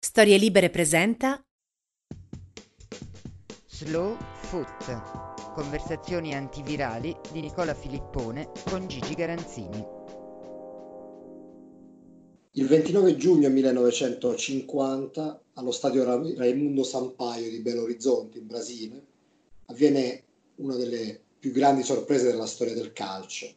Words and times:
Storie 0.00 0.38
Libere 0.38 0.70
presenta 0.70 1.44
Slow 3.66 4.16
Foot. 4.42 5.54
Conversazioni 5.54 6.34
antivirali 6.34 7.12
di 7.32 7.40
Nicola 7.40 7.74
Filippone 7.74 8.52
con 8.70 8.86
Gigi 8.86 9.14
Garanzini. 9.14 9.84
Il 12.52 12.66
29 12.68 13.16
giugno 13.16 13.48
1950, 13.48 15.42
allo 15.54 15.72
stadio 15.72 16.04
Ra- 16.04 16.32
Raimundo 16.36 16.84
Sampaio 16.84 17.50
di 17.50 17.58
Belo 17.58 17.82
Horizonte, 17.82 18.38
in 18.38 18.46
Brasile, 18.46 19.04
avviene 19.66 20.22
una 20.56 20.76
delle 20.76 21.20
più 21.40 21.50
grandi 21.50 21.82
sorprese 21.82 22.26
della 22.26 22.46
storia 22.46 22.74
del 22.74 22.92
calcio. 22.92 23.52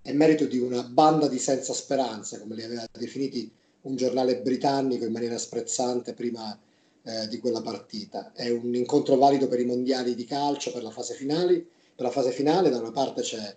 È 0.00 0.12
merito 0.12 0.44
di 0.44 0.58
una 0.58 0.84
banda 0.84 1.26
di 1.26 1.40
senza 1.40 1.72
speranza, 1.72 2.38
come 2.38 2.54
li 2.54 2.62
aveva 2.62 2.86
definiti 2.92 3.58
un 3.82 3.96
giornale 3.96 4.40
britannico 4.40 5.04
in 5.04 5.12
maniera 5.12 5.38
sprezzante 5.38 6.14
prima 6.14 6.58
eh, 7.02 7.28
di 7.28 7.38
quella 7.38 7.62
partita. 7.62 8.32
È 8.32 8.48
un 8.50 8.74
incontro 8.74 9.16
valido 9.16 9.48
per 9.48 9.60
i 9.60 9.64
mondiali 9.64 10.14
di 10.14 10.24
calcio, 10.24 10.72
per 10.72 10.82
la 10.82 10.90
fase 10.90 11.14
finale. 11.14 11.66
Per 11.94 12.04
la 12.04 12.10
fase 12.10 12.30
finale 12.30 12.70
da 12.70 12.78
una 12.78 12.92
parte 12.92 13.22
c'è 13.22 13.56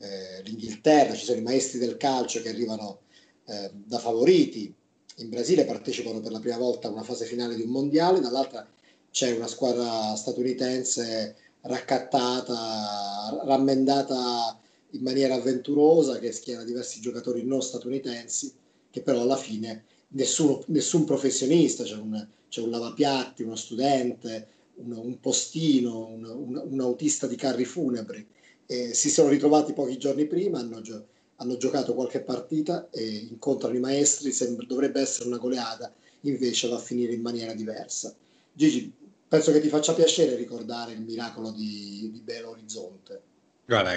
eh, 0.00 0.42
l'Inghilterra, 0.44 1.14
ci 1.14 1.24
sono 1.24 1.38
i 1.38 1.42
maestri 1.42 1.78
del 1.78 1.96
calcio 1.96 2.40
che 2.42 2.48
arrivano 2.48 3.00
eh, 3.46 3.70
da 3.72 3.98
favoriti. 3.98 4.74
In 5.16 5.28
Brasile 5.28 5.64
partecipano 5.64 6.20
per 6.20 6.32
la 6.32 6.40
prima 6.40 6.56
volta 6.56 6.88
a 6.88 6.90
una 6.90 7.02
fase 7.02 7.26
finale 7.26 7.54
di 7.54 7.62
un 7.62 7.70
mondiale, 7.70 8.20
dall'altra 8.20 8.66
c'è 9.10 9.36
una 9.36 9.46
squadra 9.46 10.14
statunitense 10.16 11.36
raccattata, 11.62 13.42
rammendata 13.44 14.58
in 14.90 15.02
maniera 15.02 15.34
avventurosa 15.34 16.18
che 16.18 16.32
schiera 16.32 16.64
diversi 16.64 17.00
giocatori 17.00 17.44
non 17.44 17.62
statunitensi 17.62 18.52
che 18.92 19.00
però 19.00 19.22
alla 19.22 19.36
fine 19.36 19.84
nessuno, 20.08 20.62
nessun 20.66 21.04
professionista, 21.04 21.82
c'è 21.82 21.96
un, 21.96 22.24
c'è 22.48 22.60
un 22.60 22.70
lavapiatti, 22.70 23.42
uno 23.42 23.56
studente, 23.56 24.48
un, 24.74 24.92
un 24.92 25.18
postino, 25.18 26.06
un, 26.06 26.62
un, 26.70 26.80
autista 26.80 27.26
di 27.26 27.34
carri 27.34 27.64
funebri, 27.64 28.24
eh, 28.66 28.94
si 28.94 29.10
sono 29.10 29.30
ritrovati 29.30 29.72
pochi 29.72 29.96
giorni 29.96 30.26
prima, 30.26 30.58
hanno, 30.58 30.82
gio- 30.82 31.06
hanno, 31.36 31.56
giocato 31.56 31.94
qualche 31.94 32.20
partita 32.20 32.88
e 32.90 33.26
incontrano 33.30 33.76
i 33.76 33.80
maestri, 33.80 34.30
sembra, 34.30 34.66
dovrebbe 34.66 35.00
essere 35.00 35.28
una 35.28 35.38
goleata, 35.38 35.92
invece 36.20 36.68
va 36.68 36.76
a 36.76 36.80
finire 36.80 37.14
in 37.14 37.22
maniera 37.22 37.54
diversa. 37.54 38.14
Gigi, 38.52 38.92
penso 39.26 39.50
che 39.52 39.60
ti 39.60 39.68
faccia 39.68 39.94
piacere 39.94 40.36
ricordare 40.36 40.92
il 40.92 41.00
miracolo 41.00 41.50
di, 41.50 42.10
di 42.12 42.20
Belo 42.20 42.50
Orizzonte. 42.50 43.22
Guarda, 43.64 43.92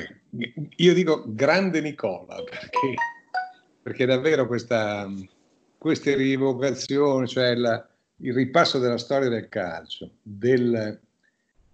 io 0.77 0.93
dico 0.93 1.23
grande 1.27 1.81
Nicola 1.81 2.41
perché 2.43 2.93
perché 3.85 4.07
davvero 4.07 4.47
questa, 4.47 5.07
queste 5.77 6.15
rievocazioni, 6.15 7.27
cioè 7.27 7.53
la, 7.53 7.87
il 8.21 8.33
ripasso 8.33 8.79
della 8.79 8.97
storia 8.97 9.29
del 9.29 9.47
calcio, 9.47 10.09
del, 10.23 10.99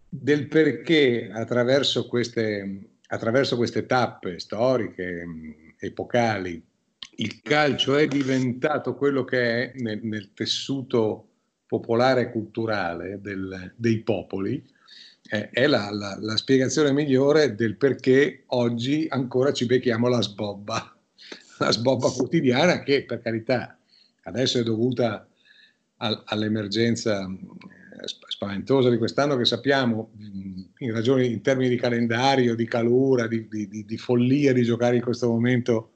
del 0.10 0.48
perché 0.50 1.30
attraverso 1.32 2.10
queste, 2.10 2.90
attraverso 3.08 3.56
queste 3.56 3.86
tappe 3.86 4.40
storiche, 4.40 5.24
epocali, 5.80 6.62
il 7.16 7.42
calcio 7.42 7.96
è 7.96 8.08
diventato 8.08 8.96
quello 8.96 9.24
che 9.24 9.40
è 9.40 9.72
nel, 9.76 10.02
nel 10.04 10.34
tessuto 10.34 11.30
popolare 11.66 12.24
e 12.24 12.32
culturale 12.32 13.22
del, 13.22 13.72
dei 13.78 14.02
popoli, 14.02 14.62
eh, 15.30 15.50
è 15.50 15.66
la, 15.66 15.90
la, 15.92 16.18
la 16.20 16.36
spiegazione 16.36 16.92
migliore 16.92 17.56
del 17.56 17.78
perché 17.78 18.44
oggi 18.48 19.08
ancora 19.10 19.54
ci 19.54 19.66
becchiamo 19.66 20.10
la 20.10 20.22
sbobba 20.22 20.96
una 21.62 21.72
sbobba 21.72 22.10
quotidiana 22.10 22.82
che 22.82 23.06
per 23.06 23.22
carità 23.22 23.78
adesso 24.24 24.58
è 24.60 24.64
dovuta 24.64 25.28
al, 25.98 26.22
all'emergenza 26.26 27.22
eh, 27.24 28.08
spaventosa 28.08 28.90
di 28.90 28.98
quest'anno 28.98 29.38
che 29.38 29.46
sappiamo 29.46 30.12
in 30.80 30.92
ragione 30.92 31.26
in 31.26 31.42
termini 31.42 31.70
di 31.70 31.78
calendario, 31.78 32.56
di 32.56 32.66
calura, 32.66 33.28
di, 33.28 33.48
di, 33.48 33.86
di 33.86 33.98
follia 33.98 34.54
di 34.54 34.64
giocare 34.64 34.96
in 34.96 35.04
questo 35.04 35.28
momento 35.30 35.92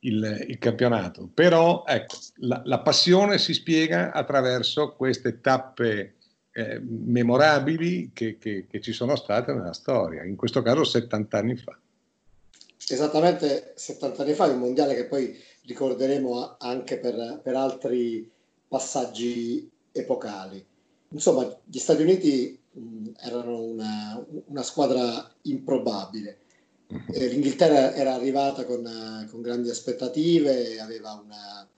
il, 0.00 0.44
il 0.48 0.58
campionato. 0.58 1.30
Però 1.32 1.84
ecco, 1.86 2.16
la, 2.38 2.62
la, 2.64 2.80
passione 2.80 3.38
si 3.38 3.54
spiega 3.54 4.10
attraverso 4.12 4.94
queste 4.94 5.40
tappe 5.40 6.14
eh, 6.50 6.80
memorabili 6.80 8.10
che, 8.12 8.36
che, 8.38 8.66
che 8.68 8.80
ci 8.80 8.92
sono 8.92 9.14
state 9.14 9.52
nella 9.52 9.72
storia, 9.72 10.24
in 10.24 10.34
questo 10.34 10.60
caso 10.62 10.82
70 10.82 11.38
anni 11.38 11.56
fa 11.56 11.78
esattamente 12.88 13.72
70 13.76 14.22
anni 14.22 14.34
fa, 14.34 14.46
un 14.46 14.58
mondiale 14.58 14.94
che 14.94 15.06
poi 15.06 15.36
ricorderemo 15.64 16.56
anche 16.58 16.98
per, 16.98 17.40
per 17.42 17.54
altri 17.56 18.30
passaggi 18.66 19.70
epocali. 19.92 20.64
Insomma, 21.10 21.60
gli 21.64 21.78
Stati 21.78 22.02
Uniti 22.02 22.58
mh, 22.72 23.10
erano 23.20 23.60
una, 23.60 24.26
una, 24.46 24.62
squadra 24.62 25.30
improbabile. 25.42 26.38
Mhm. 26.88 27.04
Eh, 27.12 27.26
L'Inghilterra 27.28 27.94
era 27.94 28.14
arrivata 28.14 28.64
con, 28.64 29.28
con 29.30 29.42
grandi 29.42 29.68
aspettative, 29.68 30.80
aveva 30.80 31.12
una, 31.22 31.68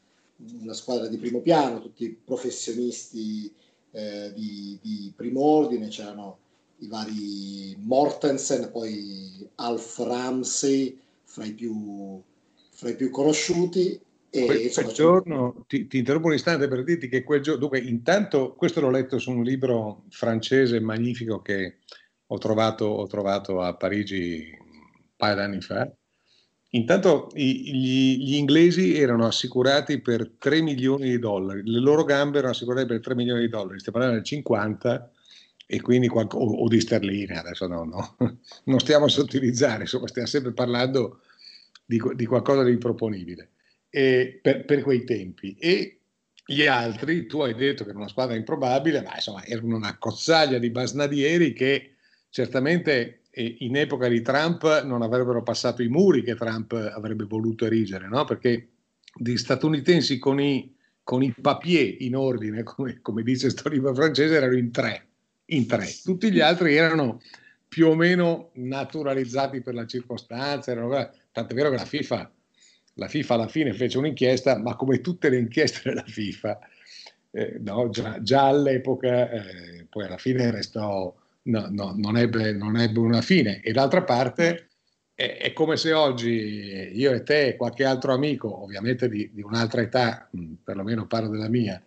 una, 0.61 0.73
squadra 0.73 1.09
di 1.09 1.19
primo 1.19 1.41
piano, 1.41 1.81
tutti 1.81 2.17
professionisti 2.25 3.53
eh, 3.91 4.33
di, 4.35 4.79
di 4.81 5.13
primo 5.15 5.43
ordine, 5.43 5.89
c'erano 5.89 6.39
i 6.85 6.89
vari 6.89 7.77
Mortensen, 7.81 8.71
poi 8.71 9.49
Alf 9.57 9.99
Ramsey, 9.99 10.99
fra 11.25 11.45
i 11.45 11.53
più, 11.53 12.21
fra 12.71 12.91
i 12.91 12.97
più 12.97 13.11
conosciuti. 13.11 14.01
E, 14.31 14.45
quel, 14.47 14.73
quel 14.73 14.93
giorno, 14.93 15.65
ti, 15.69 15.87
ti, 15.87 15.99
interrompo 15.99 16.29
un 16.29 16.35
istante 16.35 16.69
per 16.69 16.83
dirti 16.83 17.09
che 17.09 17.23
quel 17.23 17.41
giorno, 17.41 17.61
dunque, 17.61 17.79
intanto 17.79 18.55
questo 18.55 18.81
l'ho 18.81 18.91
letto 18.91 19.19
su 19.19 19.31
un 19.31 19.45
libro 19.45 20.05
francese 20.11 20.81
magnifico 20.81 21.41
che 21.41 21.79
ho 22.27 22.39
trovato, 22.39 22.85
ho 22.87 23.07
trovato 23.07 23.61
a 23.61 23.75
Parigi 23.75 24.57
un 24.59 25.05
paio 25.17 25.35
d'anni 25.37 25.61
fa. 25.61 25.89
Intanto 26.71 27.29
gli, 27.33 28.17
gli, 28.19 28.35
inglesi 28.35 28.99
erano 28.99 29.27
assicurati 29.27 30.01
per 30.01 30.33
3 30.39 30.61
milioni 30.61 31.11
di 31.11 31.21
dollari, 31.21 31.63
le 31.65 31.79
loro 31.79 32.03
gambe 32.03 32.39
erano 32.39 32.53
assicurate 32.53 32.87
per 32.87 32.99
3 32.99 33.15
milioni 33.15 33.43
di 33.43 33.49
dollari, 33.49 33.79
stiamo 33.79 33.99
parlando 33.99 34.17
del 34.17 34.27
50 34.27 35.13
e 35.67 35.81
quindi 35.81 36.09
qualco, 36.09 36.39
o, 36.39 36.63
o, 36.63 36.69
di 36.69 36.81
sterline, 36.81 37.39
adesso 37.39 37.67
no, 37.67 37.85
no, 37.85 38.17
non 38.65 38.79
stiamo 38.79 39.07
a 39.07 39.09
sottilizzare, 39.09 39.83
insomma 39.83 40.09
stiamo 40.09 40.29
sempre 40.29 40.53
parlando 40.53 41.21
di, 41.85 42.01
di 42.15 42.27
qualcosa 42.27 42.63
di 42.63 42.73
improponibile 42.73 43.51
per, 43.91 44.65
per, 44.65 44.83
quei 44.83 45.05
tempi. 45.05 45.57
E 45.59 46.01
gli 46.45 46.67
altri, 46.67 47.27
tu 47.27 47.41
hai 47.41 47.55
detto 47.55 47.85
che 47.85 47.91
era 47.91 47.99
una 47.99 48.09
squadra 48.09 48.35
improbabile, 48.35 49.03
ma 49.03 49.15
insomma 49.15 49.45
erano 49.45 49.77
una 49.77 49.97
cozzaglia 49.99 50.59
di 50.59 50.71
basnadieri 50.71 51.53
che 51.53 51.95
certamente 52.29 53.21
in 53.37 53.77
epoca 53.77 54.09
di 54.09 54.21
Trump 54.21 54.83
non 54.85 55.03
avrebbero 55.03 55.43
passato 55.43 55.83
i 55.83 55.89
muri 55.89 56.23
che 56.23 56.35
Trump 56.35 56.73
avrebbe 56.73 57.25
voluto 57.25 57.65
erigere, 57.65 58.09
no? 58.09 58.25
perché 58.25 58.69
di 59.15 59.37
statunitensi 59.37 60.19
con 60.19 60.41
i, 60.41 60.75
con 61.03 61.23
i 61.23 61.35
papier 61.41 61.97
in 62.01 62.17
ordine, 62.17 62.63
come, 62.63 62.99
come 63.01 63.23
dice 63.23 63.53
questo 63.53 63.95
francese, 63.95 64.35
erano 64.35 64.57
in 64.57 64.71
tre 64.71 65.09
in 65.47 65.67
tre. 65.67 65.89
Tutti 66.03 66.31
gli 66.31 66.41
altri 66.41 66.77
erano 66.77 67.21
più 67.69 67.89
o 67.89 67.95
meno 67.95 68.51
naturalizzati 68.55 69.61
per 69.61 69.75
la 69.75 69.87
circostanza, 69.87 70.71
erano, 70.71 71.11
tant'è 71.33 71.55
vero 71.55 71.71
che 71.71 71.77
la 71.77 71.85
FIFA, 71.85 72.33
la 72.95 73.09
FIFA 73.09 73.35
alla 73.35 73.49
fine 73.49 73.73
fece 73.73 73.99
un'inchiesta, 73.99 74.59
ma 74.59 74.77
come 74.77 75.01
tutte 75.01 75.29
le 75.29 75.39
inchieste 75.39 75.81
della 75.91 76.05
FIFA, 76.07 76.59
eh, 77.33 77.59
no, 77.59 77.91
già, 77.91 78.23
già, 78.23 78.47
all'epoca, 78.47 79.29
eh, 79.29 79.87
poi 79.91 80.05
alla 80.05 80.19
fine 80.19 80.53
restò, 80.53 81.13
no, 81.43 81.67
no, 81.71 81.95
non, 81.97 82.17
ebbe, 82.17 82.53
non, 82.53 82.77
ebbe, 82.77 83.01
una 83.01 83.23
fine. 83.23 83.61
E 83.61 83.73
d'altra 83.73 84.05
parte 84.05 84.69
è, 85.15 85.39
è, 85.39 85.53
come 85.53 85.77
se 85.77 85.93
oggi 85.93 86.93
io 86.95 87.11
e 87.11 87.25
te 87.25 87.49
e 87.49 87.57
qualche 87.57 87.85
altro 87.85 88.13
amico, 88.13 88.63
ovviamente 88.63 89.09
di, 89.09 89.29
di 89.33 89.43
un'altra 89.43 89.81
età, 89.81 90.31
perlomeno 90.63 91.09
parlo 91.09 91.29
della 91.29 91.49
mia, 91.49 91.83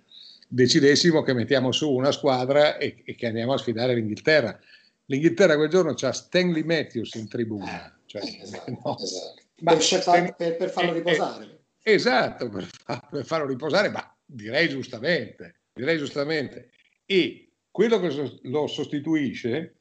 decidessimo 0.47 1.21
che 1.21 1.33
mettiamo 1.33 1.71
su 1.71 1.91
una 1.91 2.11
squadra 2.11 2.77
e, 2.77 3.01
e 3.05 3.15
che 3.15 3.27
andiamo 3.27 3.53
a 3.53 3.57
sfidare 3.57 3.93
l'Inghilterra. 3.93 4.57
L'Inghilterra 5.05 5.55
quel 5.55 5.69
giorno 5.69 5.93
c'ha 5.93 6.11
Stanley 6.11 6.63
Matthews 6.63 7.13
in 7.15 7.27
tribuna. 7.27 7.97
Cioè, 8.05 8.21
esatto, 8.41 8.71
no. 8.71 8.97
esatto. 8.99 10.11
Per, 10.11 10.35
per, 10.35 10.57
per, 10.57 10.69
farlo 10.69 10.93
riposare. 10.93 11.59
Eh, 11.81 11.93
esatto, 11.93 12.49
per, 12.49 12.67
per, 13.09 13.25
farlo 13.25 13.47
riposare, 13.47 13.89
ma 13.89 14.15
direi 14.25 14.69
giustamente, 14.69 15.61
direi 15.73 15.97
giustamente. 15.97 16.69
E 17.05 17.51
quello 17.71 17.99
che 17.99 18.39
lo 18.43 18.67
sostituisce, 18.67 19.79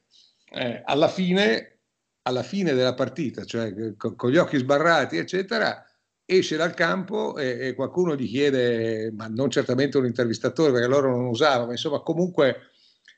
eh, 0.51 0.81
alla, 0.83 1.07
fine, 1.07 1.79
alla 2.23 2.43
fine 2.43 2.73
della 2.73 2.93
partita, 2.93 3.43
cioè 3.45 3.95
con, 3.95 4.15
con 4.15 4.31
gli 4.31 4.37
occhi 4.37 4.57
sbarrati, 4.57 5.17
eccetera, 5.17 5.86
esce 6.29 6.57
dal 6.57 6.73
campo 6.73 7.37
e, 7.37 7.67
e, 7.67 7.73
qualcuno 7.73 8.13
gli 8.13 8.27
chiede, 8.27 9.11
ma 9.15 9.27
non 9.27 9.49
certamente 9.49 9.97
un 9.97 10.05
intervistatore 10.05 10.73
perché 10.73 10.87
loro 10.87 11.09
non 11.09 11.25
usavano, 11.27 11.67
ma 11.67 11.71
insomma 11.71 12.01
comunque 12.01 12.71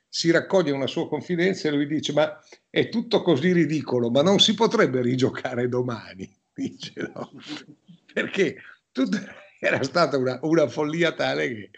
si 0.08 0.30
raccoglie 0.30 0.70
una 0.70 0.86
sua 0.86 1.08
confidenza 1.08 1.68
e 1.68 1.72
lui 1.72 1.86
dice 1.86 2.12
ma 2.12 2.40
è 2.68 2.88
tutto 2.88 3.22
così 3.22 3.52
ridicolo, 3.52 4.10
ma 4.10 4.22
non 4.22 4.38
si 4.38 4.54
potrebbe 4.54 5.02
rigiocare 5.02 5.68
domani, 5.68 6.32
dice 6.54 6.92
no, 7.12 7.32
perché 8.14 8.56
tutto, 8.92 9.18
era 9.58 9.82
stata 9.82 10.16
una, 10.16 10.38
una 10.42 10.68
follia 10.68 11.12
tale 11.12 11.48
che, 11.48 11.70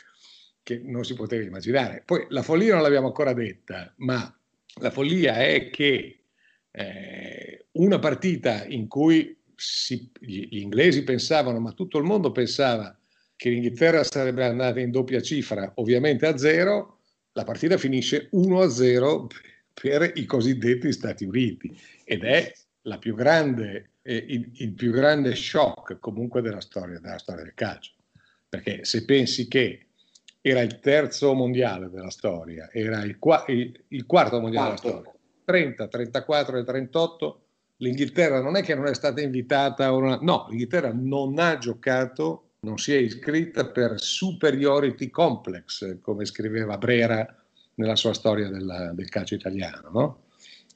che 0.62 0.82
non 0.84 1.02
si 1.02 1.14
poteva 1.14 1.44
immaginare. 1.44 2.02
Poi 2.04 2.26
la 2.28 2.42
follia 2.42 2.74
non 2.74 2.82
l'abbiamo 2.82 3.06
ancora 3.06 3.32
detta, 3.32 3.90
ma 3.96 4.38
la 4.80 4.90
follia 4.90 5.36
è 5.36 5.70
che 5.70 6.24
eh, 6.70 7.66
una 7.72 7.98
partita 7.98 8.66
in 8.66 8.86
cui 8.86 9.34
si, 9.56 10.10
gli, 10.18 10.48
gli, 10.48 10.58
inglesi 10.58 11.04
pensavano, 11.04 11.60
ma 11.60 11.72
tutto 11.72 11.98
il 11.98 12.04
mondo 12.04 12.32
pensava 12.32 12.96
che 13.36 13.50
l'Inghilterra 13.50 14.04
sarebbe 14.04 14.44
andata 14.44 14.80
in 14.80 14.90
doppia 14.90 15.20
cifra, 15.20 15.72
ovviamente 15.76 16.26
a 16.26 16.36
zero, 16.36 16.98
la 17.32 17.44
partita 17.44 17.76
finisce 17.76 18.28
1-0 18.32 19.26
per 19.72 20.12
i 20.14 20.24
cosiddetti 20.24 20.92
Stati 20.92 21.24
Uniti 21.24 21.76
ed 22.04 22.24
è 22.24 22.52
la 22.82 22.98
più 22.98 23.14
grande, 23.14 23.92
eh, 24.02 24.16
il, 24.16 24.50
il, 24.54 24.72
più 24.72 24.92
grande 24.92 25.34
shock 25.34 25.98
comunque 25.98 26.42
della 26.42 26.60
storia, 26.60 26.98
della 26.98 27.18
storia 27.18 27.44
del 27.44 27.54
calcio. 27.54 27.92
Perché 28.48 28.84
se 28.84 29.04
pensi 29.04 29.48
che 29.48 29.86
era 30.40 30.60
il 30.60 30.78
terzo 30.80 31.32
mondiale 31.34 31.88
della 31.88 32.10
storia, 32.10 32.68
era 32.72 33.02
il, 33.02 33.16
il, 33.46 33.84
il 33.88 34.06
quarto 34.06 34.40
mondiale 34.40 34.76
quarto. 34.76 34.88
della 34.88 35.00
storia, 35.00 35.20
30, 35.44 35.88
34 35.88 36.58
e 36.58 36.64
38, 36.64 37.41
l'Inghilterra 37.82 38.40
non 38.40 38.56
è 38.56 38.62
che 38.62 38.74
non 38.74 38.86
è 38.86 38.94
stata 38.94 39.20
invitata, 39.20 39.92
una... 39.92 40.18
no, 40.22 40.46
l'Inghilterra 40.48 40.92
non 40.94 41.38
ha 41.38 41.58
giocato, 41.58 42.52
non 42.60 42.78
si 42.78 42.94
è 42.94 42.96
iscritta 42.96 43.66
per 43.66 44.00
superiority 44.00 45.10
complex, 45.10 45.98
come 46.00 46.24
scriveva 46.24 46.78
Brera 46.78 47.26
nella 47.74 47.96
sua 47.96 48.14
storia 48.14 48.48
della, 48.48 48.92
del 48.92 49.08
calcio 49.08 49.34
italiano, 49.34 49.90
no? 49.90 50.22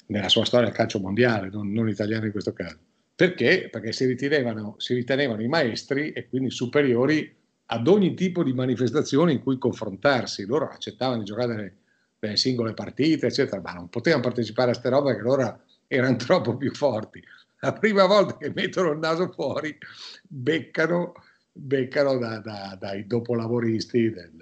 nella 0.06 0.28
sua 0.28 0.44
storia 0.44 0.66
del 0.66 0.76
calcio 0.76 0.98
mondiale, 0.98 1.48
non, 1.48 1.70
non 1.72 1.88
italiano 1.88 2.26
in 2.26 2.32
questo 2.32 2.52
caso. 2.52 2.76
Perché? 3.14 3.68
Perché 3.70 3.92
si 3.92 4.04
ritenevano, 4.04 4.74
si 4.78 4.94
ritenevano 4.94 5.42
i 5.42 5.48
maestri 5.48 6.12
e 6.12 6.28
quindi 6.28 6.50
superiori 6.50 7.34
ad 7.66 7.86
ogni 7.86 8.14
tipo 8.14 8.42
di 8.42 8.52
manifestazione 8.52 9.32
in 9.32 9.42
cui 9.42 9.58
confrontarsi. 9.58 10.44
Loro 10.44 10.68
accettavano 10.68 11.20
di 11.20 11.24
giocare 11.24 11.54
delle, 11.54 11.76
delle 12.18 12.36
singole 12.36 12.74
partite, 12.74 13.26
eccetera, 13.26 13.60
ma 13.60 13.72
non 13.72 13.88
potevano 13.88 14.22
partecipare 14.22 14.70
a 14.70 14.72
queste 14.72 14.90
robe 14.90 15.12
perché 15.12 15.22
loro 15.22 15.60
erano 15.86 16.16
troppo 16.16 16.56
più 16.56 16.72
forti. 16.72 17.22
La 17.60 17.72
prima 17.72 18.06
volta 18.06 18.36
che 18.36 18.52
mettono 18.54 18.92
il 18.92 18.98
naso 18.98 19.30
fuori, 19.32 19.76
beccano, 20.22 21.14
beccano 21.52 22.18
da, 22.18 22.38
da, 22.38 22.76
dai 22.78 23.06
dopolavoristi, 23.06 24.10
del, 24.10 24.32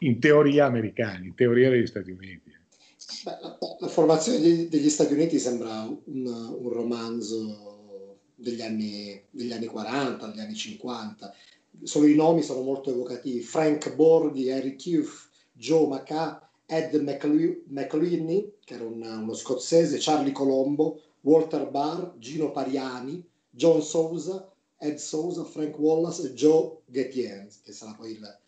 in 0.00 0.18
teoria 0.18 0.66
americani, 0.66 1.26
in 1.28 1.34
teoria 1.34 1.70
degli 1.70 1.86
Stati 1.86 2.10
Uniti. 2.10 2.54
Beh, 3.24 3.38
la, 3.40 3.58
la, 3.80 3.88
formazione 3.88 4.40
degli, 4.40 4.68
degli, 4.68 4.88
Stati 4.88 5.12
Uniti 5.12 5.38
sembra 5.38 5.82
un, 5.82 6.26
un 6.26 6.68
romanzo 6.68 8.18
degli 8.34 8.62
anni, 8.62 9.22
degli 9.30 9.52
anni 9.52 9.66
40, 9.66 10.26
degli 10.26 10.40
anni 10.40 10.54
50. 10.54 11.34
Solo 11.82 12.06
i 12.06 12.14
nomi 12.14 12.42
sono 12.42 12.62
molto 12.62 12.90
evocativi. 12.90 13.40
Frank 13.40 13.94
Borghi, 13.94 14.50
Harry 14.50 14.76
Cuff, 14.76 15.28
Joe 15.52 15.86
McCaa, 15.86 16.45
Ed 16.66 16.94
McLeany, 16.94 18.54
che 18.64 18.74
era 18.74 18.84
un, 18.84 19.00
uno 19.02 19.34
scozzese, 19.34 19.98
Charlie 20.00 20.32
Colombo, 20.32 21.00
Walter 21.20 21.68
Barr, 21.70 22.18
Gino 22.18 22.50
Pariani, 22.50 23.24
John 23.50 23.80
Sousa, 23.82 24.52
Ed 24.78 24.96
Sousa, 24.96 25.44
Frank 25.44 25.78
Wallace 25.78 26.26
e 26.26 26.32
Joe 26.34 26.78
Getien, 26.86 27.48
che 27.62 27.72
sarà 27.72 27.94
poi 27.94 28.12
il, 28.12 28.38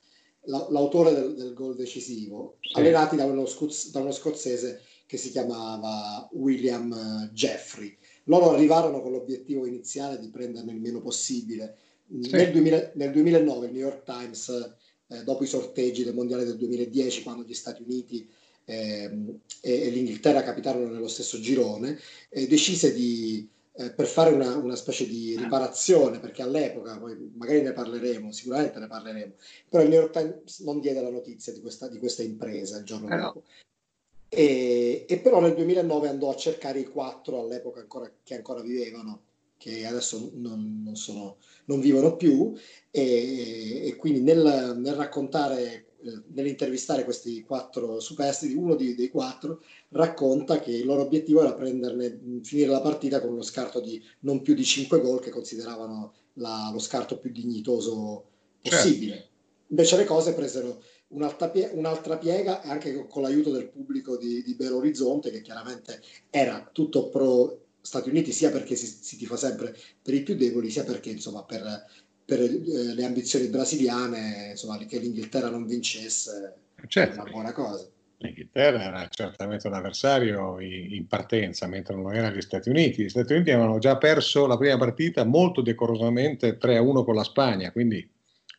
l'autore 0.48 1.12
del, 1.12 1.34
del, 1.34 1.54
gol 1.54 1.76
decisivo, 1.76 2.56
sì. 2.60 2.78
allenati 2.78 3.16
da 3.16 3.24
uno, 3.24 3.46
scuz, 3.46 3.90
da 3.90 4.00
uno, 4.00 4.12
scozzese 4.12 4.82
che 5.06 5.16
si 5.16 5.30
chiamava 5.30 6.28
William 6.32 6.92
eh, 6.92 7.32
Jeffrey. 7.32 7.96
Loro 8.24 8.50
arrivarono 8.50 9.00
con 9.00 9.12
l'obiettivo 9.12 9.64
iniziale 9.64 10.18
di 10.18 10.28
prenderne 10.28 10.72
il 10.72 10.80
meno 10.80 11.00
possibile. 11.00 11.76
Sì. 12.20 12.30
Nel, 12.30 12.52
2000, 12.52 12.92
nel, 12.94 13.12
2009 13.12 13.66
il 13.66 13.72
New 13.72 13.82
York 13.82 14.04
Times 14.04 14.74
eh, 15.08 15.24
dopo 15.24 15.44
i 15.44 15.46
sorteggi 15.46 16.04
del 16.04 16.14
Mondiale 16.14 16.44
del 16.44 16.56
2010, 16.56 17.22
quando 17.22 17.44
gli 17.44 17.54
Stati 17.54 17.82
Uniti 17.82 18.28
ehm, 18.64 19.40
e, 19.60 19.82
e, 19.82 19.90
l'Inghilterra 19.90 20.42
capitarono 20.42 20.88
nello 20.88 21.08
stesso 21.08 21.40
girone, 21.40 21.98
decise 22.30 22.92
di, 22.92 23.48
eh, 23.80 23.92
per 23.92 24.06
fare 24.06 24.32
una, 24.32 24.56
una, 24.56 24.74
specie 24.74 25.06
di 25.06 25.36
riparazione, 25.36 26.18
perché 26.18 26.42
all'epoca, 26.42 26.98
poi 26.98 27.30
magari 27.36 27.62
ne 27.62 27.72
parleremo, 27.72 28.32
sicuramente 28.32 28.80
ne 28.80 28.88
parleremo, 28.88 29.34
però 29.68 29.84
il 29.84 29.88
New 29.88 30.00
York 30.00 30.12
Times 30.12 30.58
non 30.60 30.80
diede 30.80 31.00
la 31.00 31.10
notizia 31.10 31.52
di 31.52 31.60
questa, 31.60 31.86
di 31.86 31.98
questa 31.98 32.22
impresa 32.24 32.78
il 32.78 32.84
giorno 32.84 33.14
eh 33.14 33.16
dopo. 33.16 33.44
E, 34.28 35.06
e, 35.08 35.18
però 35.20 35.40
nel 35.40 35.54
2009 35.54 36.08
andò 36.08 36.30
a 36.30 36.36
cercare 36.36 36.80
i 36.80 36.88
quattro 36.88 37.40
all'epoca 37.40 37.80
ancora, 37.80 38.10
che 38.22 38.34
ancora 38.34 38.60
vivevano 38.60 39.22
che 39.56 39.86
adesso 39.86 40.32
non, 40.34 40.82
non, 40.84 40.96
sono, 40.96 41.36
non 41.68 41.80
vivono 41.80 42.16
più 42.16 42.52
e, 42.90 43.86
e 43.86 43.96
quindi 43.96 44.20
nel, 44.20 44.76
nel 44.78 44.94
raccontare 44.94 45.88
eh, 46.00 46.22
nell'intervistare 46.28 47.04
questi 47.04 47.42
quattro 47.42 48.00
superstiti, 48.00 48.54
uno 48.54 48.74
di, 48.74 48.94
dei 48.94 49.08
quattro 49.08 49.62
racconta 49.90 50.60
che 50.60 50.70
il 50.70 50.84
loro 50.84 51.02
obiettivo 51.02 51.40
era 51.40 51.54
prenderne, 51.54 52.40
finire 52.42 52.70
la 52.70 52.80
partita 52.80 53.20
con 53.20 53.32
uno 53.32 53.42
scarto 53.42 53.80
di 53.80 54.02
non 54.20 54.42
più 54.42 54.54
di 54.54 54.64
5 54.64 55.00
gol 55.00 55.20
che 55.20 55.30
consideravano 55.30 56.14
la, 56.34 56.70
lo 56.72 56.78
scarto 56.78 57.18
più 57.18 57.30
dignitoso 57.30 58.24
possibile. 58.62 59.12
Certo. 59.12 59.28
Invece 59.70 59.96
le 59.96 60.04
cose 60.04 60.34
presero 60.34 60.82
un'altra, 61.08 61.48
pie- 61.50 61.70
un'altra 61.74 62.16
piega 62.16 62.62
anche 62.62 63.06
con 63.06 63.22
l'aiuto 63.22 63.50
del 63.50 63.68
pubblico 63.68 64.16
di, 64.16 64.42
di 64.42 64.54
Belo 64.54 64.76
Horizonte 64.76 65.30
che 65.30 65.42
chiaramente 65.42 66.00
era 66.30 66.68
tutto 66.72 67.08
pro 67.08 67.66
Stati 67.88 68.10
Uniti 68.10 68.32
sia 68.32 68.50
perché 68.50 68.76
si, 68.76 68.86
si 68.86 69.16
tifa 69.16 69.36
sempre 69.36 69.74
per 70.02 70.12
i 70.12 70.22
più 70.22 70.36
deboli, 70.36 70.68
sia 70.68 70.84
perché 70.84 71.08
insomma 71.08 71.42
per, 71.44 71.62
per 72.22 72.40
eh, 72.40 72.94
le 72.94 73.04
ambizioni 73.04 73.48
brasiliane, 73.48 74.48
insomma, 74.50 74.76
che 74.76 74.98
l'Inghilterra 74.98 75.48
non 75.48 75.66
vincesse 75.66 76.54
certo. 76.86 77.16
è 77.16 77.20
una 77.22 77.30
buona 77.30 77.52
cosa. 77.52 77.88
L'Inghilterra 78.18 78.82
era 78.82 79.08
certamente 79.08 79.68
un 79.68 79.72
avversario 79.72 80.60
in 80.60 81.06
partenza, 81.06 81.66
mentre 81.66 81.94
non 81.94 82.12
erano 82.14 82.36
gli 82.36 82.42
Stati 82.42 82.68
Uniti. 82.68 83.04
Gli 83.04 83.08
Stati 83.08 83.32
Uniti 83.32 83.52
avevano 83.52 83.78
già 83.78 83.96
perso 83.96 84.46
la 84.46 84.58
prima 84.58 84.76
partita 84.76 85.24
molto 85.24 85.62
decorosamente 85.62 86.58
3-1 86.58 87.04
con 87.04 87.14
la 87.14 87.24
Spagna, 87.24 87.72
quindi 87.72 88.06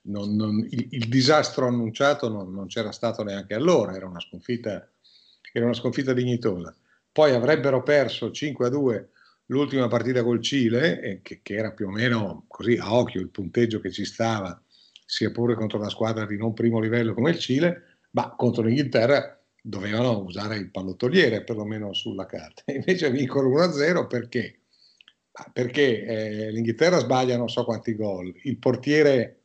non, 0.04 0.36
non, 0.36 0.66
il, 0.72 0.88
il, 0.90 1.08
disastro 1.08 1.68
annunciato 1.68 2.30
non, 2.30 2.52
non, 2.52 2.66
c'era 2.66 2.92
stato 2.92 3.22
neanche 3.22 3.54
allora, 3.54 3.96
era 3.96 4.08
una 4.08 4.22
sconfitta, 4.22 4.90
era 5.54 5.66
una 5.66 5.74
sconfitta 5.76 6.14
dignitosa. 6.14 6.76
Poi 7.12 7.34
avrebbero 7.34 7.84
perso 7.84 8.30
5-2 8.30 9.06
l'ultima 9.50 9.88
partita 9.88 10.24
col 10.24 10.42
Cile, 10.42 11.02
eh, 11.02 11.22
che, 11.22 11.40
che, 11.42 11.56
era 11.56 11.72
più 11.72 11.88
o 11.88 11.92
meno 11.92 12.46
così 12.48 12.78
a 12.78 12.94
occhio 12.94 13.22
il 13.22 13.30
punteggio 13.30 13.80
che 13.80 13.92
ci 13.92 14.06
stava, 14.06 14.62
sia 15.06 15.32
pure 15.32 15.56
contro 15.56 15.80
una 15.80 15.90
squadra 15.90 16.26
di 16.26 16.38
non 16.38 16.54
primo 16.54 16.80
livello 16.80 17.14
come 17.14 17.32
il 17.32 17.40
Cile, 17.40 18.00
ma 18.12 18.34
contro 18.36 18.64
l'Inghilterra 18.64 19.40
dovevano 19.62 20.20
usare 20.20 20.58
il 20.58 20.72
pallottoliere 20.72 21.44
perlomeno 21.44 21.94
sulla 21.94 22.26
carta. 22.26 22.64
Invece 22.72 23.12
vincono 23.12 23.50
1-0 23.50 24.08
perché? 24.08 24.62
Perché 25.54 26.04
eh, 26.04 26.52
l'Inghilterra 26.52 27.00
sbaglia 27.00 27.38
non 27.38 27.50
so 27.50 27.64
quanti 27.64 27.96
gol, 27.96 28.34
il 28.44 28.58
portiere, 28.58 29.44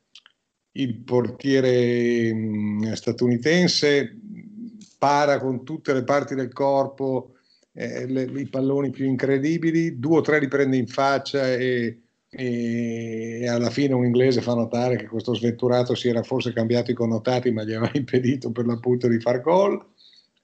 il 0.73 0.96
portiere 0.96 2.32
mh, 2.32 2.92
statunitense 2.92 4.18
para 4.99 5.38
con 5.38 5.64
tutte 5.64 5.92
le 5.92 6.02
parti 6.02 6.34
del 6.34 6.52
corpo, 6.52 7.34
eh, 7.74 8.06
le, 8.06 8.22
i 8.22 8.46
palloni 8.46 8.90
più 8.90 9.04
incredibili, 9.04 9.98
due 9.98 10.18
o 10.18 10.20
tre 10.20 10.38
li 10.38 10.48
prende 10.48 10.76
in 10.76 10.86
faccia 10.86 11.52
e, 11.54 11.98
e, 12.30 13.46
alla 13.48 13.70
fine 13.70 13.94
un 13.94 14.04
inglese 14.04 14.40
fa 14.40 14.54
notare 14.54 14.96
che 14.96 15.06
questo 15.06 15.34
sventurato 15.34 15.94
si 15.94 16.08
era 16.08 16.22
forse 16.22 16.52
cambiato 16.52 16.92
i 16.92 16.94
connotati 16.94 17.50
ma 17.50 17.64
gli 17.64 17.72
aveva 17.72 17.90
impedito 17.98 18.50
per 18.52 18.66
l'appunto 18.66 19.08
di 19.08 19.20
far 19.20 19.40
gol. 19.40 19.84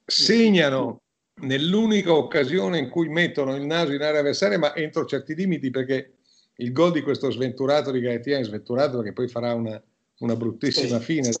Segnano 0.05 1.01
nell'unica 1.41 2.13
occasione 2.13 2.77
in 2.77 2.89
cui 2.89 3.07
mettono 3.07 3.55
il 3.55 3.65
naso 3.65 3.93
in 3.93 4.01
area 4.01 4.19
avversaria 4.19 4.59
ma 4.59 4.75
entro 4.75 5.05
certi 5.05 5.33
limiti 5.33 5.69
perché 5.69 6.15
il 6.55 6.71
gol 6.73 6.91
di 6.91 7.01
questo 7.01 7.31
sventurato 7.31 7.91
di 7.91 8.01
Gaetien, 8.01 8.43
sventurato 8.43 8.97
perché 8.97 9.13
poi 9.13 9.27
farà 9.27 9.53
una, 9.53 9.81
una 10.19 10.35
bruttissima 10.35 10.99
fine, 10.99 11.31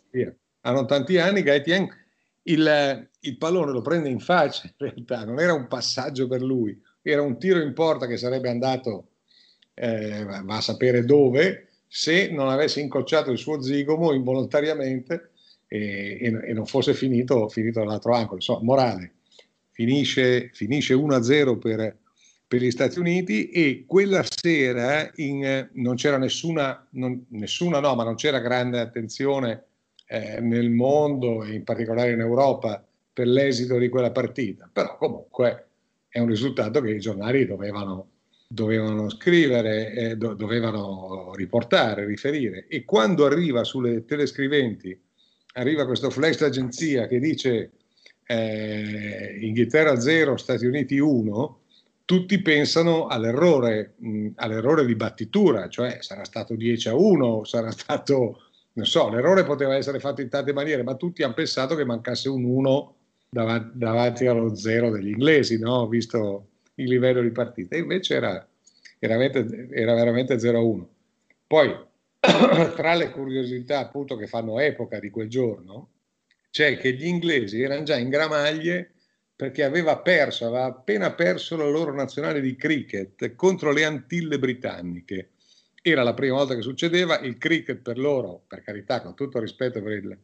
hanno 0.61 0.85
tanti 0.85 1.17
anni, 1.17 1.43
Gaetien 1.43 1.87
il, 2.43 3.09
il, 3.19 3.37
pallone 3.37 3.71
lo 3.71 3.81
prende 3.81 4.09
in 4.09 4.19
faccia, 4.19 4.63
in 4.65 4.73
realtà 4.77 5.25
non 5.25 5.39
era 5.39 5.53
un 5.53 5.67
passaggio 5.67 6.27
per 6.27 6.41
lui, 6.41 6.79
era 7.01 7.21
un 7.21 7.37
tiro 7.37 7.61
in 7.61 7.73
porta 7.73 8.07
che 8.07 8.17
sarebbe 8.17 8.49
andato, 8.49 9.09
eh, 9.73 10.23
va 10.23 10.57
a 10.57 10.61
sapere 10.61 11.05
dove, 11.05 11.67
se 11.87 12.29
non 12.31 12.49
avesse 12.49 12.79
incrociato 12.79 13.31
il 13.31 13.37
suo 13.37 13.61
zigomo 13.61 14.13
involontariamente 14.13 15.31
e, 15.67 16.17
e, 16.21 16.49
e 16.49 16.53
non 16.53 16.65
fosse 16.65 16.93
finito, 16.93 17.49
finito 17.49 17.79
dall'altro 17.79 18.13
angolo. 18.13 18.35
Insomma, 18.35 18.63
morale, 18.63 19.13
finisce, 19.71 20.49
finisce 20.53 20.93
1-0 20.93 21.57
per, 21.57 21.97
per, 22.47 22.61
gli 22.61 22.71
Stati 22.71 22.99
Uniti 22.99 23.49
e 23.49 23.83
quella 23.85 24.23
sera 24.23 25.09
in, 25.15 25.69
non 25.73 25.95
c'era 25.95 26.17
nessuna, 26.17 26.87
non, 26.91 27.25
nessuna, 27.29 27.79
no, 27.79 27.95
ma 27.95 28.03
non 28.03 28.15
c'era 28.15 28.39
grande 28.39 28.79
attenzione 28.79 29.65
eh, 30.11 30.41
nel 30.41 30.69
mondo 30.69 31.41
e 31.41 31.53
in 31.53 31.63
particolare 31.63 32.11
in 32.11 32.19
Europa 32.19 32.85
per 33.13 33.27
l'esito 33.27 33.77
di 33.77 33.87
quella 33.87 34.11
partita, 34.11 34.69
però 34.71 34.97
comunque 34.97 35.67
è 36.09 36.19
un 36.19 36.27
risultato 36.27 36.81
che 36.81 36.91
i 36.91 36.99
giornali 36.99 37.45
dovevano, 37.45 38.09
dovevano 38.49 39.09
scrivere, 39.09 39.93
eh, 39.93 40.15
do, 40.17 40.33
dovevano 40.33 41.31
riportare, 41.35 42.05
riferire. 42.05 42.65
E 42.67 42.83
quando 42.83 43.25
arriva 43.25 43.63
sulle 43.63 44.03
telescriventi, 44.03 44.99
arriva 45.53 45.85
questo 45.85 46.09
flash 46.09 46.39
d'agenzia 46.39 47.07
che 47.07 47.19
dice 47.19 47.71
eh, 48.25 49.37
Inghilterra 49.39 49.97
0, 49.97 50.35
Stati 50.35 50.65
Uniti 50.65 50.99
1, 50.99 51.59
tutti 52.03 52.41
pensano 52.41 53.07
all'errore, 53.07 53.93
mh, 53.95 54.27
all'errore 54.35 54.85
di 54.85 54.95
battitura, 54.95 55.69
cioè 55.69 55.99
sarà 56.01 56.25
stato 56.25 56.55
10 56.55 56.89
a 56.89 56.95
1, 56.95 57.45
sarà 57.45 57.71
stato, 57.71 58.47
non 58.73 58.85
so, 58.85 59.09
l'errore 59.09 59.43
poteva 59.43 59.75
essere 59.75 59.99
fatto 59.99 60.21
in 60.21 60.29
tante 60.29 60.53
maniere, 60.53 60.83
ma 60.83 60.95
tutti 60.95 61.23
hanno 61.23 61.33
pensato 61.33 61.75
che 61.75 61.83
mancasse 61.83 62.29
un 62.29 62.43
1 62.43 62.95
davanti, 63.29 63.77
davanti 63.77 64.25
allo 64.27 64.55
0 64.55 64.91
degli 64.91 65.09
inglesi, 65.09 65.59
no? 65.59 65.87
visto 65.87 66.47
il 66.75 66.87
livello 66.87 67.21
di 67.21 67.31
partita. 67.31 67.75
Invece 67.75 68.15
era, 68.15 68.47
era 68.99 69.17
veramente, 69.17 69.67
era 69.71 69.93
veramente 69.93 70.39
0 70.39 70.57
a 70.57 70.61
1. 70.61 70.89
Poi, 71.47 71.75
tra 72.75 72.93
le 72.93 73.11
curiosità 73.11 73.79
appunto 73.79 74.15
che 74.15 74.27
fanno 74.27 74.59
epoca 74.59 74.99
di 74.99 75.09
quel 75.09 75.27
giorno, 75.27 75.89
c'è 76.49 76.77
che 76.77 76.93
gli 76.93 77.05
inglesi 77.05 77.61
erano 77.61 77.83
già 77.83 77.97
in 77.97 78.09
gramaglie 78.09 78.91
perché 79.35 79.63
aveva 79.63 79.97
perso, 79.97 80.45
aveva 80.45 80.65
appena 80.65 81.13
perso 81.13 81.57
la 81.57 81.67
loro 81.67 81.93
nazionale 81.93 82.41
di 82.41 82.55
cricket 82.55 83.35
contro 83.35 83.71
le 83.71 83.85
Antille 83.85 84.37
britanniche. 84.37 85.30
Era 85.81 86.03
la 86.03 86.13
prima 86.13 86.35
volta 86.35 86.55
che 86.55 86.61
succedeva, 86.61 87.19
il 87.19 87.37
cricket 87.37 87.79
per 87.79 87.97
loro, 87.97 88.43
per 88.47 88.61
carità, 88.61 89.01
con 89.01 89.15
tutto 89.15 89.39
rispetto 89.39 89.81
per 89.81 89.91
il, 89.93 90.17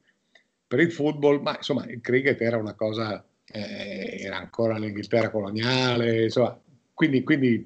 per 0.68 0.80
il 0.80 0.92
football, 0.92 1.42
ma 1.42 1.56
insomma 1.56 1.86
il 1.88 2.00
cricket 2.02 2.40
era 2.42 2.58
una 2.58 2.74
cosa, 2.74 3.26
eh, 3.46 4.18
era 4.20 4.38
ancora 4.38 4.78
l'Inghilterra 4.78 5.32
coloniale, 5.32 6.26
insomma, 6.26 6.60
quindi, 6.94 7.24
quindi 7.24 7.64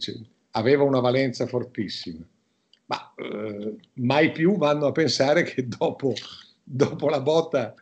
aveva 0.51 0.83
una 0.83 0.99
valenza 0.99 1.45
fortissima. 1.47 2.25
Ma 2.85 3.13
eh, 3.15 3.75
mai 3.93 4.31
più 4.31 4.57
vanno 4.57 4.87
a 4.87 4.91
pensare 4.91 5.43
che 5.43 5.67
dopo, 5.67 6.13
dopo 6.63 7.09
la 7.09 7.21
botta 7.21 7.73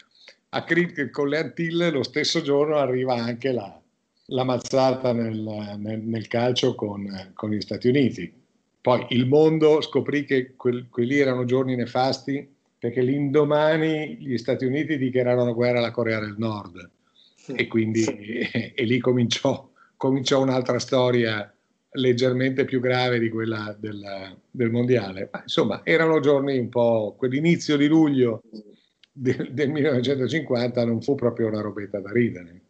a 0.49 0.63
cricket 0.63 1.11
con 1.11 1.29
le 1.29 1.37
Antille, 1.37 1.91
lo 1.91 2.03
stesso 2.03 2.41
giorno 2.41 2.77
arriva 2.77 3.15
anche 3.15 3.51
la, 3.51 3.79
la 4.27 4.43
mazzata 4.43 5.13
nel, 5.13 5.39
nel, 5.77 6.01
nel 6.01 6.27
calcio 6.27 6.75
con, 6.75 7.31
con, 7.33 7.51
gli 7.51 7.61
Stati 7.61 7.87
Uniti. 7.87 8.33
Poi 8.81 9.05
il 9.09 9.27
mondo 9.27 9.81
scoprì 9.81 10.25
che 10.25 10.55
quel, 10.55 10.87
quelli 10.89 11.17
erano 11.17 11.45
giorni 11.45 11.75
nefasti 11.75 12.55
perché 12.79 13.01
l'indomani 13.01 14.15
gli 14.19 14.37
Stati 14.37 14.65
Uniti 14.65 14.97
dichiararono 14.97 15.53
guerra 15.53 15.79
alla 15.79 15.91
Corea 15.91 16.19
del 16.19 16.35
Nord 16.37 16.89
e 17.55 17.67
quindi 17.67 18.03
e, 18.03 18.71
e 18.75 18.83
lì 18.85 18.99
cominciò, 18.99 19.69
cominciò, 19.97 20.41
un'altra 20.41 20.79
storia 20.79 21.53
leggermente 21.93 22.65
più 22.65 22.79
grave 22.79 23.19
di 23.19 23.29
quella 23.29 23.75
del, 23.77 24.37
del 24.49 24.69
mondiale. 24.69 25.29
Ma, 25.31 25.41
insomma, 25.41 25.81
erano 25.83 26.19
giorni 26.19 26.57
un 26.57 26.69
po', 26.69 27.15
quell'inizio 27.17 27.75
di 27.75 27.87
luglio 27.87 28.43
del, 29.11 29.49
del 29.51 29.69
1950 29.69 30.85
non 30.85 31.01
fu 31.01 31.15
proprio 31.15 31.47
una 31.47 31.61
robetta 31.61 31.99
da 31.99 32.11
ridere. 32.11 32.61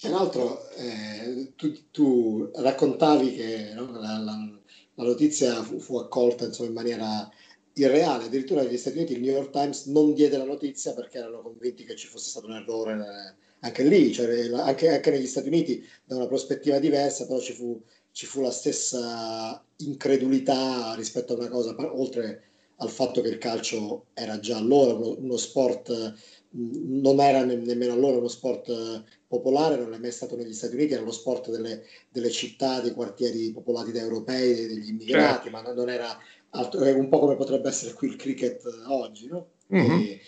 Tra 0.00 0.10
l'altro, 0.10 0.68
eh, 0.78 1.52
tu, 1.54 1.90
tu, 1.92 2.50
raccontavi 2.56 3.34
che 3.34 3.72
no, 3.74 3.88
la, 3.92 4.18
la, 4.18 4.50
la, 4.94 5.04
notizia 5.04 5.62
fu, 5.62 5.78
fu 5.78 5.98
accolta 5.98 6.46
insomma, 6.46 6.68
in 6.68 6.74
maniera 6.74 7.30
irreale. 7.74 8.24
Addirittura 8.24 8.62
negli 8.62 8.76
Stati 8.76 8.98
Uniti 8.98 9.14
il 9.14 9.20
New 9.20 9.32
York 9.32 9.50
Times 9.50 9.86
non 9.86 10.14
diede 10.14 10.36
la 10.36 10.44
notizia 10.44 10.92
perché 10.92 11.18
erano 11.18 11.42
convinti 11.42 11.84
che 11.84 11.96
ci 11.96 12.06
fosse 12.06 12.30
stato 12.30 12.46
un 12.46 12.54
errore 12.54 12.92
eh, 12.94 13.50
anche 13.60 13.84
lì, 13.84 14.12
cioè, 14.12 14.50
anche, 14.54 14.88
anche, 14.88 15.10
negli 15.10 15.26
Stati 15.26 15.48
Uniti 15.48 15.86
da 16.04 16.16
una 16.16 16.26
prospettiva 16.26 16.78
diversa, 16.78 17.26
però 17.26 17.38
ci 17.40 17.52
fu, 17.52 17.80
ci 18.10 18.26
fu 18.26 18.40
la 18.40 18.50
stessa 18.50 19.64
incredulità 19.78 20.94
rispetto 20.94 21.34
a 21.34 21.36
una 21.36 21.48
cosa, 21.48 21.74
oltre 21.78 22.50
al 22.76 22.90
fatto 22.90 23.20
che 23.20 23.28
il 23.28 23.38
calcio 23.38 24.06
era 24.14 24.40
già 24.40 24.56
allora 24.56 24.94
uno, 24.94 25.16
uno 25.18 25.36
sport, 25.36 26.14
non 26.50 27.20
era 27.20 27.44
ne, 27.44 27.54
nemmeno 27.54 27.92
allora 27.92 28.16
uno 28.16 28.28
sport 28.28 29.04
popolare, 29.32 29.76
non 29.76 29.94
è 29.94 29.98
mai 29.98 30.12
stato 30.12 30.36
negli 30.36 30.52
Stati 30.52 30.74
Uniti, 30.74 30.92
era 30.92 31.02
lo 31.02 31.10
sport 31.10 31.48
delle, 31.48 31.84
delle 32.10 32.30
città, 32.30 32.82
dei 32.82 32.92
quartieri 32.92 33.50
popolati 33.50 33.90
da 33.90 34.00
europei, 34.00 34.66
degli 34.66 34.90
immigrati, 34.90 35.48
certo. 35.48 35.50
ma 35.50 35.72
non 35.72 35.88
era 35.88 36.18
altro, 36.50 36.84
un 36.84 37.08
po' 37.08 37.18
come 37.18 37.36
potrebbe 37.36 37.70
essere 37.70 37.94
qui 37.94 38.08
il 38.08 38.16
cricket 38.16 38.62
oggi, 38.88 39.28
no? 39.28 39.52
Mm-hmm. 39.74 40.00
E, 40.00 40.20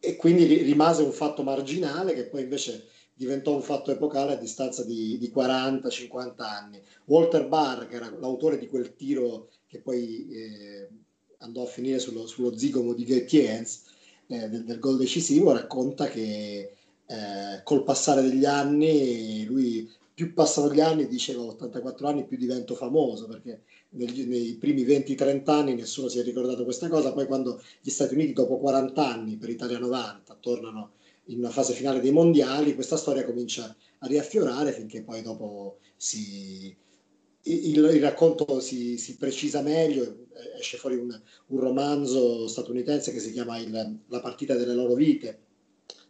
e, 0.00 0.16
quindi 0.16 0.44
rimase 0.44 1.02
un 1.02 1.12
fatto 1.12 1.44
marginale 1.44 2.14
che 2.14 2.24
poi 2.24 2.42
invece 2.42 2.88
diventò 3.14 3.54
un 3.54 3.62
fatto 3.62 3.92
epocale 3.92 4.32
a 4.32 4.36
distanza 4.36 4.82
di, 4.82 5.18
di 5.18 5.30
40-50 5.32 6.32
anni. 6.38 6.82
Walter 7.04 7.46
Barr, 7.46 7.86
che 7.86 7.94
era 7.94 8.10
l'autore 8.10 8.58
di 8.58 8.66
quel 8.66 8.96
tiro 8.96 9.50
che 9.68 9.78
poi 9.78 10.28
eh, 10.32 10.88
andò 11.38 11.62
a 11.62 11.66
finire 11.66 12.00
sullo, 12.00 12.26
sullo 12.26 12.58
zigomo 12.58 12.92
di 12.92 13.04
Gabe 13.04 13.24
Kienz, 13.24 13.84
eh, 14.26 14.48
del, 14.48 14.64
del, 14.64 14.80
gol 14.80 14.96
decisivo, 14.96 15.52
racconta 15.52 16.08
che 16.08 16.72
eh, 17.12 17.62
col 17.62 17.84
passare 17.84 18.22
degli 18.22 18.46
anni, 18.46 19.44
lui 19.44 19.86
più 20.14 20.32
passano 20.32 20.72
gli 20.72 20.80
anni, 20.80 21.06
diceva 21.06 21.42
84 21.42 22.08
anni, 22.08 22.24
più 22.24 22.38
divento 22.38 22.74
famoso, 22.74 23.26
perché 23.26 23.62
negli, 23.90 24.24
nei 24.24 24.56
primi 24.56 24.82
20-30 24.84 25.50
anni 25.50 25.74
nessuno 25.74 26.08
si 26.08 26.18
è 26.18 26.22
ricordato 26.22 26.64
questa 26.64 26.88
cosa, 26.88 27.12
poi 27.12 27.26
quando 27.26 27.60
gli 27.82 27.90
Stati 27.90 28.14
Uniti 28.14 28.32
dopo 28.32 28.58
40 28.58 29.06
anni, 29.06 29.36
per 29.36 29.50
Italia 29.50 29.78
90, 29.78 30.38
tornano 30.40 30.92
in 31.26 31.38
una 31.38 31.50
fase 31.50 31.74
finale 31.74 32.00
dei 32.00 32.12
mondiali, 32.12 32.74
questa 32.74 32.96
storia 32.96 33.24
comincia 33.24 33.74
a 33.98 34.06
riaffiorare 34.06 34.72
finché 34.72 35.02
poi 35.02 35.22
dopo 35.22 35.78
si, 35.96 36.74
il, 37.42 37.76
il, 37.76 38.00
racconto 38.00 38.58
si, 38.60 38.96
si, 38.96 39.16
precisa 39.16 39.60
meglio, 39.60 40.26
esce 40.58 40.78
fuori 40.78 40.96
un, 40.96 41.20
un, 41.48 41.60
romanzo 41.60 42.48
statunitense 42.48 43.12
che 43.12 43.20
si 43.20 43.32
chiama 43.32 43.58
il, 43.58 43.98
La 44.08 44.20
partita 44.20 44.54
delle 44.56 44.74
loro 44.74 44.94
vite, 44.94 45.40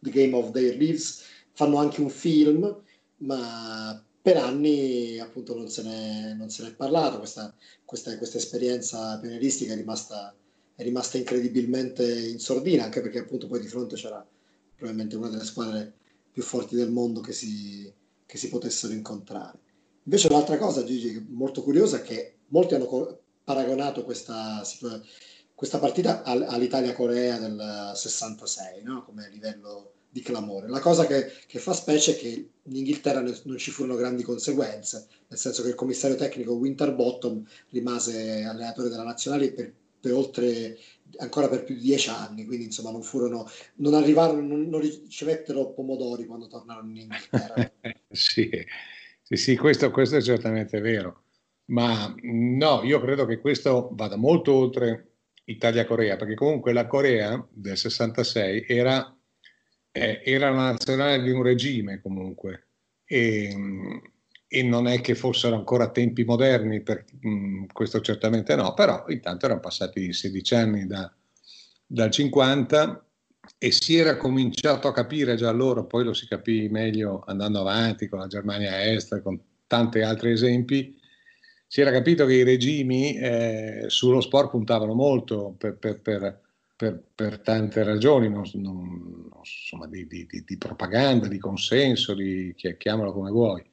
The 0.02 0.10
Game 0.10 0.34
of 0.34 0.50
Their 0.50 0.76
Lives, 0.76 1.22
fanno 1.52 1.76
anche 1.76 2.00
un 2.00 2.10
film, 2.10 2.82
ma 3.18 4.04
per 4.20 4.36
anni 4.36 5.18
appunto 5.20 5.56
non 5.56 5.68
se 5.68 5.82
ne, 5.82 6.34
non 6.34 6.50
se 6.50 6.62
ne 6.62 6.70
è 6.70 6.74
parlato, 6.74 7.18
questa, 7.18 7.54
questa, 7.84 8.16
questa 8.18 8.38
esperienza 8.38 9.18
pionieristica 9.20 9.72
è 9.72 9.76
rimasta, 9.76 10.34
è 10.74 10.82
rimasta 10.82 11.18
incredibilmente 11.18 12.28
in 12.28 12.40
sordina, 12.40 12.84
anche 12.84 13.00
perché 13.00 13.20
appunto 13.20 13.46
poi 13.46 13.60
di 13.60 13.68
fronte 13.68 13.94
c'era 13.94 14.26
probabilmente 14.74 15.16
una 15.16 15.28
delle 15.28 15.44
squadre 15.44 15.92
più 16.32 16.42
forti 16.42 16.74
del 16.74 16.90
mondo 16.90 17.20
che 17.20 17.32
si, 17.32 17.92
che 18.26 18.38
si 18.38 18.48
potessero 18.48 18.92
incontrare. 18.92 19.58
Invece 20.04 20.28
l'altra 20.28 20.58
cosa, 20.58 20.82
Gigi, 20.82 21.24
molto 21.28 21.62
curiosa, 21.62 21.98
è 21.98 22.02
che 22.02 22.38
molti 22.48 22.74
hanno 22.74 23.20
paragonato 23.44 24.02
questa, 24.04 24.64
questa 25.54 25.78
partita 25.78 26.22
all'Italia-Corea 26.22 27.38
del 27.38 27.92
66, 27.94 28.82
no? 28.82 29.04
come 29.04 29.28
livello 29.30 29.92
di 30.12 30.20
clamore. 30.20 30.68
La 30.68 30.80
cosa 30.80 31.06
che, 31.06 31.32
che, 31.46 31.58
fa 31.58 31.72
specie 31.72 32.12
è 32.12 32.18
che 32.18 32.50
in 32.62 32.76
Inghilterra 32.76 33.22
non 33.22 33.56
ci 33.56 33.70
furono 33.70 33.96
grandi 33.96 34.22
conseguenze, 34.22 35.06
nel 35.28 35.38
senso 35.38 35.62
che 35.62 35.68
il 35.68 35.74
commissario 35.74 36.16
tecnico 36.16 36.52
Winterbottom 36.52 37.42
rimase 37.70 38.44
allenatore 38.44 38.90
della 38.90 39.04
nazionale 39.04 39.52
per, 39.52 39.72
per 39.98 40.12
oltre 40.12 40.76
ancora 41.16 41.48
per 41.48 41.64
più 41.64 41.74
di 41.76 41.80
dieci 41.80 42.10
anni, 42.10 42.44
quindi 42.44 42.66
insomma 42.66 42.90
non 42.90 43.02
furono, 43.02 43.48
non 43.76 43.94
arrivarono, 43.94 44.42
non, 44.42 44.68
non 44.68 44.80
ricevettero 44.80 45.72
pomodori 45.72 46.26
quando 46.26 46.46
tornarono 46.46 46.90
in 46.90 46.96
Inghilterra. 46.96 47.72
sì, 48.10 48.50
sì, 49.22 49.36
sì 49.36 49.56
questo, 49.56 49.90
questo, 49.90 50.16
è 50.16 50.22
certamente 50.22 50.80
vero, 50.80 51.22
ma 51.66 52.14
no, 52.20 52.82
io 52.82 53.00
credo 53.00 53.24
che 53.24 53.40
questo 53.40 53.88
vada 53.92 54.16
molto 54.16 54.52
oltre 54.52 55.11
Italia-Corea, 55.44 56.16
perché 56.16 56.34
comunque 56.34 56.72
la 56.72 56.86
Corea 56.86 57.44
del 57.50 57.76
66 57.76 58.64
era 58.68 59.16
eh, 59.92 60.22
era 60.24 60.50
la 60.50 60.70
nazionale 60.72 61.22
di 61.22 61.30
un 61.30 61.42
regime 61.42 62.00
comunque. 62.00 62.68
E, 63.04 64.00
e, 64.48 64.62
non 64.62 64.86
è 64.86 65.00
che 65.00 65.14
fossero 65.14 65.54
ancora 65.54 65.90
tempi 65.90 66.24
moderni, 66.24 66.80
per, 66.82 67.04
mh, 67.20 67.28
mm, 67.28 67.64
questo 67.72 68.00
certamente 68.00 68.54
no, 68.56 68.74
però 68.74 69.04
intanto 69.08 69.44
erano 69.46 69.60
passati 69.60 70.12
16 70.12 70.54
anni 70.54 70.86
da, 70.86 71.12
dal 71.86 72.10
50 72.10 73.06
e 73.58 73.70
si 73.72 73.96
era 73.96 74.16
cominciato 74.16 74.88
a 74.88 74.92
capire 74.92 75.36
già 75.36 75.48
allora, 75.48 75.84
poi 75.84 76.04
lo 76.04 76.14
si 76.14 76.26
capì 76.26 76.68
meglio 76.68 77.22
andando 77.26 77.60
avanti 77.60 78.08
con 78.08 78.20
la 78.20 78.26
Germania 78.26 78.82
Est, 78.90 79.20
con 79.22 79.38
tanti 79.66 80.00
altri 80.00 80.30
esempi, 80.30 80.98
si 81.72 81.80
era 81.80 81.90
capito 81.90 82.26
che 82.26 82.34
i 82.34 82.42
regimi 82.42 83.16
eh, 83.16 83.84
sullo 83.86 84.20
sport 84.20 84.50
puntavano 84.50 84.92
molto 84.92 85.54
per, 85.56 85.78
per, 85.78 86.02
per, 86.76 87.02
per 87.14 87.38
tante 87.38 87.82
ragioni, 87.82 88.28
non, 88.28 88.42
non, 88.56 89.30
insomma, 89.38 89.86
di, 89.86 90.06
di, 90.06 90.26
di, 90.44 90.58
propaganda, 90.58 91.28
di 91.28 91.38
consenso, 91.38 92.12
di, 92.12 92.54
chiamalo 92.76 93.14
come 93.14 93.30
vuoi. 93.30 93.64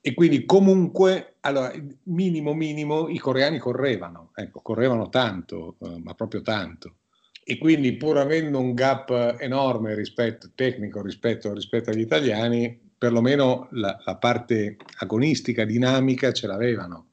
E 0.00 0.14
quindi 0.14 0.44
comunque, 0.44 1.36
allora, 1.42 1.72
minimo 2.06 2.54
minimo, 2.54 3.08
i 3.08 3.18
coreani 3.18 3.58
correvano, 3.58 4.32
ecco, 4.34 4.60
correvano 4.60 5.08
tanto, 5.08 5.76
eh, 5.78 6.00
ma 6.02 6.14
proprio 6.14 6.42
tanto. 6.42 6.96
E 7.44 7.56
quindi 7.56 7.92
pur 7.92 8.18
avendo 8.18 8.58
un 8.58 8.74
gap 8.74 9.36
enorme 9.38 9.94
rispetto, 9.94 10.50
tecnico 10.56 11.00
rispetto, 11.00 11.54
rispetto 11.54 11.90
agli 11.90 12.00
italiani, 12.00 12.90
perlomeno 12.98 13.68
la, 13.70 13.96
la, 14.04 14.16
parte 14.16 14.76
agonistica, 14.98 15.64
dinamica 15.64 16.32
ce 16.32 16.48
l'avevano. 16.48 17.10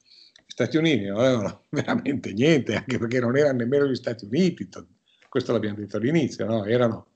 Stati 0.60 0.76
Uniti 0.76 1.06
non 1.06 1.20
avevano 1.20 1.62
veramente 1.70 2.32
niente, 2.34 2.74
anche 2.74 2.98
perché 2.98 3.18
non 3.18 3.34
erano 3.34 3.58
nemmeno 3.58 3.86
gli 3.86 3.94
Stati 3.94 4.26
Uniti, 4.26 4.68
questo 5.30 5.52
l'abbiamo 5.52 5.76
detto 5.76 5.96
all'inizio, 5.96 6.44
no? 6.44 6.66
erano 6.66 7.06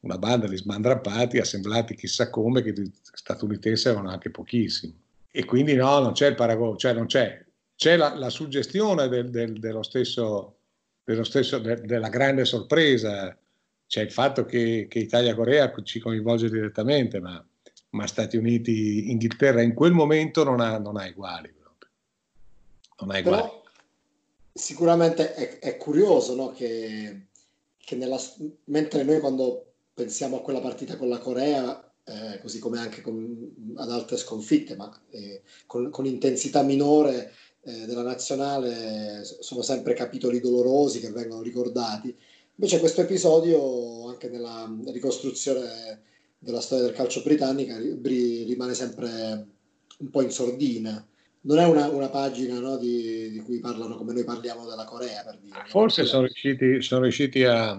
una 0.00 0.16
banda 0.16 0.46
di 0.46 0.56
smandrappati 0.56 1.38
assemblati 1.38 1.96
chissà 1.96 2.30
come 2.30 2.62
che 2.62 2.72
statunitensi 3.02 3.88
avevano 3.88 4.10
anche 4.10 4.30
pochissimo. 4.30 4.92
E 5.32 5.44
quindi 5.44 5.74
no, 5.74 5.98
non 5.98 6.12
c'è 6.12 6.28
il 6.28 6.36
paragone, 6.36 6.78
cioè 6.78 6.92
non 6.92 7.06
c'è, 7.06 7.44
c'è 7.74 7.96
la, 7.96 8.14
la 8.14 8.30
suggestione 8.30 9.08
del, 9.08 9.28
del, 9.30 9.58
dello 9.58 9.82
stesso, 9.82 10.58
dello 11.02 11.24
stesso 11.24 11.58
de, 11.58 11.80
della 11.80 12.08
grande 12.08 12.44
sorpresa, 12.44 13.36
c'è 13.88 14.02
il 14.02 14.12
fatto 14.12 14.44
che, 14.44 14.86
che 14.88 15.00
Italia-Corea 15.00 15.72
ci 15.82 15.98
coinvolge 15.98 16.48
direttamente, 16.48 17.18
ma, 17.18 17.44
ma 17.90 18.06
Stati 18.06 18.36
Uniti-Inghilterra 18.36 19.62
in 19.62 19.74
quel 19.74 19.92
momento 19.92 20.44
non 20.44 20.60
ha, 20.60 20.78
non 20.78 20.96
ha 20.96 21.06
uguali. 21.08 21.56
Non 23.00 23.08
uguali. 23.08 23.22
Però, 23.22 23.62
sicuramente 24.52 25.34
è, 25.34 25.58
è 25.60 25.76
curioso 25.76 26.34
no, 26.34 26.50
che, 26.50 27.28
che 27.78 27.96
nella, 27.96 28.20
mentre 28.64 29.04
noi 29.04 29.20
quando 29.20 29.72
pensiamo 29.94 30.38
a 30.38 30.42
quella 30.42 30.60
partita 30.60 30.96
con 30.96 31.08
la 31.08 31.18
Corea, 31.18 31.92
eh, 32.04 32.40
così 32.40 32.58
come 32.58 32.78
anche 32.78 33.00
con, 33.00 33.74
ad 33.76 33.90
altre 33.90 34.16
sconfitte, 34.16 34.76
ma 34.76 34.92
eh, 35.10 35.42
con, 35.66 35.90
con, 35.90 36.06
intensità 36.06 36.62
minore 36.62 37.32
eh, 37.62 37.86
della 37.86 38.02
nazionale, 38.02 39.24
sono 39.24 39.62
sempre 39.62 39.94
capitoli 39.94 40.40
dolorosi 40.40 41.00
che 41.00 41.10
vengono 41.10 41.42
ricordati. 41.42 42.16
Invece 42.54 42.80
questo 42.80 43.02
episodio, 43.02 44.08
anche 44.08 44.28
nella 44.28 44.68
ricostruzione 44.86 46.02
della 46.38 46.60
storia 46.60 46.86
del 46.86 46.94
calcio 46.94 47.22
britannica, 47.22 47.76
rimane 47.76 48.74
sempre 48.74 49.46
un 49.98 50.10
po' 50.10 50.22
in 50.22 50.30
sordina. 50.30 51.06
Non 51.48 51.58
è 51.60 51.64
una, 51.64 51.88
una 51.88 52.10
pagina 52.10 52.58
no, 52.58 52.76
di, 52.76 53.30
di, 53.30 53.40
cui 53.40 53.58
parlano 53.58 53.96
come 53.96 54.12
noi 54.12 54.22
parliamo 54.22 54.68
della 54.68 54.84
Corea, 54.84 55.22
per 55.24 55.38
dire. 55.38 55.64
Forse 55.64 56.04
sono 56.04 56.26
riusciti, 56.26 56.82
sono 56.82 57.00
riusciti 57.00 57.42
a, 57.42 57.74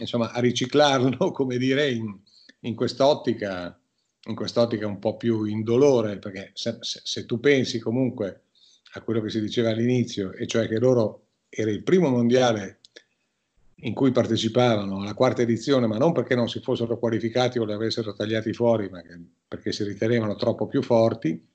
insomma, 0.00 0.32
a 0.32 0.40
riciclarlo, 0.40 1.30
come 1.30 1.56
dire, 1.56 1.88
in, 1.88 2.18
in, 2.62 2.74
quest'ottica, 2.74 3.80
in 4.24 4.34
quest'ottica 4.34 4.88
un 4.88 4.98
po' 4.98 5.16
più 5.16 5.44
indolore, 5.44 6.18
perché 6.18 6.50
se, 6.54 6.78
se, 6.80 7.00
se 7.04 7.24
tu 7.24 7.38
pensi 7.38 7.78
comunque 7.78 8.46
a 8.94 9.02
quello 9.02 9.20
che 9.20 9.30
si 9.30 9.40
diceva 9.40 9.70
all'inizio, 9.70 10.32
e 10.32 10.48
cioè 10.48 10.66
che 10.66 10.80
loro 10.80 11.26
era 11.48 11.70
il 11.70 11.84
primo 11.84 12.08
mondiale 12.08 12.80
in 13.84 13.94
cui 13.94 14.10
partecipavano 14.10 15.00
alla 15.00 15.14
quarta 15.14 15.42
edizione, 15.42 15.86
ma 15.86 15.96
non 15.96 16.10
perché 16.10 16.34
non 16.34 16.48
si 16.48 16.58
fossero 16.58 16.98
qualificati 16.98 17.60
o 17.60 17.64
li 17.64 17.72
avessero 17.72 18.14
tagliati 18.14 18.52
fuori, 18.52 18.88
ma 18.88 19.00
perché 19.46 19.70
si 19.70 19.84
ritenevano 19.84 20.34
troppo 20.34 20.66
più 20.66 20.82
forti, 20.82 21.50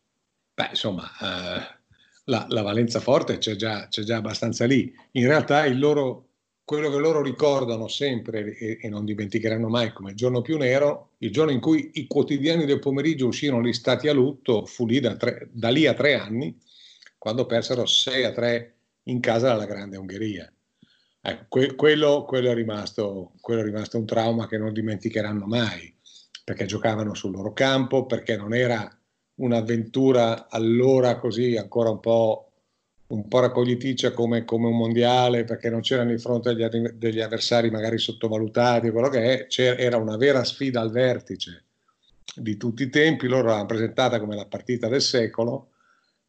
beh, 0.57 0.69
insomma, 0.71 1.03
eh, 1.21 1.77
la, 2.25 2.47
la, 2.49 2.61
valenza 2.63 2.99
forte 2.99 3.37
c'è 3.37 3.55
già, 3.55 3.87
c'è 3.89 4.01
già 4.01 4.17
abbastanza 4.17 4.65
lì. 4.65 4.91
In 5.11 5.27
realtà 5.27 5.67
loro 5.67 6.29
quello 6.63 6.89
che 6.89 6.97
loro 6.97 7.21
ricordano 7.21 7.87
sempre 7.87 8.57
e, 8.57 8.79
e, 8.81 8.89
non 8.89 9.05
dimenticheranno 9.05 9.69
mai 9.69 9.93
come 9.93 10.09
il 10.09 10.17
giorno 10.17 10.41
più 10.41 10.57
nero, 10.57 11.11
il 11.19 11.31
giorno 11.31 11.51
in 11.51 11.61
cui 11.61 11.91
i 11.93 12.07
quotidiani 12.07 12.65
del 12.65 12.79
pomeriggio 12.79 13.27
uscirono 13.27 13.61
listati 13.61 14.07
a 14.09 14.13
lutto, 14.13 14.65
fu 14.65 14.85
lì 14.85 14.99
da, 14.99 15.15
tre, 15.15 15.47
da 15.51 15.69
lì 15.69 15.85
a 15.85 15.93
tre 15.93 16.15
anni, 16.15 16.57
quando 17.17 17.45
persero 17.45 17.85
6 17.85 18.23
a 18.25 18.31
3 18.31 18.75
in 19.03 19.19
casa 19.19 19.47
dalla 19.47 19.65
Grande 19.65 19.97
Ungheria. 19.97 20.51
Ecco, 21.21 21.45
que, 21.47 21.75
quello, 21.75 22.25
quello, 22.25 22.49
è 22.49 22.53
rimasto, 22.53 23.33
quello 23.39 23.61
è 23.61 23.63
rimasto 23.63 23.97
un 23.97 24.05
trauma 24.05 24.47
che 24.47 24.57
non 24.57 24.73
dimenticheranno 24.73 25.45
mai, 25.45 25.95
perché 26.43 26.65
giocavano 26.65 27.13
sul 27.13 27.31
loro 27.31 27.53
campo, 27.53 28.05
perché 28.05 28.35
non 28.35 28.53
era 28.53 28.96
un'avventura 29.37 30.47
allora 30.49 31.17
così 31.17 31.57
ancora 31.57 31.89
un 31.89 31.99
po' 31.99 32.43
un 33.07 33.27
po' 33.27 33.39
raccogliticcia 33.39 34.11
come, 34.11 34.43
come, 34.43 34.67
un 34.67 34.75
mondiale 34.75 35.45
perché 35.45 35.69
non 35.69 35.79
c'erano 35.79 36.11
di 36.11 36.17
fronte 36.17 36.49
agli, 36.49 36.67
degli 36.89 37.21
avversari 37.21 37.69
magari 37.69 37.97
sottovalutati, 37.97 38.89
quello 38.89 39.07
che 39.07 39.47
è, 39.47 39.75
era 39.77 39.95
una 39.95 40.17
vera 40.17 40.43
sfida 40.43 40.81
al 40.81 40.91
vertice 40.91 41.63
di 42.35 42.57
tutti 42.57 42.83
i 42.83 42.89
tempi, 42.89 43.27
loro 43.27 43.47
l'hanno 43.47 43.65
presentata 43.65 44.19
come 44.19 44.35
la 44.35 44.45
partita 44.45 44.87
del 44.87 45.01
secolo 45.01 45.71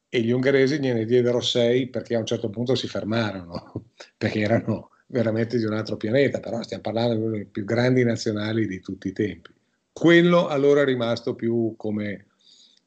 e 0.08 0.20
gli 0.20 0.30
ungheresi 0.30 0.78
gliene 0.78 1.04
diedero 1.04 1.40
sei 1.40 1.88
perché 1.88 2.14
a 2.14 2.20
un 2.20 2.26
certo 2.26 2.48
punto 2.48 2.74
si 2.74 2.86
fermarono, 2.86 3.90
perché 4.16 4.40
erano 4.40 4.90
veramente 5.06 5.58
di 5.58 5.64
un 5.64 5.74
altro 5.74 5.96
pianeta, 5.96 6.40
però 6.40 6.62
stiamo 6.62 6.82
parlando 6.82 7.14
di 7.14 7.20
uno 7.20 7.30
dei 7.32 7.44
più 7.44 7.64
grandi 7.64 8.04
nazionali 8.04 8.66
di 8.66 8.80
tutti 8.80 9.08
i 9.08 9.12
tempi. 9.12 9.50
Quello 9.92 10.46
allora 10.46 10.82
è 10.82 10.84
rimasto 10.84 11.34
più 11.34 11.74
come, 11.76 12.26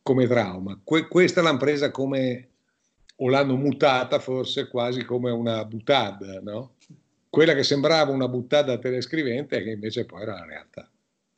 come 0.01 0.27
trauma. 0.27 0.79
Que- 0.83 1.07
questa 1.07 1.41
l'hanno 1.41 1.57
presa 1.57 1.91
come 1.91 2.49
o 3.17 3.29
l'hanno 3.29 3.55
mutata 3.55 4.19
forse 4.19 4.67
quasi 4.67 5.03
come 5.05 5.29
una 5.31 5.63
buttata, 5.65 6.39
no? 6.41 6.75
Quella 7.29 7.53
che 7.53 7.63
sembrava 7.63 8.11
una 8.11 8.27
buttata 8.27 8.77
telescrivente 8.77 9.61
che 9.63 9.69
invece 9.69 10.05
poi 10.05 10.23
era 10.23 10.33
la 10.33 10.45
realtà. 10.45 10.89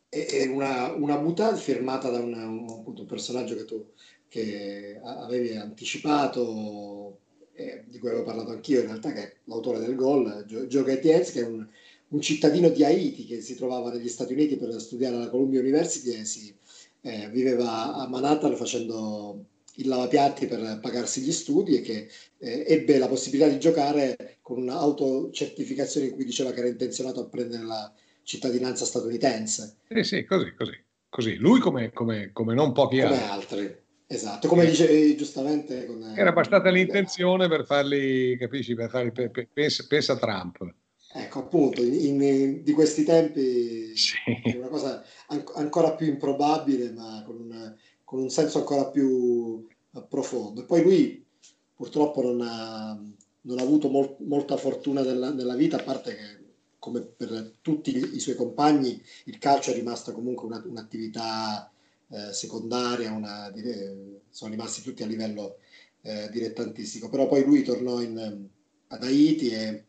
È 0.10 0.46
una, 0.48 0.94
una 0.94 1.18
buttata 1.18 1.56
firmata 1.56 2.10
da 2.10 2.20
una, 2.20 2.48
un, 2.48 2.68
appunto, 2.70 3.02
un, 3.02 3.08
personaggio 3.08 3.56
che 3.56 3.66
tu 3.66 3.86
che 4.28 5.00
avevi 5.04 5.56
anticipato, 5.56 7.20
eh, 7.54 7.84
di 7.88 8.00
cui 8.00 8.10
avevo 8.10 8.24
parlato 8.24 8.50
anch'io 8.50 8.80
in 8.80 8.88
realtà, 8.88 9.12
che 9.12 9.22
è 9.22 9.36
l'autore 9.44 9.80
del 9.80 9.96
gol, 9.96 10.44
Joe 10.46 10.84
Gatiez, 10.84 11.32
che 11.32 11.42
è 11.42 11.46
un, 11.46 11.68
un, 12.08 12.22
cittadino 12.22 12.70
di 12.70 12.84
Haiti 12.84 13.26
che 13.26 13.42
si 13.42 13.56
trovava 13.56 13.92
negli 13.92 14.08
Stati 14.08 14.34
Uniti 14.34 14.58
per 14.58 14.74
studiare 14.80 15.16
alla 15.18 15.30
Columbia 15.30 15.60
University 15.60 16.20
e 16.20 16.26
si, 16.26 16.56
eh, 17.04 17.30
viveva 17.30 17.96
a 17.96 18.08
Manhattan 18.08 18.56
facendo 18.56 19.46
il 19.76 19.88
lavapiatti 19.88 20.46
per 20.46 20.80
pagarsi 20.82 21.22
gli 21.22 21.32
studi 21.32 21.78
e 21.78 21.82
che 21.82 22.10
eh, 22.38 22.66
ebbe 22.68 22.98
la 22.98 23.08
possibilità 23.08 23.50
di 23.50 23.60
giocare 23.60 24.38
con 24.42 24.62
un'autocertificazione 24.62 26.08
in 26.08 26.14
cui 26.14 26.26
diceva 26.26 26.52
che 26.52 26.60
era 26.60 26.68
intenzionato 26.68 27.22
a 27.22 27.28
prendere 27.28 27.64
la 27.64 27.92
cittadinanza 28.24 28.86
statunitense. 28.86 29.78
Sì, 29.90 30.04
sì, 30.04 30.26
così, 30.26 30.54
così. 30.56 30.84
così. 31.10 31.36
Lui 31.36 31.60
come, 31.60 31.92
come, 31.92 32.32
come 32.32 32.54
non 32.54 32.72
pochi 32.72 33.02
come 33.02 33.30
altri. 33.30 33.60
altri. 33.60 33.82
Esatto, 34.06 34.48
come 34.48 34.64
eh. 34.64 34.68
dicevi 34.68 35.18
giustamente. 35.18 35.86
Con, 35.86 36.14
era 36.16 36.32
bastata 36.32 36.70
l'intenzione 36.70 37.48
per 37.48 37.66
farli, 37.66 38.38
capisci, 38.38 38.76
per 38.76 38.90
farli, 38.90 39.12
pensa, 39.52 39.86
pensa 39.88 40.18
Trump. 40.18 40.74
Ecco, 41.16 41.40
appunto, 41.40 41.84
in, 41.84 42.22
in, 42.22 42.64
di 42.64 42.72
questi 42.72 43.04
tempi 43.04 43.96
sì. 43.96 44.16
è 44.44 44.56
una 44.58 44.68
cosa 44.68 45.04
an- 45.28 45.44
ancora 45.56 45.94
più 45.94 46.08
improbabile, 46.08 46.92
ma 46.92 47.22
con 47.26 47.40
un 47.40 47.76
con 48.14 48.22
un 48.22 48.30
senso 48.30 48.60
ancora 48.60 48.92
più 48.92 49.66
eh, 49.96 50.04
profondo. 50.08 50.62
E 50.62 50.66
poi 50.66 50.84
lui 50.84 51.26
purtroppo 51.74 52.22
non 52.22 52.42
ha, 52.42 52.96
non 53.42 53.58
ha 53.58 53.62
avuto 53.64 53.90
mol, 53.90 54.18
molta 54.20 54.56
fortuna 54.56 55.02
nella, 55.02 55.32
nella, 55.32 55.56
vita, 55.56 55.78
a 55.78 55.84
parte 55.84 56.16
che 56.16 56.44
come 56.78 57.02
per 57.02 57.54
tutti 57.62 57.98
i 57.98 58.20
suoi 58.20 58.36
compagni 58.36 59.02
il 59.26 59.40
calcio 59.40 59.72
è 59.72 59.74
rimasto 59.74 60.12
comunque 60.12 60.46
una, 60.46 60.62
un'attività 60.64 61.72
eh, 62.10 62.32
secondaria, 62.34 63.12
una, 63.12 63.50
dire, 63.50 64.22
sono 64.30 64.52
rimasti 64.52 64.84
tutti 64.84 65.02
a 65.02 65.08
livello 65.08 65.58
eh, 66.02 66.30
dilettantistico, 66.30 67.10
però 67.10 67.28
poi 67.28 67.44
lui 67.44 67.64
tornò 67.64 68.00
in, 68.00 68.48
ad 68.90 69.04
Haiti 69.04 69.50
e 69.50 69.86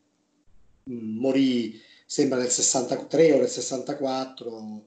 morì, 0.84 1.80
sembra 2.06 2.38
nel 2.38 2.50
63 2.50 3.32
o 3.32 3.38
nel 3.38 3.48
64 3.48 4.84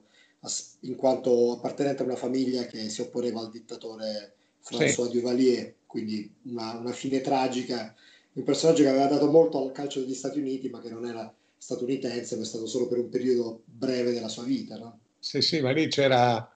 in 0.80 0.94
quanto 0.96 1.52
appartenente 1.52 2.02
a 2.02 2.06
una 2.06 2.16
famiglia 2.16 2.64
che 2.66 2.88
si 2.88 3.00
opponeva 3.00 3.40
al 3.40 3.50
dittatore 3.50 4.34
François 4.62 5.06
sì. 5.06 5.18
Duvalier, 5.18 5.74
quindi 5.86 6.32
una, 6.44 6.76
una, 6.78 6.92
fine 6.92 7.20
tragica, 7.20 7.94
un 8.34 8.42
personaggio 8.44 8.82
che 8.82 8.88
aveva 8.88 9.06
dato 9.06 9.30
molto 9.30 9.62
al 9.62 9.72
calcio 9.72 10.00
degli 10.00 10.14
Stati 10.14 10.38
Uniti, 10.38 10.68
ma 10.68 10.80
che 10.80 10.90
non 10.90 11.06
era 11.06 11.32
statunitense, 11.56 12.36
ma 12.36 12.42
è 12.42 12.46
stato 12.46 12.66
solo 12.66 12.86
per 12.86 12.98
un 12.98 13.08
periodo 13.08 13.62
breve 13.64 14.12
della 14.12 14.28
sua 14.28 14.44
vita. 14.44 14.76
No? 14.76 14.98
Sì, 15.18 15.40
sì, 15.40 15.60
ma 15.60 15.70
lì 15.70 15.88
c'era... 15.88 16.52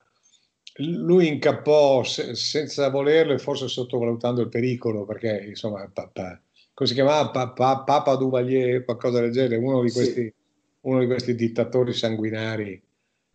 Lui 0.77 1.27
incappò 1.27 2.03
se, 2.03 2.33
senza 2.33 2.89
volerlo 2.89 3.33
e 3.33 3.37
forse 3.37 3.67
sottovalutando 3.67 4.41
il 4.41 4.49
pericolo, 4.49 5.05
perché 5.05 5.45
insomma, 5.47 5.87
papà, 5.87 6.41
come 6.73 6.89
si 6.89 6.95
chiamava? 6.95 7.29
Papa, 7.29 7.79
Papa 7.83 8.15
Duvalier, 8.15 8.83
qualcosa 8.83 9.19
del 9.19 9.31
genere, 9.31 9.57
uno 9.57 9.81
di 9.81 9.91
questi, 9.91 10.23
sì. 10.23 10.33
uno 10.81 10.99
di 10.99 11.05
questi 11.05 11.35
dittatori 11.35 11.93
sanguinari 11.93 12.81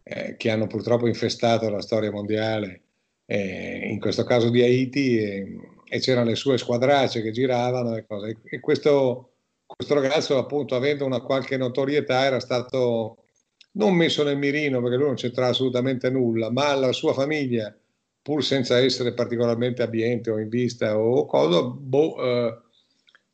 eh, 0.03 0.37
che 0.37 0.51
hanno 0.51 0.67
purtroppo 0.67 1.07
infestato 1.07 1.69
la 1.69 1.81
storia 1.81 2.11
mondiale, 2.11 2.81
eh, 3.27 3.89
in 3.91 4.01
questo 4.01 4.25
caso 4.25 4.51
di 4.51 4.63
Haiti, 4.63 5.19
e, 5.19 5.57
e 5.89 6.01
c'erano 6.01 6.31
le 6.31 6.35
sue 6.37 6.59
squadracce 6.59 7.23
che 7.23 7.31
giravano 7.31 7.97
e 7.97 8.05
cose. 8.07 8.39
E 8.45 8.59
questo, 8.59 9.31
questo 9.67 9.95
ragazzo, 9.95 10.37
appunto, 10.37 10.75
avendo 10.75 11.05
una 11.05 11.21
qualche 11.21 11.57
notorietà, 11.57 12.25
era 12.25 12.41
stato 12.41 13.25
non 13.73 13.95
messo 13.95 14.25
nel 14.25 14.37
mirino 14.37 14.81
perché 14.81 14.97
lui 14.97 15.07
non 15.07 15.15
c'entrava 15.15 15.51
assolutamente 15.51 16.11
nulla, 16.11 16.51
ma 16.51 16.75
la 16.75 16.93
sua 16.93 17.13
famiglia, 17.13 17.75
pur 18.21 18.43
senza 18.43 18.79
essere 18.79 19.15
particolarmente 19.15 19.83
abbiente 19.83 20.31
o 20.31 20.39
in 20.39 20.49
vista 20.49 20.99
o 20.99 21.25
cosa, 21.27 21.63
boh, 21.63 22.67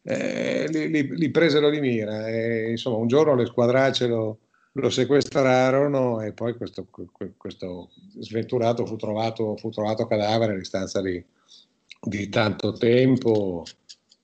eh, 0.06 0.66
li, 0.68 0.88
li, 0.90 1.16
li, 1.16 1.30
presero 1.30 1.70
di 1.70 1.80
mira. 1.80 2.28
E, 2.28 2.70
insomma, 2.70 2.98
un 2.98 3.06
giorno 3.06 3.34
le 3.34 3.46
squadracce 3.46 4.06
lo, 4.06 4.38
lo 4.72 4.90
sequestrarono 4.90 6.20
e 6.20 6.32
poi 6.32 6.54
questo, 6.56 6.86
questo 7.36 7.90
sventurato 8.18 8.84
fu 8.86 8.96
trovato, 8.96 9.56
fu 9.56 9.70
trovato 9.70 10.06
cadavere 10.06 10.52
a 10.52 10.56
distanza 10.56 11.00
di, 11.00 11.22
di 12.00 12.28
tanto 12.28 12.72
tempo. 12.72 13.64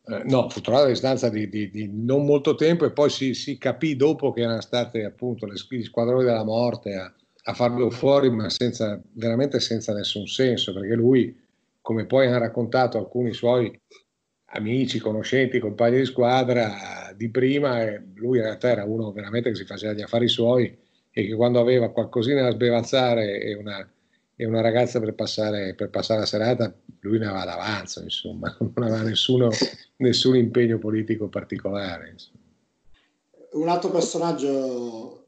Eh, 0.04 0.22
no, 0.24 0.50
fu 0.50 0.60
trovato 0.60 0.86
a 0.86 0.90
distanza 0.90 1.30
di, 1.30 1.48
di, 1.48 1.70
di, 1.70 1.90
non 1.90 2.26
molto 2.26 2.54
tempo 2.54 2.84
e 2.84 2.92
poi 2.92 3.08
si, 3.08 3.32
si, 3.32 3.56
capì 3.56 3.96
dopo 3.96 4.32
che 4.32 4.42
erano 4.42 4.60
state 4.60 5.04
appunto 5.04 5.46
le, 5.46 5.54
gli 5.68 5.82
squadroni 5.82 6.24
della 6.24 6.44
morte 6.44 6.94
a, 6.94 7.10
a 7.44 7.54
farlo 7.54 7.88
fuori, 7.90 8.30
ma 8.30 8.50
senza, 8.50 9.00
veramente 9.12 9.60
senza 9.60 9.94
nessun 9.94 10.26
senso, 10.26 10.74
perché 10.74 10.94
lui, 10.94 11.34
come 11.80 12.04
poi 12.04 12.26
hanno 12.26 12.38
raccontato 12.38 12.98
alcuni 12.98 13.32
suoi 13.32 13.78
amici, 14.52 14.98
conoscenti, 14.98 15.58
compagni 15.58 15.98
di 15.98 16.04
squadra 16.04 17.12
di 17.16 17.28
prima 17.28 17.84
lui 18.14 18.38
in 18.38 18.44
realtà 18.44 18.70
era 18.70 18.84
uno 18.84 19.12
veramente 19.12 19.50
che 19.50 19.56
si 19.56 19.64
faceva 19.64 19.92
gli 19.92 20.00
affari 20.00 20.28
suoi 20.28 20.76
e 21.10 21.26
che 21.26 21.34
quando 21.34 21.60
aveva 21.60 21.90
qualcosina 21.90 22.42
da 22.42 22.50
sbevazzare 22.50 23.40
e 23.40 23.54
una, 23.54 23.88
e 24.36 24.46
una 24.46 24.60
ragazza 24.60 25.00
per 25.00 25.14
passare, 25.14 25.74
per 25.74 25.90
passare 25.90 26.20
la 26.20 26.26
serata, 26.26 26.74
lui 27.00 27.18
ne 27.18 27.26
aveva 27.26 27.44
d'avanzo, 27.44 28.02
insomma, 28.02 28.54
non 28.58 28.86
aveva 28.86 29.02
nessuno, 29.02 29.50
nessun 29.98 30.36
impegno 30.36 30.78
politico 30.78 31.28
particolare. 31.28 32.10
Insomma. 32.10 32.38
Un 33.52 33.68
altro 33.68 33.90
personaggio 33.90 35.26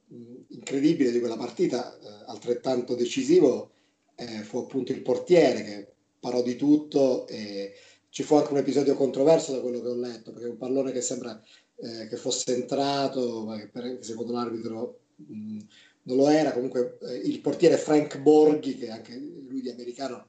incredibile 0.48 1.10
di 1.10 1.18
quella 1.18 1.36
partita, 1.36 1.98
eh, 1.98 2.24
altrettanto 2.26 2.94
decisivo, 2.94 3.70
eh, 4.14 4.42
fu 4.42 4.58
appunto 4.58 4.92
il 4.92 5.00
portiere 5.00 5.62
che 5.62 5.92
parò 6.20 6.42
di 6.42 6.54
tutto 6.54 7.26
e 7.26 7.72
ci 8.12 8.24
fu 8.24 8.34
anche 8.34 8.52
un 8.52 8.58
episodio 8.58 8.94
controverso 8.94 9.52
da 9.52 9.62
quello 9.62 9.80
che 9.80 9.88
ho 9.88 9.94
letto, 9.94 10.32
perché 10.32 10.46
un 10.46 10.58
pallone 10.58 10.92
che 10.92 11.00
sembra 11.00 11.42
eh, 11.76 12.06
che 12.08 12.16
fosse 12.18 12.52
entrato, 12.52 13.42
ma 13.46 13.56
che 13.56 13.68
per, 13.68 14.00
secondo 14.02 14.34
l'arbitro 14.34 14.98
mh, 15.16 15.58
non 16.02 16.16
lo 16.18 16.28
era, 16.28 16.52
comunque 16.52 16.98
eh, 17.00 17.14
il 17.14 17.40
portiere 17.40 17.78
Frank 17.78 18.18
Borghi, 18.18 18.76
che 18.76 18.90
anche 18.90 19.16
lui 19.16 19.62
di 19.62 19.70
americano 19.70 20.26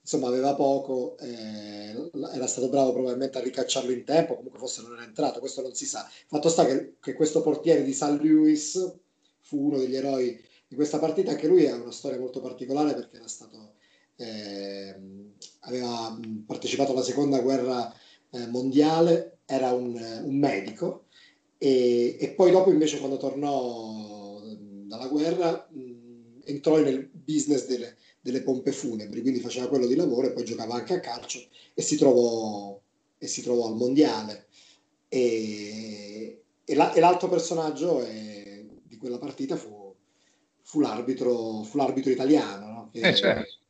insomma 0.00 0.28
aveva 0.28 0.54
poco, 0.54 1.18
eh, 1.18 2.10
era 2.32 2.46
stato 2.46 2.70
bravo 2.70 2.92
probabilmente 2.92 3.36
a 3.36 3.42
ricacciarlo 3.42 3.92
in 3.92 4.04
tempo, 4.04 4.36
comunque 4.36 4.58
forse 4.58 4.80
non 4.80 4.94
era 4.94 5.04
entrato, 5.04 5.38
questo 5.38 5.60
non 5.60 5.74
si 5.74 5.84
sa. 5.84 6.08
Fatto 6.28 6.48
sta 6.48 6.64
che, 6.64 6.94
che 7.00 7.12
questo 7.12 7.42
portiere 7.42 7.84
di 7.84 7.92
St. 7.92 8.18
Louis 8.22 8.94
fu 9.40 9.66
uno 9.66 9.76
degli 9.76 9.94
eroi 9.94 10.42
di 10.66 10.74
questa 10.74 10.98
partita, 10.98 11.32
anche 11.32 11.48
lui 11.48 11.66
ha 11.66 11.74
una 11.74 11.92
storia 11.92 12.18
molto 12.18 12.40
particolare 12.40 12.94
perché 12.94 13.16
era 13.16 13.28
stato 13.28 13.74
eh, 14.16 14.94
aveva 15.60 16.18
partecipato 16.46 16.92
alla 16.92 17.02
seconda 17.02 17.40
guerra 17.40 17.92
eh, 18.30 18.46
mondiale, 18.46 19.38
era 19.46 19.72
un, 19.72 19.94
un 19.94 20.36
medico 20.36 21.04
e, 21.58 22.16
e, 22.18 22.30
poi 22.30 22.50
dopo 22.50 22.70
invece 22.70 22.98
quando 22.98 23.16
tornò 23.16 24.42
dalla 24.84 25.08
guerra 25.08 25.68
mh, 25.70 26.42
entrò 26.44 26.78
nel 26.78 27.08
business 27.12 27.66
delle, 27.66 27.96
delle, 28.20 28.42
pompe 28.42 28.72
funebri, 28.72 29.20
quindi 29.20 29.40
faceva 29.40 29.68
quello 29.68 29.86
di 29.86 29.94
lavoro 29.94 30.26
e 30.26 30.32
poi 30.32 30.44
giocava 30.44 30.74
anche 30.74 30.94
a 30.94 31.00
calcio 31.00 31.40
e 31.74 31.82
si 31.82 31.96
trovò, 31.96 32.78
e 33.18 33.26
si 33.26 33.42
trovò 33.42 33.68
al 33.68 33.76
mondiale. 33.76 34.46
E, 35.08 36.42
e, 36.64 36.74
la, 36.74 36.92
e 36.92 37.00
l'altro 37.00 37.28
personaggio 37.28 38.04
è, 38.04 38.64
di 38.82 38.96
quella 38.96 39.18
partita 39.18 39.56
fu, 39.56 39.94
fu, 40.62 40.80
l'arbitro, 40.80 41.62
fu 41.62 41.78
l'arbitro 41.78 42.10
italiano, 42.10 42.66
no? 42.66 42.90
che, 42.92 43.00
eh, 43.00 43.14
certo 43.14 43.65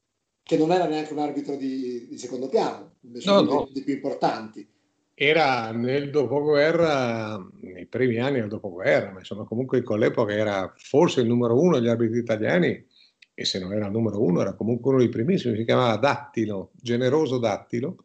che 0.47 0.57
non 0.57 0.71
era 0.71 0.87
neanche 0.87 1.13
un 1.13 1.19
arbitro 1.19 1.57
di, 1.57 2.07
di 2.09 2.19
secondo 2.19 2.49
piano, 2.49 2.99
invece 3.01 3.29
no, 3.29 3.41
no. 3.41 3.69
dei 3.73 3.83
più 3.83 3.95
importanti. 3.95 4.65
Era 5.13 5.73
nel 5.73 6.11
dopoguerra, 6.11 7.37
nei 7.63 7.87
primi 7.87 8.19
anni 8.19 8.39
del 8.39 8.49
dopoguerra, 8.49 9.11
ma 9.11 9.19
insomma 9.19 9.43
comunque 9.43 9.83
con 9.83 9.99
l'epoca 9.99 10.33
era 10.33 10.73
forse 10.77 11.23
il 11.23 11.27
numero 11.27 11.61
uno 11.61 11.79
degli 11.79 11.89
arbitri 11.89 12.21
italiani 12.21 12.87
e 13.35 13.45
se 13.45 13.59
non 13.59 13.73
era 13.73 13.87
il 13.87 13.93
numero 13.93 14.23
uno 14.23 14.41
era 14.41 14.55
comunque 14.55 14.91
uno 14.91 15.01
dei 15.01 15.09
primissimi, 15.09 15.57
si 15.57 15.65
chiamava 15.65 15.97
Dattilo, 15.97 16.71
generoso 16.75 17.39
Dattilo 17.39 18.05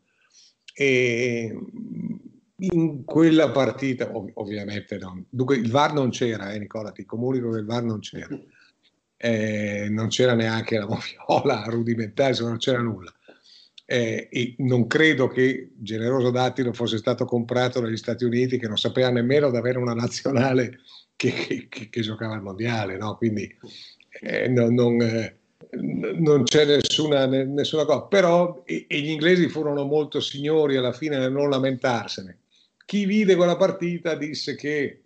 e 0.74 1.56
in 2.58 3.04
quella 3.06 3.52
partita 3.52 4.10
ov- 4.18 4.32
ovviamente 4.34 4.98
no. 4.98 5.26
Dunque 5.30 5.58
il 5.58 5.70
VAR 5.70 5.94
non 5.94 6.10
c'era, 6.10 6.54
eh, 6.54 6.58
Nicola, 6.58 6.92
ti 6.92 7.06
comunico 7.06 7.52
che 7.52 7.60
il 7.60 7.66
VAR 7.66 7.84
non 7.84 8.00
c'era 8.00 8.36
eh, 9.24 9.88
non 9.90 10.08
c'era 10.08 10.34
neanche 10.34 10.80
la 10.80 10.88
moviola 10.88 11.64
rudimentale, 11.70 12.36
non 12.40 12.58
c'era 12.58 12.80
nulla. 12.80 13.14
Eh, 13.86 14.30
e 14.32 14.56
non 14.60 14.88
credo 14.88 15.28
che 15.28 15.72
Generoso 15.76 16.32
Dattilo 16.32 16.74
fosse 16.74 16.98
stato 16.98 17.26
comprato 17.26 17.82
dagli 17.82 17.98
Stati 17.98 18.24
Uniti 18.24 18.58
che 18.58 18.68
non 18.68 18.78
sapeva 18.78 19.10
nemmeno 19.10 19.52
di 19.52 19.58
avere 19.58 19.78
una 19.78 19.94
nazionale 19.94 20.80
che, 21.16 21.68
che, 21.70 21.90
che 21.90 22.02
giocava 22.02 22.34
al 22.34 22.42
mondiale, 22.42 22.98
no? 22.98 23.18
quindi 23.18 23.54
eh, 24.22 24.48
non, 24.48 24.74
non, 24.74 25.02
eh, 25.02 25.38
non, 25.72 26.44
c'è 26.44 26.66
nessuna, 26.66 27.26
nessuna, 27.26 27.86
cosa. 27.86 28.04
Però 28.04 28.64
e, 28.66 28.86
e 28.88 29.02
gli 29.02 29.10
inglesi 29.10 29.50
furono 29.50 29.84
molto 29.84 30.20
signori 30.20 30.78
alla 30.78 30.94
fine 30.94 31.18
nel 31.18 31.32
non 31.32 31.50
lamentarsene. 31.50 32.40
Chi 32.86 33.06
vide 33.06 33.36
quella 33.36 33.58
partita 33.58 34.16
disse 34.16 34.56
che 34.56 35.01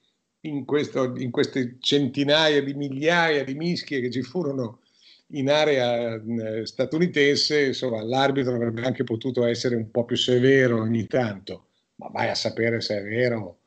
in, 0.47 0.65
questo, 0.65 1.15
in 1.17 1.31
queste 1.31 1.77
centinaia 1.79 2.61
di 2.63 2.73
migliaia 2.73 3.43
di 3.43 3.55
mischie 3.55 4.01
che 4.01 4.11
ci 4.11 4.21
furono 4.21 4.81
in 5.29 5.49
area 5.49 6.15
eh, 6.15 6.65
statunitense, 6.65 7.65
insomma, 7.65 8.03
l'arbitro 8.03 8.53
avrebbe 8.53 8.83
anche 8.83 9.03
potuto 9.03 9.45
essere 9.45 9.75
un 9.75 9.89
po' 9.89 10.05
più 10.05 10.15
severo 10.15 10.79
ogni 10.81 11.07
tanto, 11.07 11.69
ma 11.95 12.09
vai 12.09 12.29
a 12.29 12.35
sapere 12.35 12.79
se 12.81 12.97
è 12.97 13.03
vero 13.03 13.59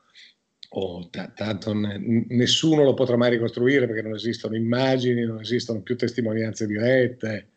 o 0.71 1.09
t- 1.09 1.33
tanto 1.33 1.73
n- 1.73 2.25
nessuno 2.29 2.83
lo 2.83 2.93
potrà 2.93 3.17
mai 3.17 3.31
ricostruire 3.31 3.87
perché 3.87 4.01
non 4.01 4.13
esistono 4.13 4.55
immagini, 4.55 5.25
non 5.25 5.41
esistono 5.41 5.81
più 5.81 5.97
testimonianze 5.97 6.65
dirette 6.65 7.49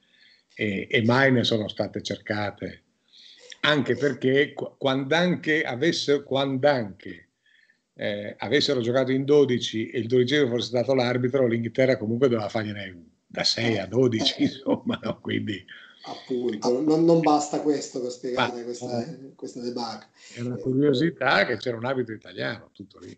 e, 0.55 0.89
e 0.91 1.03
mai 1.05 1.31
ne 1.31 1.45
sono 1.45 1.69
state 1.69 2.03
cercate. 2.03 2.83
Anche 3.61 3.95
perché 3.95 4.55
quando 4.55 5.15
anche 5.15 5.63
avesse, 5.63 6.25
quando 6.25 6.69
anche 6.69 7.29
eh, 8.03 8.35
avessero 8.37 8.81
giocato 8.81 9.13
in 9.13 9.25
12 9.25 9.91
e 9.91 10.01
il 10.01 10.09
dodicesimo 10.09 10.49
fosse 10.49 10.67
stato 10.67 10.93
l'arbitro, 10.93 11.47
l'Inghilterra 11.47 11.97
comunque 11.97 12.29
doveva 12.29 12.49
fargliene 12.49 13.11
da 13.29 13.45
6 13.45 13.79
a 13.79 13.87
12, 13.87 14.35
eh. 14.35 14.43
insomma, 14.43 14.99
no? 15.01 15.21
quindi... 15.21 15.65
Appunto, 16.05 16.81
non, 16.81 17.05
non, 17.05 17.21
basta 17.21 17.61
questo 17.61 18.01
per 18.01 18.11
spiegare 18.11 18.57
ma, 18.57 18.65
questa, 18.65 19.07
eh, 19.07 19.35
questa 19.37 19.61
debacle. 19.61 20.09
È 20.35 20.41
una 20.41 20.57
curiosità 20.57 21.47
che 21.47 21.57
c'era 21.59 21.77
un 21.77 21.85
arbitro 21.85 22.13
italiano, 22.13 22.71
tutto 22.73 22.99
lì. 22.99 23.17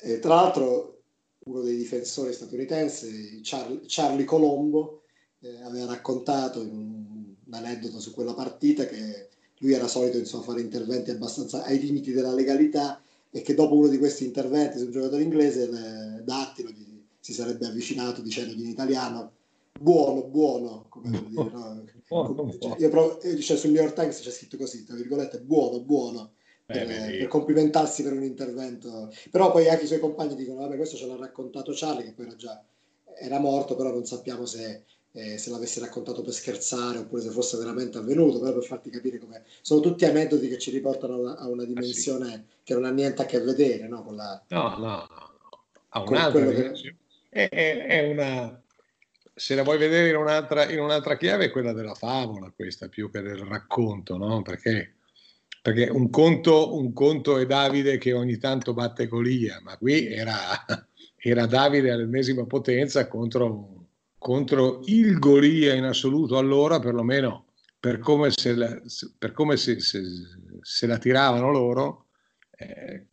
E 0.00 0.18
tra 0.18 0.34
l'altro 0.34 1.00
uno 1.38 1.62
dei 1.62 1.78
difensori 1.78 2.34
statunitensi, 2.34 3.40
Charlie, 3.42 3.80
Charlie 3.86 4.26
Colombo, 4.26 5.04
eh, 5.40 5.62
aveva 5.62 5.86
raccontato 5.86 6.60
in 6.60 6.74
un, 6.74 7.34
un, 7.42 7.54
aneddoto 7.54 8.00
su 8.00 8.12
quella 8.12 8.34
partita 8.34 8.84
che 8.84 9.30
lui 9.60 9.72
era 9.72 9.88
solito 9.88 10.18
insomma, 10.18 10.44
fare 10.44 10.60
interventi 10.60 11.10
abbastanza 11.10 11.64
ai 11.64 11.80
limiti 11.80 12.12
della 12.12 12.34
legalità 12.34 13.00
e 13.30 13.42
che 13.42 13.54
dopo 13.54 13.76
uno 13.76 13.88
di 13.88 13.98
questi 13.98 14.24
interventi 14.24 14.78
su 14.78 14.86
un 14.86 14.92
giocatore 14.92 15.22
inglese 15.22 16.22
Dattilo 16.24 16.70
gli, 16.70 17.02
si 17.20 17.32
sarebbe 17.32 17.66
avvicinato 17.66 18.22
dicendogli 18.22 18.62
in 18.62 18.70
italiano 18.70 19.32
buono, 19.78 20.24
buono, 20.24 20.86
come 20.88 21.10
dire, 21.28 21.50
no? 21.50 21.84
buono, 22.08 22.56
cioè, 22.58 22.76
io 22.78 22.88
provo, 22.88 23.18
cioè, 23.20 23.56
sul 23.56 23.70
New 23.70 23.82
York 23.82 23.94
Times 23.94 24.20
c'è 24.20 24.30
scritto 24.30 24.56
così, 24.56 24.84
tra 24.84 24.96
virgolette, 24.96 25.40
buono, 25.40 25.80
buono, 25.80 26.32
per, 26.64 26.90
eh, 26.90 27.16
per, 27.18 27.28
complimentarsi 27.28 28.02
per 28.02 28.12
un 28.12 28.22
intervento. 28.22 29.12
Però 29.30 29.50
poi 29.50 29.68
anche 29.68 29.84
i 29.84 29.86
suoi 29.86 30.00
compagni 30.00 30.34
dicono, 30.34 30.60
vabbè, 30.60 30.76
questo 30.76 30.96
ce 30.96 31.06
l'ha 31.06 31.16
raccontato 31.16 31.72
Charlie, 31.74 32.04
che 32.04 32.12
poi 32.12 32.26
era 32.26 32.36
già 32.36 32.64
era 33.18 33.38
morto, 33.38 33.76
però 33.76 33.90
non 33.90 34.04
sappiamo 34.04 34.44
se 34.44 34.84
eh, 35.16 35.38
se 35.38 35.48
l'avessi 35.48 35.80
raccontato 35.80 36.20
per 36.20 36.34
scherzare 36.34 36.98
oppure 36.98 37.22
se 37.22 37.30
fosse 37.30 37.56
veramente 37.56 37.96
avvenuto, 37.96 38.38
però 38.38 38.52
per 38.52 38.64
farti 38.64 38.90
capire 38.90 39.18
come 39.18 39.44
sono 39.62 39.80
tutti 39.80 40.04
aneddoti 40.04 40.46
che 40.46 40.58
ci 40.58 40.70
riportano 40.70 41.14
a 41.14 41.16
una, 41.16 41.36
a 41.38 41.48
una 41.48 41.64
dimensione 41.64 42.26
ah, 42.26 42.36
sì. 42.36 42.42
che 42.62 42.74
non 42.74 42.84
ha 42.84 42.90
niente 42.90 43.22
a 43.22 43.24
che 43.24 43.40
vedere 43.40 43.88
no? 43.88 44.04
con 44.04 44.14
la... 44.14 44.44
No, 44.48 44.76
no, 44.76 44.76
no, 44.76 45.06
ha 45.88 46.00
un'altra 46.02 46.44
che... 46.46 46.96
è, 47.30 47.48
è, 47.48 47.86
è, 47.86 48.10
una... 48.10 48.62
Se 49.34 49.54
la 49.54 49.62
vuoi 49.62 49.78
vedere 49.78 50.10
in 50.10 50.16
un'altra, 50.16 50.70
in 50.70 50.80
un'altra 50.80 51.16
chiave 51.16 51.46
è 51.46 51.50
quella 51.50 51.72
della 51.72 51.94
favola 51.94 52.52
questa 52.54 52.88
più 52.88 53.10
che 53.10 53.22
del 53.22 53.38
racconto, 53.38 54.18
no? 54.18 54.42
Perché, 54.42 54.96
perché 55.62 55.88
un, 55.88 56.10
conto, 56.10 56.76
un 56.76 56.92
conto 56.92 57.38
è 57.38 57.46
Davide 57.46 57.96
che 57.96 58.12
ogni 58.12 58.36
tanto 58.36 58.74
batte 58.74 59.06
Golia, 59.06 59.60
ma 59.62 59.78
qui 59.78 60.08
era, 60.12 60.36
era 61.16 61.46
Davide 61.46 61.90
all'ennesima 61.90 62.44
potenza 62.44 63.08
contro 63.08 63.75
contro 64.26 64.80
il 64.86 65.20
Golia 65.20 65.72
in 65.74 65.84
assoluto, 65.84 66.36
allora 66.36 66.80
perlomeno 66.80 67.44
per 67.78 68.00
come 68.00 68.32
se 68.32 68.56
la, 68.56 68.76
per 69.16 69.30
come 69.30 69.56
se, 69.56 69.78
se, 69.78 70.02
se 70.62 70.86
la 70.88 70.98
tiravano 70.98 71.52
loro, 71.52 72.06
eh, 72.58 73.06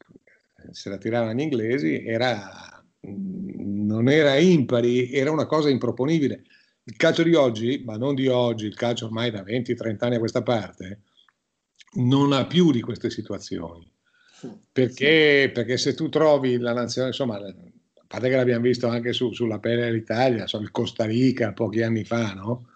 se 0.71 0.89
la 0.89 0.97
tiravano 0.97 1.33
gli 1.33 1.41
inglesi, 1.41 2.03
era, 2.03 2.83
non 3.01 4.09
era 4.09 4.37
impari, 4.37 5.13
era 5.13 5.29
una 5.29 5.45
cosa 5.45 5.69
improponibile. 5.69 6.45
Il 6.85 6.95
calcio 6.95 7.21
di 7.21 7.35
oggi, 7.35 7.83
ma 7.85 7.95
non 7.95 8.15
di 8.15 8.27
oggi, 8.27 8.65
il 8.65 8.73
calcio 8.73 9.05
ormai 9.05 9.29
da 9.29 9.43
20-30 9.43 9.95
anni 9.99 10.15
a 10.15 10.19
questa 10.19 10.41
parte, 10.41 11.01
non 11.97 12.33
ha 12.33 12.47
più 12.47 12.71
di 12.71 12.81
queste 12.81 13.11
situazioni. 13.11 13.87
Perché, 14.71 15.51
perché 15.53 15.77
se 15.77 15.93
tu 15.93 16.09
trovi 16.09 16.57
la 16.57 16.73
nazione, 16.73 17.09
insomma, 17.09 17.37
parte 18.13 18.29
che 18.29 18.35
l'abbiamo 18.35 18.61
visto 18.61 18.87
anche 18.87 19.11
su, 19.11 19.33
sulla 19.33 19.57
pelle 19.57 19.85
dell'Italia, 19.85 20.45
so, 20.45 20.59
il 20.59 20.69
Costa 20.69 21.05
Rica 21.05 21.51
pochi 21.51 21.81
anni 21.81 22.03
fa, 22.03 22.33
no? 22.33 22.67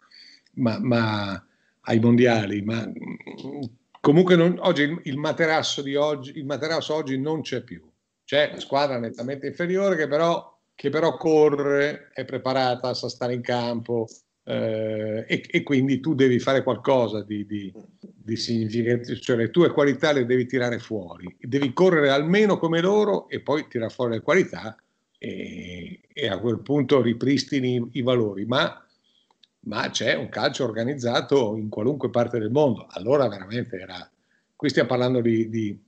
ma, 0.54 0.80
ma 0.80 1.46
ai 1.82 2.00
mondiali, 2.00 2.64
ma 2.64 2.92
comunque 4.02 4.36
non, 4.36 4.58
oggi 4.62 4.82
il, 4.82 5.00
il, 5.04 5.18
materasso 5.18 5.84
di 5.84 5.96
oggi, 5.96 6.36
il 6.38 6.46
materasso 6.46 6.96
oggi 6.96 7.20
non 7.20 7.42
c'è 7.42 7.62
più. 7.62 7.88
C'è 8.24 8.50
la 8.52 8.60
squadra 8.60 8.98
nettamente 8.98 9.46
inferiore 9.46 9.96
che 9.96 10.08
però, 10.08 10.58
che 10.74 10.90
però 10.90 11.16
corre, 11.18 12.10
è 12.14 12.26
preparata, 12.26 12.96
sa 12.96 13.08
stare 13.08 13.36
in 13.36 13.42
campo, 13.42 14.08
eh, 14.44 15.24
e, 15.28 15.44
e, 15.48 15.62
quindi 15.62 16.00
tu 16.00 16.16
devi 16.16 16.40
fare 16.40 16.64
qualcosa 16.64 17.22
di, 17.22 17.46
di, 17.46 17.72
di, 18.00 18.36
significativo, 18.36 19.20
cioè 19.20 19.36
le 19.36 19.52
tue 19.52 19.70
qualità 19.70 20.12
le 20.14 20.26
devi 20.26 20.48
tirare 20.48 20.80
fuori, 20.80 21.38
devi 21.40 21.74
correre 21.74 22.10
almeno 22.10 22.58
come 22.58 22.82
loro 22.82 23.30
e 23.30 23.40
poi 23.42 23.68
tirare 23.68 23.94
fuori 23.94 24.14
le 24.14 24.22
qualità 24.22 24.76
e, 25.18 26.02
e 26.14 26.28
a 26.28 26.40
quel 26.40 26.60
punto 26.60 27.02
ripristini 27.02 27.90
i, 27.94 28.02
valori, 28.02 28.46
ma, 28.46 28.86
ma, 29.62 29.90
c'è 29.90 30.16
un 30.16 30.30
calcio 30.30 30.64
organizzato 30.64 31.56
in 31.56 31.70
qualunque 31.70 32.10
parte 32.10 32.40
del 32.40 32.52
mondo, 32.52 32.88
allora 32.90 33.28
veramente 33.28 33.78
era, 33.78 34.10
qui 34.56 34.70
stiamo 34.70 34.90
parlando 34.90 35.22
di, 35.22 35.50
di 35.50 35.80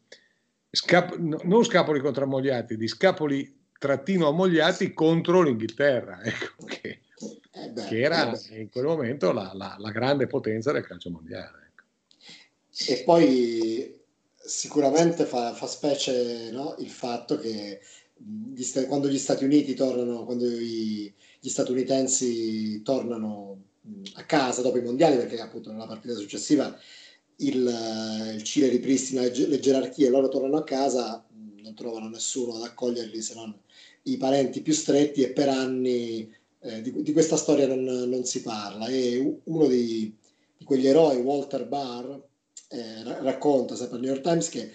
scap, 0.71 1.17
non 1.17 1.63
scapoli 1.63 1.99
contro 1.99 2.23
ammogliati, 2.23 2.77
di 2.77 2.87
scapoli 2.87 3.57
trattino 3.77 4.27
ammogliati 4.27 4.93
contro 4.93 5.41
l'Inghilterra, 5.41 6.21
ecco 6.23 6.65
che 6.65 7.01
eh 7.51 7.69
beh, 7.69 7.85
che 7.85 8.01
era 8.01 8.31
eh 8.31 8.61
in 8.61 8.69
quel 8.69 8.85
momento 8.85 9.31
la, 9.31 9.51
la, 9.53 9.75
la, 9.77 9.91
grande 9.91 10.27
potenza 10.27 10.71
del 10.71 10.85
calcio 10.85 11.09
mondiale. 11.09 11.71
Ecco. 11.71 12.91
E 12.91 13.03
poi 13.03 13.97
sicuramente 14.35 15.25
fa, 15.25 15.53
fa 15.53 15.67
specie 15.67 16.49
no? 16.51 16.75
il 16.79 16.89
fatto 16.89 17.37
che 17.37 17.81
gli, 18.19 18.63
quando 18.87 19.07
gli 19.07 19.17
Stati 19.17 19.43
Uniti 19.43 19.73
tornano, 19.73 20.25
quando 20.25 20.45
i, 20.45 21.11
gli 21.39 21.49
statunitensi 21.49 22.81
tornano 22.81 23.63
a 24.15 24.23
casa 24.23 24.61
dopo 24.61 24.77
i 24.77 24.83
mondiali, 24.83 25.17
perché 25.17 25.39
appunto 25.39 25.71
nella 25.71 25.87
partita 25.87 26.13
successiva 26.15 26.77
il, 27.37 28.33
il 28.35 28.43
Cile 28.43 28.67
ripristina 28.67 29.21
le, 29.21 29.31
le 29.31 29.59
gerarchie, 29.59 30.09
loro 30.09 30.27
tornano 30.27 30.57
a 30.57 30.63
casa, 30.63 31.25
non 31.61 31.73
trovano 31.75 32.09
nessuno 32.09 32.55
ad 32.55 32.63
accoglierli 32.63 33.21
se 33.21 33.33
non 33.35 33.55
i 34.03 34.17
parenti 34.17 34.61
più 34.61 34.73
stretti 34.73 35.21
e 35.21 35.31
per 35.31 35.49
anni 35.49 36.33
eh, 36.61 36.81
di, 36.81 37.01
di, 37.01 37.13
questa 37.13 37.37
storia 37.37 37.67
non, 37.67 37.83
non, 37.83 38.23
si 38.25 38.41
parla. 38.41 38.87
E 38.87 39.39
uno 39.43 39.67
di, 39.67 40.13
di 40.57 40.65
quegli 40.65 40.87
eroi, 40.87 41.17
Walter 41.17 41.67
Barr, 41.67 42.19
eh, 42.69 43.03
racconta 43.03 43.75
sempre 43.75 43.95
al 43.95 44.01
New 44.01 44.11
York 44.11 44.23
Times 44.23 44.49
che 44.49 44.71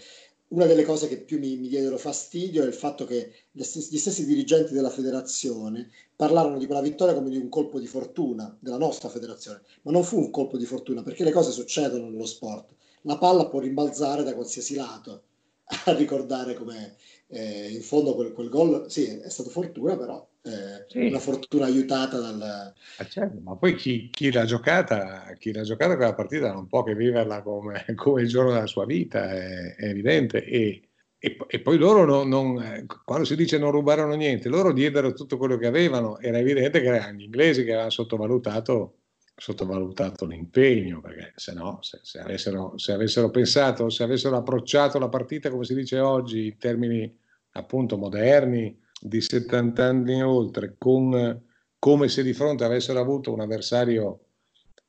una 0.55 0.67
delle 0.67 0.85
cose 0.85 1.09
che 1.09 1.19
più 1.19 1.41
mi, 1.41 1.57
mi 1.57 1.67
diedero 1.67 1.99
fastidio 1.99 2.63
è 2.63 2.67
il 2.67 2.75
fatto 2.75 3.05
che 3.05 3.33
gli 3.51 3.63
stessi, 3.65 4.25
dirigenti 4.25 4.73
della 4.73 4.89
federazione 4.89 5.91
parlarono 6.15 6.59
di 6.59 6.67
quella 6.67 6.81
vittoria 6.81 7.13
come 7.13 7.29
di 7.29 7.37
un 7.37 7.49
colpo 7.49 7.81
di 7.81 7.89
fortuna 7.89 8.57
della 8.61 8.79
nostra 8.79 9.09
federazione, 9.09 9.63
ma 9.83 9.91
non 9.91 10.05
fu 10.05 10.17
un 10.17 10.31
colpo 10.31 10.57
di 10.57 10.65
fortuna 10.65 11.03
perché 11.03 11.25
le 11.25 11.33
cose 11.33 11.51
succedono 11.51 12.09
nello 12.09 12.25
sport. 12.25 12.69
La 13.03 13.19
palla 13.19 13.49
può 13.49 13.59
rimbalzare 13.59 14.23
da 14.23 14.35
qualsiasi 14.35 14.77
lato, 14.77 15.25
a 15.87 15.93
ricordare 15.93 16.55
come 16.55 16.97
eh, 17.27 17.71
in 17.71 17.83
fondo 17.83 18.15
quel, 18.15 18.33
quel 18.33 18.49
gol, 18.49 18.89
sì, 18.89 19.07
è 19.07 19.29
stato 19.29 19.51
fortuna, 19.51 19.97
però 19.97 20.25
eh, 20.47 20.85
sì. 20.89 21.07
una 21.07 21.19
fortuna 21.19 21.65
aiutata 21.65 22.19
dal... 22.19 22.43
Ah, 22.43 23.07
certo, 23.07 23.41
ma 23.41 23.57
poi 23.57 23.75
chi, 23.75 24.11
chi, 24.11 24.31
l'ha 24.31 24.45
giocata, 24.45 25.35
chi 25.39 25.53
l'ha 25.53 25.63
giocata 25.63 25.97
quella 25.97 26.15
partita 26.15 26.53
non 26.53 26.67
può 26.67 26.83
che 26.83 26.95
viverla 26.95 27.41
come, 27.41 27.85
come 27.97 28.23
il 28.23 28.29
giorno 28.29 28.53
della 28.53 28.67
sua 28.67 28.85
vita, 28.85 29.31
è, 29.31 29.75
è 29.75 29.87
evidente. 29.87 30.45
E, 30.45 30.83
e, 31.19 31.37
e, 31.47 31.61
poi 31.61 31.79
loro, 31.79 32.05
non, 32.05 32.29
non, 32.29 32.63
eh, 32.63 32.85
quando 33.05 33.25
si 33.25 33.37
dice 33.37 33.57
non 33.57 33.71
rubarono 33.71 34.15
niente, 34.15 34.51
loro 34.51 34.75
diedero 34.75 35.15
tutto 35.15 35.39
quello 35.39 35.57
che 35.57 35.67
avevano, 35.67 36.19
era 36.19 36.39
evidente 36.39 36.83
che 36.83 36.89
erano 36.89 37.17
gli 37.17 37.23
inglesi 37.23 37.63
che 37.63 37.71
avevano 37.71 37.91
sottovalutato 37.91 38.99
sottovalutato 39.37 40.27
l'impegno, 40.27 41.01
perché 41.01 41.33
se 41.35 41.55
no, 41.55 41.79
se, 41.81 41.99
se, 42.03 42.21
avessero, 42.21 42.79
se, 42.79 42.93
avessero, 42.93 43.31
pensato, 43.31 43.89
se 43.89 44.05
avessero 44.05 44.37
approcciato 44.37 44.99
la 44.99 45.09
partita, 45.09 45.51
come 45.51 45.65
si 45.65 45.75
dice 45.75 45.99
oggi, 45.99 46.47
in 46.47 46.59
termini 46.59 47.19
appunto 47.53 47.97
moderni, 47.97 48.79
di 49.07 49.21
70 49.21 49.85
anni 49.85 50.19
e 50.19 50.23
oltre, 50.23 50.77
con, 50.79 51.43
come 51.79 52.09
se 52.09 52.23
di 52.23 52.33
fronte 52.33 52.65
avessero 52.65 52.99
avuto 52.99 53.35
un 53.35 53.41
avversario 53.41 54.21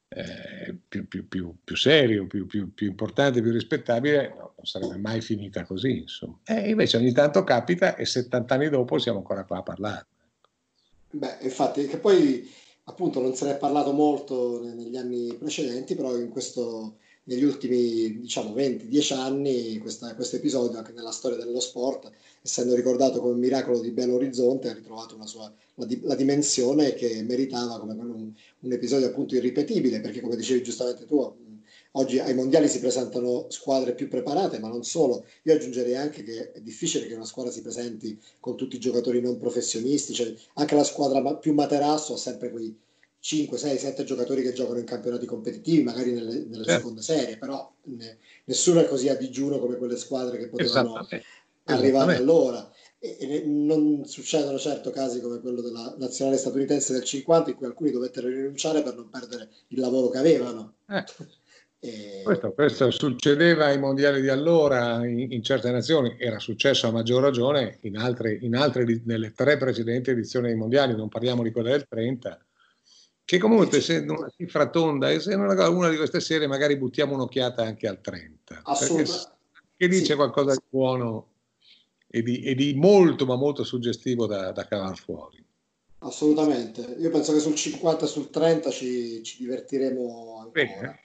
eh, 0.07 0.77
più, 0.87 1.05
più, 1.09 1.27
più, 1.27 1.53
più, 1.61 1.75
serio, 1.75 2.25
più, 2.25 2.47
importante, 2.77 3.41
più 3.41 3.51
rispettabile, 3.51 4.29
no, 4.29 4.53
non 4.55 4.65
sarebbe 4.65 4.95
mai 4.97 5.19
finita 5.19 5.65
così. 5.65 5.97
Insomma. 5.97 6.39
E 6.45 6.69
invece 6.69 6.95
ogni 6.95 7.11
tanto 7.11 7.43
capita 7.43 7.95
e 7.95 8.05
70 8.05 8.53
anni 8.53 8.69
dopo 8.69 8.97
siamo 8.99 9.17
ancora 9.17 9.43
qua 9.43 9.57
a 9.57 9.63
parlare. 9.63 10.07
Beh, 11.09 11.37
infatti, 11.41 11.85
che 11.85 11.97
poi 11.97 12.49
appunto 12.85 13.19
non 13.19 13.35
se 13.35 13.45
ne 13.45 13.55
è 13.55 13.57
parlato 13.57 13.91
molto 13.91 14.61
negli 14.63 14.95
anni 14.95 15.35
precedenti, 15.37 15.93
però 15.93 16.15
in 16.15 16.29
questo, 16.29 16.99
negli 17.27 17.43
ultimi 17.43 18.19
diciamo 18.19 18.53
20-10 18.53 19.13
anni 19.13 19.77
questo 19.79 20.35
episodio 20.35 20.77
anche 20.77 20.91
nella 20.91 21.11
storia 21.11 21.37
dello 21.37 21.59
sport, 21.59 22.11
essendo 22.41 22.75
ricordato 22.75 23.19
come 23.19 23.33
un 23.33 23.39
miracolo 23.39 23.79
di 23.79 23.91
Belo 23.91 24.15
Orizzonte, 24.15 24.69
ha 24.69 24.73
ritrovato 24.73 25.17
sua, 25.25 25.51
la, 25.75 25.87
la, 26.03 26.15
dimensione 26.15 26.93
che 26.93 27.23
meritava 27.23 27.79
come 27.79 27.93
un, 27.93 28.31
un, 28.59 28.71
episodio 28.71 29.07
appunto 29.07 29.35
irripetibile, 29.35 30.01
perché 30.01 30.21
come 30.21 30.35
dicevi 30.35 30.61
giustamente 30.61 31.05
tu, 31.05 31.33
oggi 31.91 32.19
ai 32.19 32.35
mondiali 32.35 32.67
si 32.67 32.79
presentano 32.79 33.47
squadre 33.49 33.95
più 33.95 34.07
preparate, 34.07 34.59
ma 34.59 34.67
non 34.67 34.83
solo. 34.83 35.25
Io 35.43 35.53
aggiungerei 35.53 35.95
anche 35.95 36.23
che 36.23 36.51
è 36.51 36.61
difficile 36.61 37.07
che 37.07 37.15
una 37.15 37.25
squadra 37.25 37.51
si 37.51 37.61
presenti 37.61 38.19
con 38.39 38.55
tutti 38.55 38.75
i 38.75 38.79
giocatori 38.79 39.19
non 39.19 39.37
professionisti, 39.37 40.13
cioè 40.13 40.31
anche 40.55 40.75
la 40.75 40.83
squadra 40.83 41.35
più 41.35 41.53
materasso 41.53 42.13
ha 42.13 42.17
sempre 42.17 42.51
quei 42.51 42.75
5, 43.25 43.57
6, 43.57 43.77
7 43.79 44.03
giocatori 44.03 44.43
che 44.43 44.53
giocano 44.53 44.77
in 44.77 44.85
campionati 44.85 45.25
competititivi, 45.25 45.81
magari 45.81 46.11
nelle, 46.11 46.45
nelle 46.47 46.63
certo. 46.63 46.71
seconde 46.73 47.01
serie, 47.01 47.37
però 47.39 47.73
ne, 47.85 48.19
nessuno 48.43 48.81
è 48.81 48.87
così 48.87 49.09
a 49.09 49.15
digiuno 49.15 49.57
come 49.57 49.77
quelle 49.77 49.97
squadre 49.97 50.37
che 50.37 50.47
potevano 50.47 51.07
arrivare 51.63 52.17
allora. 52.17 52.71
E, 52.99 53.17
e, 53.19 53.43
non 53.47 54.05
succedono 54.05 54.59
certo 54.59 54.91
casi 54.91 55.21
come 55.21 55.39
quello 55.39 55.61
della 55.61 55.95
nazionale 55.97 56.37
statunitense 56.37 56.93
del 56.93 57.03
50 57.03 57.49
in 57.49 57.55
cui 57.55 57.65
alcuni 57.65 57.89
dovettero 57.89 58.27
rinunciare 58.27 58.83
per 58.83 58.93
non 58.93 59.09
perdere 59.09 59.49
il 59.69 59.79
lavoro 59.79 60.09
che 60.09 60.19
avevano. 60.19 60.75
Eh. 60.87 61.03
E... 61.79 62.21
Questo, 62.23 62.53
questo, 62.53 62.91
succedeva 62.91 63.65
ai 63.65 63.79
mondiali 63.79 64.21
di 64.21 64.29
allora 64.29 65.03
in, 65.03 65.31
in, 65.31 65.41
certe 65.41 65.71
nazioni, 65.71 66.15
era 66.19 66.37
successo 66.37 66.85
a 66.85 66.91
maggior 66.91 67.23
ragione 67.23 67.79
in 67.81 67.97
altre, 67.97 68.37
in 68.39 68.55
altre 68.55 69.01
nelle 69.03 69.31
tre 69.31 69.57
precedenti 69.57 70.11
edizioni 70.11 70.49
dei 70.49 70.57
mondiali, 70.57 70.95
non 70.95 71.09
parliamo 71.09 71.41
di 71.41 71.51
quelle 71.51 71.71
del 71.71 71.87
30, 71.87 72.45
che 73.25 73.39
comunque 73.39 73.79
essendo 73.79 74.13
una 74.13 74.31
cifra 74.37 74.69
tonda, 74.69 75.09
essendo 75.09 75.51
una, 75.51 75.69
una 75.69 75.89
di 75.89 75.97
queste 75.97 76.19
serie 76.19 76.45
magari 76.47 76.77
buttiamo 76.77 77.15
un'occhiata 77.15 77.63
anche 77.63 77.87
al 77.87 77.99
30, 77.99 78.61
Assolutamente. 78.63 79.31
che 79.75 79.87
dice 79.87 80.05
sì. 80.05 80.13
qualcosa 80.13 80.53
di 80.53 80.63
buono 80.69 81.31
e 82.07 82.21
di, 82.21 82.41
e 82.41 82.53
di, 82.53 82.75
molto 82.75 83.25
ma 83.25 83.35
molto 83.35 83.63
suggestivo 83.63 84.27
da, 84.27 84.51
da 84.51 84.67
cavare 84.67 84.95
fuori. 84.95 85.43
Assolutamente, 85.99 86.81
io 86.99 87.09
penso 87.09 87.33
che 87.33 87.39
sul 87.39 87.55
50 87.55 88.05
e 88.05 88.07
sul 88.07 88.29
30 88.29 88.69
ci, 88.69 89.23
ci 89.23 89.37
divertiremo 89.39 90.37
ancora. 90.39 90.51
Bene. 90.51 90.99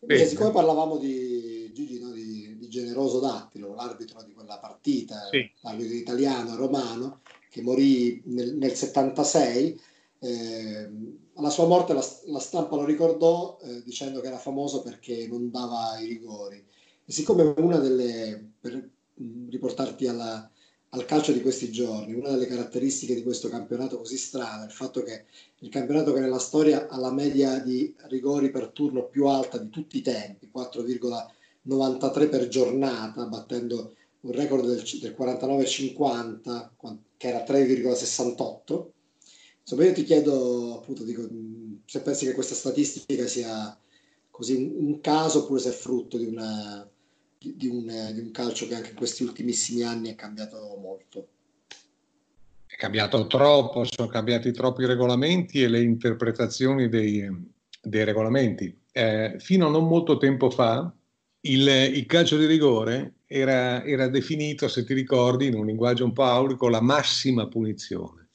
Bene. 0.00 0.26
siccome 0.26 0.52
parlavamo 0.52 0.96
di 0.96 1.72
Gigi, 1.74 1.98
no, 2.00 2.12
di, 2.12 2.56
di, 2.56 2.68
Generoso 2.68 3.18
Dattilo, 3.18 3.74
l'arbitro 3.74 4.22
di 4.22 4.32
quella 4.32 4.58
partita, 4.58 5.28
sì. 5.30 5.50
l'arbitro 5.60 5.94
italiano 5.94 6.54
romano, 6.54 7.20
che 7.50 7.62
morì 7.62 8.22
nel, 8.26 8.54
nel 8.54 8.72
76, 8.72 9.80
eh, 10.20 10.90
alla 11.34 11.50
sua 11.50 11.66
morte 11.66 11.92
la, 11.92 12.04
la 12.26 12.40
stampa 12.40 12.76
lo 12.76 12.84
ricordò 12.84 13.58
eh, 13.62 13.82
dicendo 13.84 14.20
che 14.20 14.26
era 14.26 14.38
famoso 14.38 14.82
perché 14.82 15.26
non 15.28 15.50
dava 15.50 15.98
i 16.00 16.06
rigori. 16.06 16.64
E 17.04 17.12
siccome 17.12 17.54
una 17.56 17.78
delle, 17.78 18.52
per 18.60 18.90
riportarti 19.48 20.06
alla, 20.06 20.50
al 20.90 21.04
calcio 21.04 21.32
di 21.32 21.40
questi 21.40 21.70
giorni, 21.70 22.14
una 22.14 22.30
delle 22.30 22.46
caratteristiche 22.46 23.14
di 23.14 23.22
questo 23.22 23.48
campionato 23.48 23.98
così 23.98 24.16
strano 24.16 24.62
è 24.62 24.66
il 24.66 24.72
fatto 24.72 25.02
che 25.02 25.26
il 25.60 25.68
campionato 25.68 26.12
che 26.12 26.20
nella 26.20 26.38
storia 26.38 26.88
ha 26.88 26.98
la 26.98 27.12
media 27.12 27.58
di 27.60 27.94
rigori 28.08 28.50
per 28.50 28.68
turno 28.68 29.06
più 29.06 29.26
alta 29.26 29.58
di 29.58 29.68
tutti 29.70 29.98
i 29.98 30.02
tempi, 30.02 30.50
4,93 30.54 32.28
per 32.28 32.48
giornata, 32.48 33.26
battendo 33.26 33.94
un 34.20 34.32
record 34.32 34.66
del, 34.66 34.82
del 35.00 35.14
49,50 35.16 36.68
che 37.16 37.28
era 37.28 37.44
3,68 37.44 38.86
Insomma, 39.70 39.86
io 39.86 39.92
ti 39.92 40.04
chiedo, 40.04 40.78
appunto, 40.78 41.04
dico, 41.04 41.28
se 41.84 42.00
pensi 42.00 42.24
che 42.24 42.32
questa 42.32 42.54
statistica 42.54 43.26
sia 43.26 43.78
così 44.30 44.54
un, 44.54 44.86
un 44.86 45.00
caso 45.02 45.40
oppure 45.40 45.60
se 45.60 45.68
è 45.68 45.72
frutto 45.72 46.16
di, 46.16 46.24
una, 46.24 46.88
di, 47.38 47.66
un, 47.66 48.10
di 48.14 48.20
un 48.20 48.30
calcio 48.30 48.66
che 48.66 48.74
anche 48.74 48.90
in 48.90 48.96
questi 48.96 49.24
ultimissimi 49.24 49.82
anni 49.82 50.08
è 50.08 50.14
cambiato 50.14 50.74
molto. 50.80 51.28
È 52.64 52.76
cambiato 52.76 53.26
troppo, 53.26 53.84
sono 53.84 54.08
cambiati 54.08 54.52
troppi 54.52 54.86
regolamenti 54.86 55.62
e 55.62 55.68
le 55.68 55.82
interpretazioni 55.82 56.88
dei, 56.88 57.28
dei 57.82 58.04
regolamenti. 58.04 58.74
Eh, 58.90 59.34
fino 59.38 59.66
a 59.66 59.70
non 59.70 59.86
molto 59.86 60.16
tempo 60.16 60.48
fa 60.48 60.90
il, 61.40 61.68
il 61.68 62.06
calcio 62.06 62.38
di 62.38 62.46
rigore 62.46 63.16
era, 63.26 63.84
era, 63.84 64.08
definito, 64.08 64.66
se 64.66 64.82
ti 64.84 64.94
ricordi, 64.94 65.48
in 65.48 65.56
un 65.56 65.66
linguaggio 65.66 66.06
un 66.06 66.14
po' 66.14 66.24
aurico, 66.24 66.70
la 66.70 66.80
massima 66.80 67.48
punizione. 67.48 68.27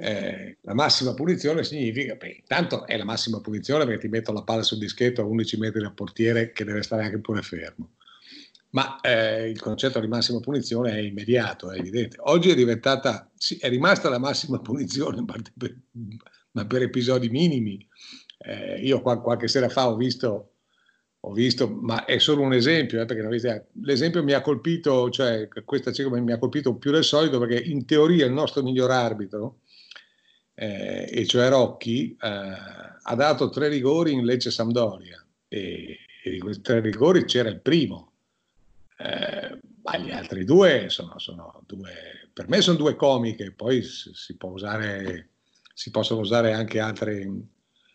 Eh, 0.00 0.58
la 0.62 0.74
massima 0.74 1.14
punizione 1.14 1.64
significa, 1.64 2.14
beh, 2.14 2.36
intanto 2.40 2.86
è 2.86 2.96
la 2.96 3.04
massima 3.04 3.40
punizione 3.40 3.84
perché 3.84 4.00
ti 4.00 4.08
metto 4.08 4.32
la 4.32 4.42
palla 4.42 4.62
sul 4.62 4.78
dischetto 4.78 5.20
a 5.20 5.24
11 5.24 5.56
metri 5.58 5.80
dal 5.80 5.94
portiere 5.94 6.52
che 6.52 6.64
deve 6.64 6.82
stare 6.82 7.04
anche 7.04 7.18
pure 7.18 7.42
fermo. 7.42 7.92
Ma 8.70 9.00
eh, 9.00 9.48
il 9.48 9.60
concetto 9.60 9.98
di 9.98 10.06
massima 10.06 10.38
punizione 10.40 10.92
è 10.92 10.98
immediato, 11.00 11.70
è 11.72 11.78
evidente. 11.78 12.16
Oggi 12.20 12.50
è 12.50 12.54
diventata, 12.54 13.28
sì, 13.34 13.56
è 13.56 13.68
rimasta 13.68 14.08
la 14.08 14.18
massima 14.18 14.58
punizione, 14.62 15.22
ma 15.22 15.34
per, 15.56 15.76
ma 16.52 16.66
per 16.66 16.82
episodi 16.82 17.28
minimi. 17.28 17.86
Eh, 18.38 18.80
io 18.80 19.02
qualche 19.02 19.48
sera 19.48 19.68
fa 19.68 19.88
ho 19.88 19.96
visto 19.96 20.50
ho 21.22 21.32
visto, 21.32 21.68
ma 21.68 22.06
è 22.06 22.18
solo 22.18 22.40
un 22.42 22.54
esempio, 22.54 23.02
eh, 23.02 23.64
l'esempio 23.82 24.22
mi 24.22 24.32
ha 24.32 24.40
colpito, 24.40 25.10
cioè 25.10 25.48
questa 25.64 25.92
cifra 25.92 26.18
mi 26.18 26.32
ha 26.32 26.38
colpito 26.38 26.76
più 26.76 26.90
del 26.90 27.04
solito 27.04 27.38
perché 27.38 27.58
in 27.58 27.84
teoria 27.84 28.24
il 28.24 28.32
nostro 28.32 28.62
miglior 28.62 28.90
arbitro, 28.90 29.60
eh, 30.60 31.08
e 31.10 31.26
cioè 31.26 31.48
Rocchi, 31.48 32.14
eh, 32.20 32.28
ha 33.02 33.14
dato 33.14 33.48
tre 33.48 33.68
rigori 33.68 34.12
in 34.12 34.26
Lecce 34.26 34.50
Sampdoria. 34.50 35.24
E, 35.48 35.96
e, 36.22 36.30
di 36.30 36.38
questi 36.38 36.60
tre 36.60 36.80
rigori 36.80 37.24
c'era 37.24 37.48
il 37.48 37.60
primo, 37.60 38.12
eh, 38.98 39.58
ma 39.82 39.96
gli 39.96 40.10
altri 40.10 40.44
due 40.44 40.90
sono, 40.90 41.18
sono, 41.18 41.62
due, 41.66 42.28
per 42.30 42.46
me 42.50 42.60
sono 42.60 42.76
due 42.76 42.94
comiche, 42.94 43.52
poi 43.52 43.82
si, 43.82 44.10
si, 44.12 44.36
usare, 44.38 45.30
si 45.72 45.90
possono 45.90 46.20
usare 46.20 46.52
anche 46.52 46.78
altre 46.78 47.26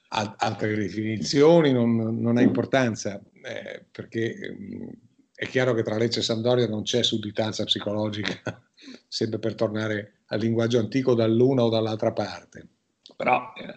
altre 0.07 0.75
definizioni 0.75 1.73
non, 1.73 2.21
non 2.21 2.37
ha 2.37 2.41
importanza, 2.41 3.21
eh, 3.43 3.83
perché 3.91 4.55
mm, 4.57 4.87
è 5.33 5.45
chiaro 5.47 5.73
che 5.73 5.83
tra 5.83 5.97
Lecce 5.97 6.19
e 6.19 6.23
Sampdoria 6.23 6.67
non 6.67 6.83
c'è 6.83 7.03
sudditanza 7.03 7.65
psicologica, 7.65 8.41
sempre 9.09 9.39
per 9.39 9.55
tornare 9.55 10.14
al 10.27 10.39
linguaggio 10.39 10.79
antico 10.79 11.13
dall'una 11.13 11.63
o 11.63 11.69
dall'altra 11.69 12.11
parte. 12.11 12.67
Però 13.15 13.53
eh, 13.55 13.75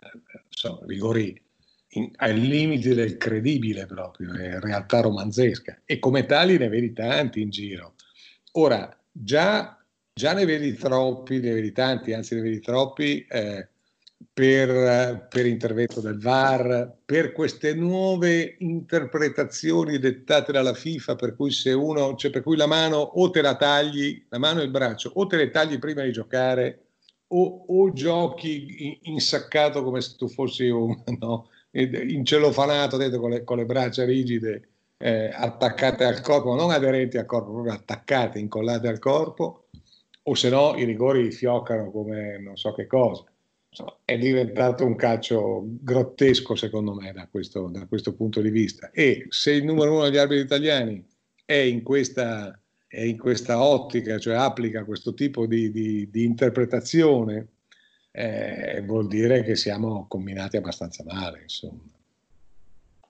sono 0.48 0.80
rigori 0.86 1.40
in, 1.90 2.10
ai 2.16 2.40
limiti 2.40 2.94
del 2.94 3.16
credibile 3.16 3.86
proprio, 3.86 4.34
è 4.34 4.58
realtà 4.58 5.00
romanzesca 5.00 5.82
e 5.84 5.98
come 5.98 6.26
tali 6.26 6.58
ne 6.58 6.68
vedi 6.68 6.92
tanti 6.92 7.40
in 7.40 7.50
giro. 7.50 7.94
Ora, 8.52 8.88
già, 9.10 9.82
già 10.12 10.32
ne 10.32 10.44
vedi 10.44 10.74
troppi, 10.74 11.40
ne 11.40 11.52
vedi 11.52 11.72
tanti, 11.72 12.12
anzi 12.12 12.34
ne 12.34 12.40
vedi 12.40 12.60
troppi. 12.60 13.24
Eh, 13.28 13.68
per, 14.32 15.26
per, 15.28 15.46
intervento 15.46 16.00
del 16.00 16.18
VAR, 16.18 16.96
per 17.04 17.32
queste 17.32 17.74
nuove 17.74 18.56
interpretazioni 18.58 19.98
dettate 19.98 20.52
dalla 20.52 20.74
FIFA, 20.74 21.14
per 21.16 21.36
cui 21.36 21.52
uno, 21.72 22.14
cioè 22.16 22.30
per 22.30 22.42
cui 22.42 22.56
la 22.56 22.66
mano 22.66 22.98
o 22.98 23.30
te 23.30 23.40
la 23.40 23.56
tagli, 23.56 24.26
la 24.28 24.38
mano 24.38 24.60
e 24.60 24.64
il 24.64 24.70
braccio, 24.70 25.10
o 25.14 25.26
te 25.26 25.36
le 25.36 25.50
tagli 25.50 25.78
prima 25.78 26.02
di 26.02 26.12
giocare, 26.12 26.84
o, 27.28 27.64
o 27.66 27.92
giochi 27.92 29.00
insaccato 29.02 29.82
come 29.82 30.00
se 30.00 30.16
tu 30.16 30.28
fossi 30.28 30.68
un 30.68 30.96
no, 31.18 31.48
incelofanato 31.72 32.96
dentro 32.96 33.20
con 33.20 33.30
le, 33.30 33.44
con 33.44 33.56
le 33.56 33.66
braccia 33.66 34.04
rigide, 34.04 34.68
eh, 34.98 35.30
attaccate 35.32 36.04
al 36.04 36.20
corpo, 36.20 36.54
non 36.54 36.70
aderenti 36.70 37.18
al 37.18 37.26
corpo, 37.26 37.52
proprio 37.52 37.72
attaccate, 37.72 38.38
incollate 38.38 38.88
al 38.88 38.98
corpo, 38.98 39.66
o 40.22 40.34
se 40.34 40.48
no 40.48 40.74
i 40.76 40.84
rigori 40.84 41.30
fioccano 41.30 41.90
come 41.90 42.38
non 42.38 42.56
so 42.56 42.72
che 42.74 42.86
cosa 42.86 43.24
insomma, 43.78 43.96
è 44.04 44.18
diventato 44.18 44.84
un 44.84 44.96
calcio 44.96 45.62
grottesco 45.64 46.56
secondo 46.56 46.94
me 46.94 47.12
da 47.12 47.28
questo, 47.30 47.68
da 47.68 47.86
questo, 47.86 48.14
punto 48.14 48.40
di 48.40 48.50
vista 48.50 48.90
e 48.90 49.26
se 49.28 49.52
il 49.52 49.64
numero 49.64 49.92
uno 49.94 50.04
degli 50.04 50.16
arbitri 50.16 50.44
italiani 50.44 51.06
è 51.44 51.54
in 51.54 51.82
questa, 51.82 52.60
è 52.86 53.00
in 53.00 53.16
questa 53.16 53.62
ottica, 53.62 54.18
cioè 54.18 54.34
applica 54.34 54.84
questo 54.84 55.14
tipo 55.14 55.46
di, 55.46 55.70
di, 55.70 56.10
di 56.10 56.24
interpretazione, 56.24 57.48
eh, 58.10 58.82
vuol 58.84 59.06
dire 59.06 59.42
che 59.42 59.56
siamo 59.56 60.06
combinati 60.08 60.56
abbastanza 60.56 61.04
male. 61.04 61.42
Insomma. 61.42 61.80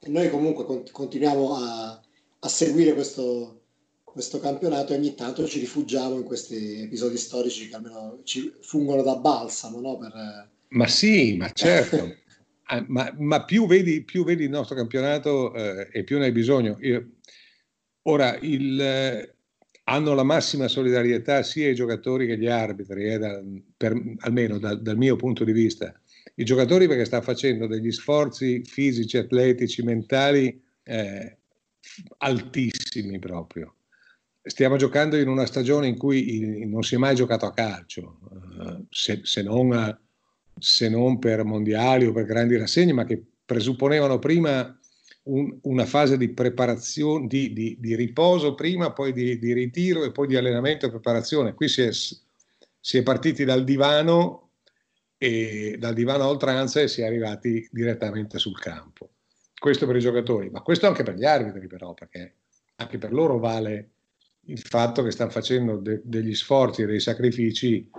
Noi 0.06 0.30
comunque 0.30 0.84
continuiamo 0.92 1.56
a, 1.56 2.00
a 2.38 2.48
seguire 2.48 2.94
questo, 2.94 3.62
questo 4.04 4.38
campionato 4.38 4.92
e 4.92 4.96
ogni 4.96 5.14
tanto 5.14 5.44
ci 5.46 5.58
rifugiamo 5.58 6.14
in 6.14 6.24
questi 6.24 6.82
episodi 6.82 7.16
storici 7.16 7.68
che 7.68 7.74
almeno 7.74 8.20
ci 8.22 8.54
fungono 8.60 9.02
da 9.02 9.16
balsamo 9.16 9.80
no? 9.80 9.96
per, 9.98 10.48
ma 10.70 10.86
sì, 10.86 11.36
ma 11.36 11.50
certo. 11.50 12.16
Ah, 12.70 12.84
ma, 12.86 13.14
ma 13.16 13.44
più, 13.44 13.66
vedi, 13.66 14.02
più, 14.02 14.24
vedi, 14.24 14.44
il 14.44 14.50
nostro 14.50 14.76
campionato 14.76 15.54
eh, 15.54 15.88
e 15.90 16.04
più 16.04 16.18
ne 16.18 16.26
hai 16.26 16.32
bisogno. 16.32 16.76
Io, 16.80 17.12
ora, 18.02 18.36
il, 18.42 18.78
eh, 18.78 19.34
hanno 19.84 20.14
la 20.14 20.22
massima 20.22 20.68
solidarietà 20.68 21.42
sia 21.42 21.70
i 21.70 21.74
giocatori 21.74 22.26
che 22.26 22.36
gli 22.36 22.46
arbitri, 22.46 23.08
eh, 23.08 23.18
da, 23.18 23.42
per, 23.74 23.98
almeno 24.18 24.58
da, 24.58 24.74
dal 24.74 24.98
mio 24.98 25.16
punto 25.16 25.44
di 25.44 25.52
vista. 25.52 25.98
I 26.34 26.44
giocatori 26.44 26.86
perché 26.86 27.06
stanno 27.06 27.22
facendo 27.22 27.66
degli 27.66 27.90
sforzi 27.90 28.62
fisici, 28.64 29.16
atletici, 29.16 29.82
mentali 29.82 30.62
eh, 30.82 31.38
altissimi 32.18 33.18
proprio. 33.18 33.76
Stiamo 34.42 34.76
giocando 34.76 35.16
in 35.16 35.28
una 35.28 35.46
stagione 35.46 35.88
in 35.88 35.96
cui 35.96 36.64
non 36.66 36.82
si 36.82 36.94
è 36.94 36.98
mai 36.98 37.14
giocato 37.14 37.46
a 37.46 37.52
calcio, 37.52 38.18
eh, 38.60 38.84
se, 38.90 39.20
se 39.22 39.42
non 39.42 39.98
se 40.58 40.88
non 40.88 41.18
per 41.18 41.44
mondiali 41.44 42.06
o 42.06 42.12
per 42.12 42.24
grandi 42.24 42.56
rassegne, 42.56 42.92
ma 42.92 43.04
che 43.04 43.22
presupponevano 43.44 44.18
prima 44.18 44.78
un, 45.24 45.58
una 45.62 45.86
fase 45.86 46.16
di 46.16 46.30
preparazione, 46.30 47.26
di, 47.26 47.52
di, 47.52 47.76
di 47.78 47.94
riposo 47.94 48.54
prima, 48.54 48.92
poi 48.92 49.12
di, 49.12 49.38
di, 49.38 49.52
ritiro 49.52 50.04
e 50.04 50.12
poi 50.12 50.26
di 50.26 50.36
allenamento 50.36 50.86
e 50.86 50.90
preparazione. 50.90 51.54
Qui 51.54 51.68
si 51.68 51.82
è, 51.82 51.90
si 51.92 52.98
è 52.98 53.02
partiti 53.02 53.44
dal 53.44 53.64
divano 53.64 54.50
e 55.16 55.76
dal 55.78 55.94
divano 55.94 56.24
a 56.24 56.28
oltranza 56.28 56.80
e 56.80 56.88
si 56.88 57.02
è 57.02 57.06
arrivati 57.06 57.66
direttamente 57.70 58.38
sul 58.38 58.58
campo. 58.58 59.10
Questo 59.58 59.86
per 59.86 59.96
i 59.96 60.00
giocatori, 60.00 60.50
ma 60.50 60.62
questo 60.62 60.86
anche 60.86 61.02
per 61.02 61.14
gli 61.14 61.24
arbitri 61.24 61.66
però, 61.66 61.92
perché 61.92 62.36
anche 62.76 62.98
per 62.98 63.12
loro 63.12 63.38
vale 63.38 63.90
il 64.42 64.60
fatto 64.60 65.02
che 65.02 65.10
stanno 65.10 65.30
facendo 65.30 65.76
de, 65.76 66.00
degli 66.04 66.34
sforzi 66.34 66.86
dei 66.86 67.00
sacrifici 67.00 67.90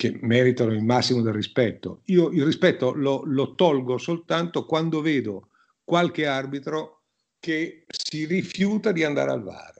che 0.00 0.16
meritano 0.22 0.72
il 0.72 0.82
massimo 0.82 1.20
del 1.20 1.34
rispetto. 1.34 2.00
Io 2.06 2.30
il 2.30 2.42
rispetto 2.42 2.94
lo, 2.94 3.20
lo 3.26 3.54
tolgo 3.54 3.98
soltanto 3.98 4.64
quando 4.64 5.02
vedo 5.02 5.48
qualche 5.84 6.24
arbitro 6.24 7.02
che 7.38 7.84
si 7.86 8.24
rifiuta 8.24 8.92
di 8.92 9.04
andare 9.04 9.30
al 9.30 9.42
VAR. 9.42 9.74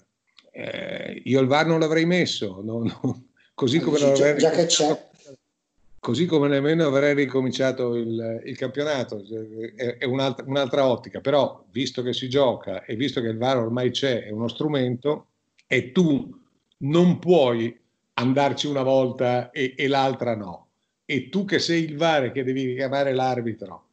Eh, 0.52 1.22
io 1.24 1.40
il 1.40 1.46
VAR 1.46 1.68
non 1.68 1.80
l'avrei 1.80 2.04
messo, 2.04 2.60
no, 2.62 2.82
no, 2.82 3.28
così 3.54 3.78
come 3.78 3.98
non 3.98 4.10
avrei 4.10 4.36
già 4.36 4.50
c'è. 4.50 5.08
Così 5.98 6.26
come 6.26 6.48
nemmeno 6.48 6.86
avrei 6.86 7.14
ricominciato 7.14 7.94
il, 7.94 8.42
il 8.44 8.58
campionato, 8.58 9.24
è, 9.74 9.96
è 9.96 10.04
un'altra, 10.04 10.44
un'altra, 10.46 10.86
ottica, 10.86 11.22
però 11.22 11.64
visto 11.70 12.02
che 12.02 12.12
si 12.12 12.28
gioca 12.28 12.84
e 12.84 12.94
visto 12.94 13.22
che 13.22 13.28
il 13.28 13.38
VAR 13.38 13.56
ormai 13.56 13.90
c'è, 13.90 14.24
è 14.24 14.30
uno 14.30 14.48
strumento 14.48 15.28
e 15.66 15.92
tu 15.92 16.38
non 16.78 17.18
puoi 17.18 17.79
andarci 18.20 18.66
una 18.66 18.82
volta 18.82 19.50
e, 19.50 19.74
e 19.76 19.88
l'altra 19.88 20.36
no. 20.36 20.68
E 21.04 21.28
tu 21.28 21.44
che 21.44 21.58
sei 21.58 21.84
il 21.84 21.96
VAR 21.96 22.30
che 22.30 22.44
devi 22.44 22.74
chiamare 22.74 23.12
l'arbitro 23.12 23.88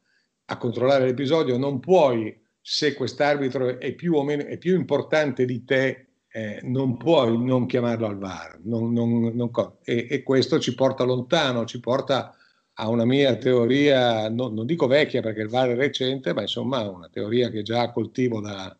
a 0.45 0.57
controllare 0.57 1.05
l'episodio, 1.05 1.57
non 1.57 1.79
puoi, 1.79 2.37
se 2.61 2.93
quest'arbitro 2.93 3.79
è 3.79 3.93
più 3.93 4.13
o 4.15 4.23
meno 4.23 4.45
è 4.45 4.57
più 4.57 4.75
importante 4.75 5.45
di 5.45 5.63
te, 5.65 6.05
eh, 6.29 6.59
non 6.63 6.97
puoi 6.97 7.41
non 7.43 7.65
chiamarlo 7.65 8.05
al 8.05 8.17
VAR. 8.17 8.59
Non, 8.63 8.93
non, 8.93 9.32
non, 9.34 9.51
e, 9.84 10.07
e, 10.09 10.23
questo 10.23 10.59
ci 10.59 10.75
porta 10.75 11.03
lontano, 11.03 11.65
ci 11.65 11.80
porta 11.80 12.36
a 12.73 12.89
una 12.89 13.05
mia 13.05 13.36
teoria, 13.38 14.30
non, 14.30 14.53
non, 14.53 14.65
dico 14.65 14.86
vecchia 14.86 15.21
perché 15.21 15.41
il 15.41 15.49
VAR 15.49 15.69
è 15.69 15.75
recente, 15.75 16.34
ma 16.34 16.41
insomma 16.41 16.88
una 16.88 17.09
teoria 17.09 17.49
che 17.49 17.63
già 17.63 17.91
coltivo 17.91 18.39
da, 18.39 18.78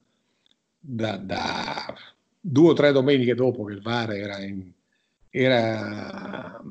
da, 0.79 1.17
da 1.17 1.93
due 2.39 2.69
o 2.69 2.73
tre 2.73 2.91
domeniche 2.91 3.33
dopo 3.33 3.63
che 3.63 3.73
il 3.73 3.81
VAR 3.81 4.11
era 4.11 4.39
in, 4.39 4.71
era, 5.38 6.61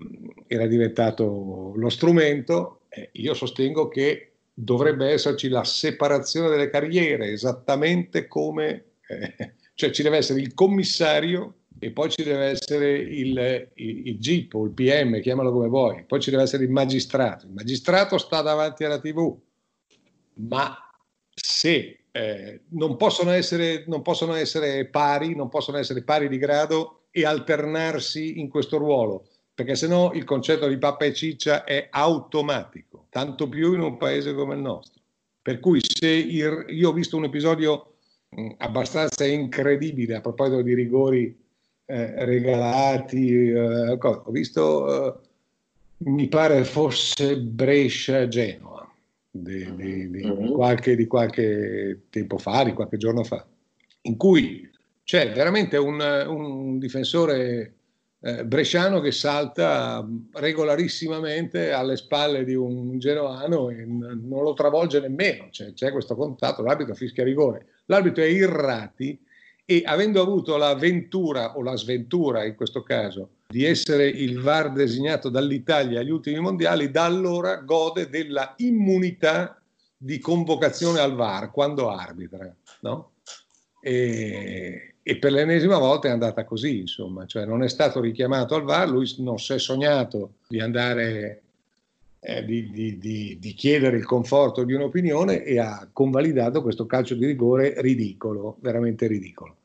era 0.47 0.67
diventato 0.67 1.73
lo 1.75 1.89
strumento, 1.89 2.81
io 3.13 3.35
sostengo 3.35 3.89
che 3.89 4.33
dovrebbe 4.53 5.11
esserci 5.11 5.49
la 5.49 5.65
separazione 5.65 6.49
delle 6.49 6.71
carriere, 6.71 7.31
esattamente 7.31 8.27
come, 8.27 8.85
eh, 9.07 9.53
cioè 9.75 9.91
ci 9.91 10.03
deve 10.03 10.17
essere 10.17 10.41
il 10.41 10.55
commissario 10.55 11.55
e 11.79 11.91
poi 11.91 12.11
ci 12.11 12.23
deve 12.23 12.47
essere 12.47 12.93
il, 12.93 13.71
il, 13.75 14.03
il 14.07 14.19
GIP 14.19 14.55
o 14.55 14.65
il 14.65 14.71
PM, 14.71 15.21
chiamalo 15.21 15.53
come 15.53 15.69
vuoi, 15.69 16.05
poi 16.05 16.21
ci 16.21 16.31
deve 16.31 16.45
essere 16.45 16.65
il 16.65 16.71
magistrato. 16.71 17.45
Il 17.47 17.53
magistrato 17.53 18.17
sta 18.17 18.41
davanti 18.41 18.85
alla 18.85 18.99
TV, 18.99 19.37
ma 20.35 20.75
se 21.35 21.99
eh, 22.11 22.61
non, 22.71 22.97
possono 22.97 23.31
essere, 23.33 23.85
non 23.89 24.01
possono 24.01 24.33
essere 24.33 24.87
pari, 24.87 25.35
non 25.35 25.51
possono 25.51 25.77
essere 25.77 26.03
pari 26.03 26.29
di 26.29 26.39
grado 26.39 26.96
e 27.17 27.25
alternarsi 27.25 28.41
in 28.41 28.51
questo 28.51 28.77
ruolo, 28.77 29.27
perché 29.55 29.75
sennò 29.75 30.13
il 30.13 30.25
concetto 30.25 30.69
di 30.69 30.77
pappa 30.77 31.07
e 31.07 31.15
ciccia 31.15 31.65
è 31.65 31.89
automatico, 31.91 33.07
tanto 33.09 33.49
più 33.49 33.73
in 33.73 33.81
un 33.81 33.97
paese 33.97 34.35
come 34.35 34.55
il 34.55 34.61
nostro. 34.61 35.01
Per 35.41 35.59
cui 35.59 35.81
se 35.83 36.11
il, 36.11 36.67
io 36.69 36.91
ho 36.91 36.93
visto 36.93 37.17
un 37.17 37.25
episodio 37.25 37.95
mh, 38.29 38.51
abbastanza 38.59 39.25
incredibile 39.25 40.17
a 40.17 40.21
proposito 40.21 40.61
di 40.61 40.75
rigori 40.75 41.35
eh, 41.87 42.25
regalati, 42.27 43.49
eh, 43.49 43.99
ho 43.99 44.31
visto, 44.31 45.07
eh, 45.07 45.19
mi 45.99 46.29
pare 46.29 46.65
fosse 46.65 47.39
Brescia-Genova 47.39 48.87
di, 49.31 49.75
di, 49.75 50.11
di, 50.11 50.23
mm-hmm. 50.23 50.53
qualche, 50.53 50.95
di, 50.95 51.07
qualche, 51.07 52.03
tempo 52.11 52.37
fa, 52.37 52.63
di 52.63 52.75
qualche 52.75 52.99
giorno 52.99 53.25
fa, 53.25 53.43
in 54.03 54.19
cui 54.19 54.69
c'è 55.07 55.31
veramente 55.31 55.77
un, 55.77 56.01
un 56.01 56.79
difensore 56.81 57.75
eh, 58.19 58.45
bresciano 58.45 58.99
che 58.99 59.13
salta 59.13 60.05
regolarissimamente 60.33 61.71
alle 61.71 61.97
spalle 61.97 62.43
di 62.43 62.57
un 62.57 62.99
genuano 62.99 63.71
e 63.71 63.87
n- 63.87 64.23
non 64.25 64.43
lo 64.43 64.53
travolge 64.53 64.99
nemmeno, 64.99 65.47
cioè, 65.53 65.73
c'è 65.75 65.93
questo 65.93 66.17
contatto, 66.17 66.63
l'arbitro 66.63 66.97
fischia 66.97 67.23
rigore, 67.23 67.67
l'arbitro 67.85 68.25
è 68.25 68.27
Irrati 68.27 69.17
e 69.65 69.83
avendo 69.85 70.21
avuto 70.21 70.57
la 70.57 70.75
ventura 70.75 71.57
o 71.57 71.63
la 71.63 71.77
sventura 71.77 72.45
in 72.45 72.57
questo 72.57 72.83
caso 72.83 73.29
di 73.47 73.65
essere 73.65 74.09
il 74.09 74.41
VAR 74.41 74.73
designato 74.73 75.29
dall'Italia 75.29 76.01
agli 76.01 76.11
ultimi 76.11 76.41
mondiali, 76.41 76.91
da 76.91 77.05
allora 77.05 77.59
gode 77.59 78.09
della 78.09 78.55
immunità 78.57 79.63
di 79.97 80.19
convocazione 80.19 80.99
al 80.99 81.15
VAR 81.15 81.53
quando 81.53 81.91
arbitra. 81.91 82.53
No? 82.81 83.13
E, 83.81 84.96
e, 85.09 85.19
per 85.19 85.31
l'ennesima 85.31 85.79
volta 85.79 86.09
è 86.09 86.11
andata 86.11 86.45
così, 86.45 86.81
insomma, 86.81 87.27
cioè 87.27 87.45
non 87.47 87.63
è 87.63 87.69
stato 87.69 88.01
richiamato 88.01 88.57
al 88.57 88.65
VAR, 88.65 88.89
lui 88.89 89.09
non 89.19 89.39
si 89.39 89.53
è 89.53 89.59
sognato 89.61 90.39
di 90.49 90.59
andare, 90.59 91.43
eh, 92.19 92.45
di, 92.45 92.73
di, 92.73 92.99
di, 92.99 93.39
di, 93.39 93.55
chiedere 93.55 93.99
il 93.99 94.05
conforto 94.05 94.65
di 94.65 94.73
un'opinione 94.73 95.45
e 95.45 95.61
ha 95.61 95.89
convalidato 95.93 96.61
questo 96.61 96.87
calcio 96.87 97.15
di 97.15 97.25
rigore 97.25 97.81
ridicolo, 97.81 98.57
veramente 98.59 99.07
ridicolo. 99.07 99.57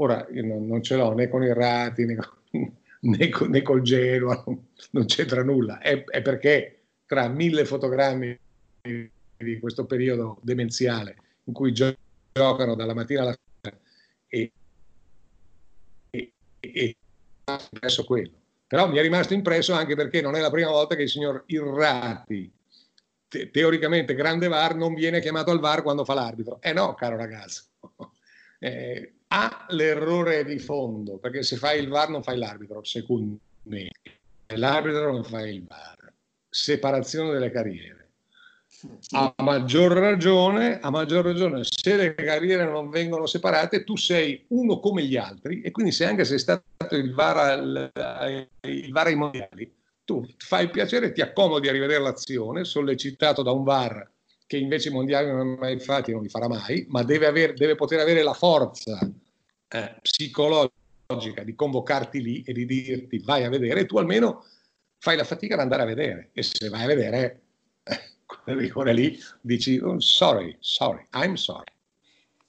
Ora 0.00 0.26
io 0.32 0.44
non, 0.44 0.66
non 0.66 0.82
ce 0.82 0.96
l'ho 0.96 1.14
né 1.14 1.28
con 1.28 1.44
i 1.44 1.54
rati 1.54 2.04
né 2.04 2.16
con 2.16 2.36
né, 3.02 3.30
né 3.50 3.62
col 3.62 3.82
Genoa, 3.82 4.44
non 4.90 5.04
c'entra 5.04 5.44
nulla, 5.44 5.78
è, 5.78 6.02
è, 6.02 6.22
perché 6.22 6.86
tra 7.06 7.28
mille 7.28 7.64
fotogrammi 7.64 8.36
di 9.36 9.60
questo 9.60 9.86
periodo 9.86 10.38
demenziale 10.42 11.16
in 11.44 11.52
cui 11.52 11.72
gio- 11.72 11.94
giocano 12.32 12.74
dalla 12.74 12.94
mattina 12.94 13.20
alla 13.20 13.38
sera 13.60 13.78
e, 14.26 14.50
e, 16.60 16.96
impresso 17.72 18.04
quello. 18.04 18.32
Però 18.66 18.88
mi 18.88 18.98
è 18.98 19.02
rimasto 19.02 19.34
impresso 19.34 19.72
anche 19.72 19.94
perché 19.94 20.20
non 20.20 20.34
è 20.34 20.40
la 20.40 20.50
prima 20.50 20.70
volta 20.70 20.94
che 20.94 21.02
il 21.02 21.08
signor 21.08 21.44
Irrati, 21.46 22.52
te- 23.26 23.50
teoricamente 23.50 24.14
grande 24.14 24.48
VAR, 24.48 24.74
non 24.76 24.94
viene 24.94 25.20
chiamato 25.20 25.50
al 25.50 25.60
VAR 25.60 25.82
quando 25.82 26.04
fa 26.04 26.14
l'arbitro. 26.14 26.58
Eh 26.60 26.72
no, 26.72 26.94
caro 26.94 27.16
ragazzo. 27.16 27.64
Eh, 28.60 29.12
ha 29.28 29.66
l'errore 29.68 30.44
di 30.44 30.58
fondo, 30.58 31.18
perché 31.18 31.44
se 31.44 31.56
fai 31.56 31.80
il 31.80 31.86
VAR 31.86 32.08
non 32.08 32.24
fai 32.24 32.36
l'arbitro, 32.36 32.82
secondo 32.82 33.38
me. 33.62 33.88
L'arbitro 34.46 35.12
non 35.12 35.22
fa 35.22 35.46
il 35.46 35.64
VAR. 35.64 36.12
Separazione 36.48 37.30
delle 37.30 37.52
carriere. 37.52 37.97
A 39.10 39.34
maggior 39.38 39.92
ragione, 39.92 40.78
a 40.80 40.90
maggior 40.90 41.24
ragione, 41.24 41.62
se 41.64 41.96
le 41.96 42.14
carriere 42.14 42.64
non 42.64 42.90
vengono 42.90 43.26
separate, 43.26 43.82
tu 43.82 43.96
sei 43.96 44.44
uno 44.48 44.78
come 44.78 45.02
gli 45.04 45.16
altri 45.16 45.62
e 45.62 45.70
quindi 45.72 45.90
se 45.90 46.04
anche 46.04 46.24
sei 46.24 46.38
stato 46.38 46.62
il 46.92 47.12
VAR, 47.12 47.36
al, 47.36 47.90
il 48.62 48.92
VAR 48.92 49.06
ai 49.06 49.16
mondiali, 49.16 49.74
tu 50.04 50.24
fai 50.36 50.70
piacere, 50.70 51.12
ti 51.12 51.20
accomodi 51.20 51.68
a 51.68 51.72
rivedere 51.72 52.00
l'azione, 52.00 52.64
sollecitato 52.64 53.42
da 53.42 53.50
un 53.50 53.64
VAR 53.64 54.10
che 54.46 54.56
invece 54.56 54.88
i 54.88 54.92
mondiali 54.92 55.26
non 55.26 55.40
ha 55.40 55.44
mai 55.44 55.78
fatti, 55.78 56.12
non 56.12 56.22
li 56.22 56.28
farà 56.28 56.48
mai, 56.48 56.86
ma 56.88 57.02
deve, 57.02 57.26
aver, 57.26 57.52
deve 57.52 57.74
poter 57.74 58.00
avere 58.00 58.22
la 58.22 58.32
forza 58.32 58.98
eh, 59.68 59.94
psicologica 60.00 61.42
di 61.44 61.54
convocarti 61.54 62.22
lì 62.22 62.42
e 62.42 62.52
di 62.54 62.64
dirti 62.64 63.18
vai 63.18 63.44
a 63.44 63.50
vedere, 63.50 63.84
tu 63.84 63.98
almeno 63.98 64.44
fai 64.98 65.16
la 65.16 65.24
fatica 65.24 65.54
ad 65.54 65.60
andare 65.60 65.82
a 65.82 65.86
vedere. 65.86 66.30
E 66.32 66.42
se 66.42 66.68
vai 66.70 66.84
a 66.84 66.86
vedere, 66.86 67.47
quel 68.26 68.56
rigore 68.56 68.92
lì, 68.92 69.18
dici 69.40 69.78
oh, 69.78 69.98
sorry, 70.00 70.56
sorry, 70.60 71.06
I'm 71.12 71.34
sorry. 71.34 71.72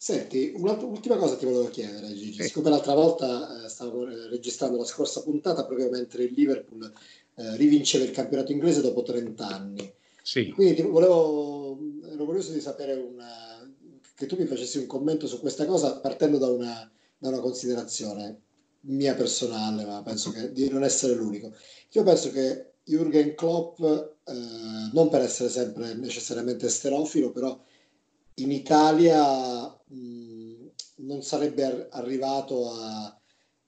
Senti, 0.02 0.54
un'ultima 0.56 1.18
cosa 1.18 1.36
ti 1.36 1.44
volevo 1.44 1.68
chiedere, 1.68 2.14
Gigi. 2.14 2.42
Sì. 2.42 2.44
Siccome 2.44 2.70
l'altra 2.70 2.94
volta 2.94 3.66
eh, 3.66 3.68
stavo 3.68 4.08
eh, 4.08 4.30
registrando 4.30 4.78
la 4.78 4.86
scorsa 4.86 5.22
puntata 5.22 5.66
proprio 5.66 5.90
mentre 5.90 6.24
il 6.24 6.34
Liverpool 6.34 6.90
eh, 7.36 7.58
rivinceva 7.58 8.06
il 8.06 8.12
campionato 8.12 8.54
inglese 8.54 8.80
dopo 8.80 9.04
30 9.04 9.46
anni. 9.46 9.94
Sì. 10.22 10.52
Quindi 10.52 10.84
volevo, 10.84 11.78
ero 12.10 12.24
curioso 12.24 12.54
di 12.54 12.62
sapere 12.62 12.94
una, 12.94 13.70
che 14.16 14.26
tu 14.26 14.38
mi 14.38 14.46
facessi 14.46 14.78
un 14.78 14.86
commento 14.86 15.28
su 15.28 15.40
questa 15.42 15.66
cosa 15.66 16.00
partendo 16.00 16.38
da 16.38 16.48
una, 16.48 16.90
da 17.18 17.28
una 17.28 17.40
considerazione 17.40 18.42
mia 18.82 19.16
personale, 19.16 19.84
ma 19.84 20.02
penso 20.02 20.32
che, 20.32 20.54
di 20.54 20.70
non 20.70 20.84
essere 20.84 21.14
l'unico. 21.14 21.54
Io 21.92 22.04
penso 22.04 22.32
che 22.32 22.69
Jürgen 22.90 23.36
Klopp, 23.36 23.80
eh, 23.82 24.90
non 24.94 25.10
per 25.10 25.22
essere 25.22 25.50
sempre 25.50 25.94
necessariamente 25.94 26.66
esterofilo, 26.66 27.32
però 27.32 27.58
in 28.36 28.52
Italia 28.52 29.68
mh, 29.68 30.70
non 30.98 31.22
sarebbe 31.22 31.64
ar- 31.66 31.88
arrivato 31.92 32.72
a, 32.72 33.06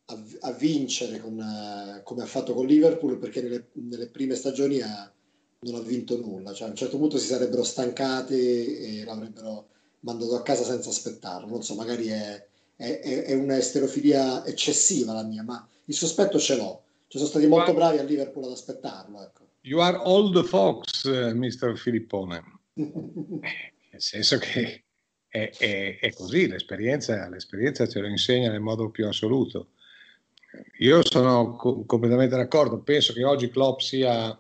a, 0.06 0.24
a 0.40 0.52
vincere 0.54 1.20
con, 1.20 1.38
uh, 1.38 2.02
come 2.04 2.24
ha 2.24 2.26
fatto 2.26 2.54
con 2.56 2.66
Liverpool 2.66 3.20
perché 3.20 3.42
nelle, 3.42 3.68
nelle 3.74 4.08
prime 4.08 4.36
stagioni 4.36 4.82
ha, 4.82 5.12
non 5.60 5.76
ha 5.76 5.82
vinto 5.82 6.18
nulla, 6.18 6.52
cioè 6.54 6.68
a 6.68 6.72
un 6.72 6.76
certo 6.76 6.98
punto 6.98 7.20
si 7.20 7.28
sarebbero 7.28 7.64
stancati 7.64 8.34
e 8.34 9.04
l'avrebbero 9.06 9.68
mandato 10.00 10.36
a 10.36 10.42
casa 10.42 10.64
senza 10.64 10.90
aspettarlo, 10.90 11.48
non 11.48 11.64
so, 11.64 11.76
magari 11.76 12.08
è, 12.08 12.44
è, 12.76 13.00
è 13.00 13.34
una 13.34 13.58
esterofilia 13.58 14.44
eccessiva 14.46 15.14
la 15.14 15.24
mia, 15.24 15.44
ma 15.44 15.68
il 15.86 15.94
sospetto 15.94 16.40
ce 16.40 16.56
l'ho, 16.56 16.82
sono 17.18 17.30
stati 17.30 17.48
molto 17.48 17.74
bravi 17.74 17.98
a 17.98 18.04
Liverpool 18.04 18.46
ad 18.46 18.52
aspettarlo. 18.52 19.22
Ecco. 19.22 19.50
You 19.62 19.80
are 19.80 19.98
the 20.32 20.44
fox, 20.44 21.04
uh, 21.04 21.36
Mr. 21.36 21.78
Filippone. 21.78 22.60
Nel 22.74 24.02
senso 24.02 24.38
che 24.38 24.84
è, 25.28 25.52
è, 25.58 26.00
è 26.00 26.14
così, 26.14 26.48
l'esperienza, 26.48 27.28
l'esperienza, 27.30 27.88
ce 27.88 28.00
lo 28.00 28.08
insegna 28.08 28.50
nel 28.50 28.62
modo 28.62 28.90
più 28.90 29.08
assoluto. 29.08 29.72
Io 30.80 31.02
sono 31.06 31.56
co- 31.56 31.84
completamente 31.86 32.36
d'accordo, 32.36 32.80
penso 32.80 33.14
che 33.14 33.24
oggi 33.24 33.50
Klopp 33.50 33.80
sia 33.80 34.38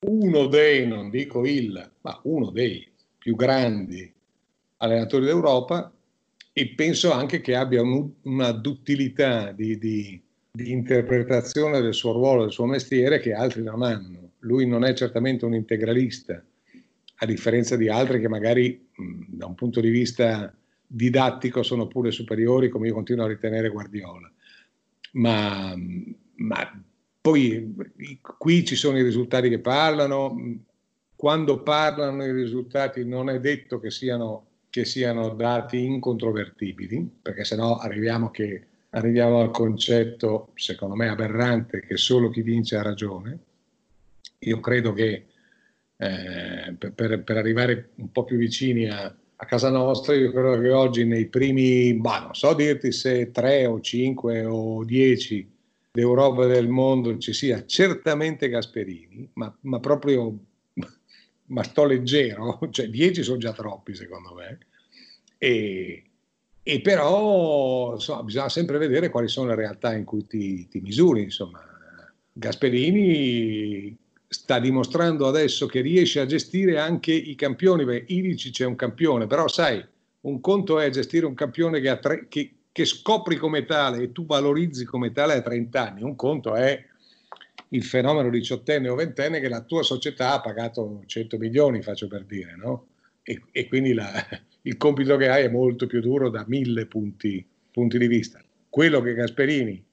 uno 0.00 0.46
dei, 0.46 0.86
non 0.86 1.10
dico 1.10 1.46
il, 1.46 1.90
ma 2.02 2.20
uno 2.24 2.50
dei 2.50 2.90
più 3.18 3.34
grandi 3.34 4.12
allenatori 4.78 5.24
d'Europa 5.24 5.92
e 6.52 6.68
penso 6.68 7.12
anche 7.12 7.40
che 7.40 7.54
abbia 7.54 7.82
un, 7.82 8.10
una 8.22 8.52
duttilità 8.52 9.52
di, 9.52 9.78
di, 9.78 10.22
di, 10.56 10.72
interpretazione 10.72 11.80
del 11.80 11.94
suo 11.94 12.12
ruolo, 12.12 12.42
del 12.42 12.52
suo 12.52 12.66
mestiere 12.66 13.20
che 13.20 13.32
altri 13.32 13.62
non 13.62 13.82
hanno. 13.82 14.32
Lui 14.40 14.66
non 14.66 14.84
è 14.84 14.94
certamente 14.94 15.44
un 15.44 15.54
integralista, 15.54 16.42
a 17.18 17.26
differenza 17.26 17.76
di 17.76 17.88
altri 17.88 18.20
che 18.20 18.28
magari 18.28 18.88
mh, 18.92 19.24
da 19.28 19.46
un 19.46 19.54
punto 19.54 19.80
di 19.80 19.90
vista 19.90 20.52
didattico 20.86 21.62
sono 21.62 21.86
pure 21.86 22.10
superiori, 22.10 22.68
come 22.68 22.88
io 22.88 22.94
continuo 22.94 23.24
a 23.24 23.28
ritenere 23.28 23.68
Guardiola. 23.68 24.30
Ma, 25.12 25.74
ma 26.34 26.84
poi 27.20 27.74
qui 28.38 28.64
ci 28.64 28.76
sono 28.76 28.98
i 28.98 29.02
risultati 29.02 29.48
che 29.48 29.58
parlano, 29.58 30.36
quando 31.16 31.62
parlano 31.62 32.24
i 32.24 32.32
risultati 32.32 33.04
non 33.04 33.30
è 33.30 33.40
detto 33.40 33.80
che 33.80 33.90
siano, 33.90 34.46
che 34.70 34.84
siano 34.84 35.30
dati 35.30 35.82
incontrovertibili, 35.82 37.18
perché 37.22 37.44
sennò 37.44 37.78
arriviamo, 37.78 38.30
che, 38.30 38.66
arriviamo 38.96 39.40
al 39.40 39.50
concetto, 39.50 40.50
secondo 40.54 40.94
me 40.94 41.08
aberrante, 41.08 41.80
che 41.80 41.96
solo 41.96 42.30
chi 42.30 42.42
vince 42.42 42.76
ha 42.76 42.82
ragione. 42.82 43.38
Io 44.40 44.60
credo 44.60 44.92
che 44.92 45.26
eh, 45.96 46.74
per, 46.94 47.22
per, 47.22 47.36
arrivare 47.36 47.90
un 47.96 48.10
po' 48.10 48.24
più 48.24 48.36
vicini 48.36 48.88
a, 48.88 49.04
a, 49.04 49.44
casa 49.44 49.70
nostra, 49.70 50.14
io 50.14 50.30
credo 50.30 50.58
che 50.60 50.70
oggi 50.70 51.04
nei 51.04 51.26
primi, 51.26 51.94
bah, 51.94 52.20
non 52.20 52.34
so 52.34 52.54
dirti 52.54 52.90
se 52.92 53.30
tre 53.30 53.66
o 53.66 53.80
cinque 53.80 54.44
o 54.44 54.84
dieci 54.84 55.48
d'Europa 55.92 56.44
e 56.44 56.48
del 56.48 56.68
mondo 56.68 57.16
ci 57.18 57.32
sia 57.32 57.64
certamente 57.64 58.48
Gasperini, 58.48 59.30
ma, 59.34 59.54
ma 59.62 59.80
proprio 59.80 60.38
ma 61.48 61.62
sto 61.62 61.84
leggero, 61.84 62.58
cioè 62.70 62.88
10 62.88 63.22
sono 63.22 63.38
già 63.38 63.52
troppi 63.52 63.94
secondo 63.94 64.34
me, 64.34 64.58
e, 65.38 66.02
e 66.68 66.80
però 66.80 67.92
insomma, 67.92 68.24
bisogna 68.24 68.48
sempre 68.48 68.76
vedere 68.76 69.08
quali 69.08 69.28
sono 69.28 69.50
le 69.50 69.54
realtà 69.54 69.94
in 69.94 70.02
cui 70.02 70.26
ti, 70.26 70.66
ti 70.66 70.80
misuri. 70.80 71.22
Insomma. 71.22 71.64
Gasperini 72.32 73.96
sta 74.26 74.58
dimostrando 74.58 75.28
adesso 75.28 75.66
che 75.66 75.80
riesce 75.80 76.18
a 76.18 76.26
gestire 76.26 76.80
anche 76.80 77.12
i 77.12 77.36
campioni, 77.36 77.84
beh, 77.84 78.06
Ilici 78.08 78.50
c'è 78.50 78.64
un 78.64 78.74
campione, 78.74 79.28
però 79.28 79.46
sai, 79.46 79.80
un 80.22 80.40
conto 80.40 80.80
è 80.80 80.90
gestire 80.90 81.24
un 81.24 81.34
campione 81.34 81.78
che, 81.80 81.96
tre, 82.00 82.26
che, 82.26 82.54
che 82.72 82.84
scopri 82.84 83.36
come 83.36 83.64
tale 83.64 84.02
e 84.02 84.10
tu 84.10 84.26
valorizzi 84.26 84.84
come 84.84 85.12
tale 85.12 85.34
a 85.34 85.42
30 85.42 85.88
anni, 85.88 86.02
un 86.02 86.16
conto 86.16 86.56
è 86.56 86.84
il 87.68 87.84
fenomeno 87.84 88.28
diciottenne 88.28 88.88
o 88.88 88.96
ventenne 88.96 89.38
che 89.38 89.48
la 89.48 89.62
tua 89.62 89.84
società 89.84 90.32
ha 90.32 90.40
pagato 90.40 91.04
100 91.06 91.38
milioni, 91.38 91.80
faccio 91.80 92.08
per 92.08 92.24
dire, 92.24 92.56
no? 92.56 92.88
E, 93.22 93.40
e 93.52 93.68
quindi 93.68 93.92
la, 93.92 94.10
il 94.66 94.76
compito 94.76 95.16
che 95.16 95.28
hai 95.28 95.44
è 95.44 95.48
molto 95.48 95.86
più 95.86 96.00
duro 96.00 96.28
da 96.28 96.44
mille 96.46 96.86
punti, 96.86 97.44
punti 97.70 97.98
di 97.98 98.06
vista. 98.08 98.42
Quello 98.68 99.00
che 99.00 99.14
Gasperini 99.14 99.84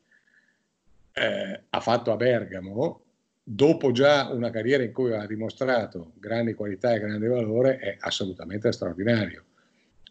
eh, 1.13 1.61
ha 1.69 1.79
fatto 1.79 2.11
a 2.11 2.15
Bergamo, 2.15 3.01
dopo 3.43 3.91
già 3.91 4.29
una 4.31 4.49
carriera 4.49 4.83
in 4.83 4.91
cui 4.91 5.13
ha 5.13 5.27
dimostrato 5.27 6.13
grandi 6.15 6.53
qualità 6.53 6.93
e 6.93 6.99
grande 6.99 7.27
valore, 7.27 7.77
è 7.77 7.97
assolutamente 7.99 8.71
straordinario. 8.71 9.43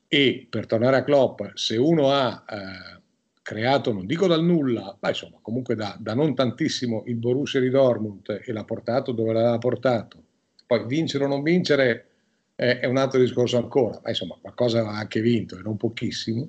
E 0.06 0.46
per 0.48 0.66
tornare 0.66 0.96
a 0.96 1.04
Klopp, 1.04 1.42
se 1.54 1.76
uno 1.76 2.12
ha 2.12 2.44
eh, 2.48 3.00
creato, 3.42 3.92
non 3.92 4.06
dico 4.06 4.28
dal 4.28 4.44
nulla, 4.44 4.96
ma 5.00 5.08
insomma 5.08 5.38
comunque 5.42 5.74
da, 5.74 5.96
da 5.98 6.14
non 6.14 6.36
tantissimo 6.36 7.02
il 7.06 7.16
Borussia 7.16 7.58
di 7.58 7.68
Dortmund 7.68 8.42
e 8.44 8.52
l'ha 8.52 8.64
portato 8.64 9.10
dove 9.10 9.32
l'aveva 9.32 9.58
portato, 9.58 10.22
poi 10.66 10.86
vincere 10.86 11.24
o 11.24 11.26
non 11.26 11.42
vincere 11.42 12.11
è, 12.54 12.86
un 12.86 12.96
altro 12.96 13.18
discorso 13.18 13.56
ancora, 13.56 14.00
ma 14.02 14.10
insomma 14.10 14.36
qualcosa 14.40 14.80
aveva 14.80 14.94
anche 14.94 15.20
vinto 15.20 15.58
e 15.58 15.62
non 15.62 15.76
pochissimo, 15.76 16.48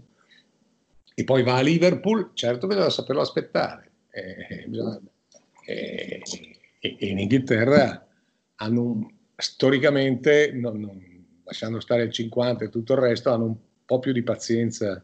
e 1.15 1.23
poi 1.23 1.43
va 1.43 1.57
a 1.57 1.61
Liverpool, 1.61 2.31
certo 2.33 2.67
bisogna 2.67 2.89
saperlo 2.89 3.21
aspettare. 3.21 3.91
Eh, 4.09 4.65
bisogna, 4.67 4.99
eh, 5.65 6.21
e, 6.79 6.97
in 6.99 7.19
Inghilterra 7.19 8.07
hanno 8.55 8.81
un, 8.81 9.07
storicamente, 9.35 10.51
non, 10.53 10.79
non, 10.79 11.01
lasciando 11.43 11.79
stare 11.79 12.03
il 12.03 12.11
50 12.11 12.65
e 12.65 12.69
tutto 12.69 12.93
il 12.93 12.99
resto, 12.99 13.31
hanno 13.31 13.45
un 13.45 13.55
po' 13.85 13.99
più 13.99 14.11
di 14.11 14.23
pazienza 14.23 15.03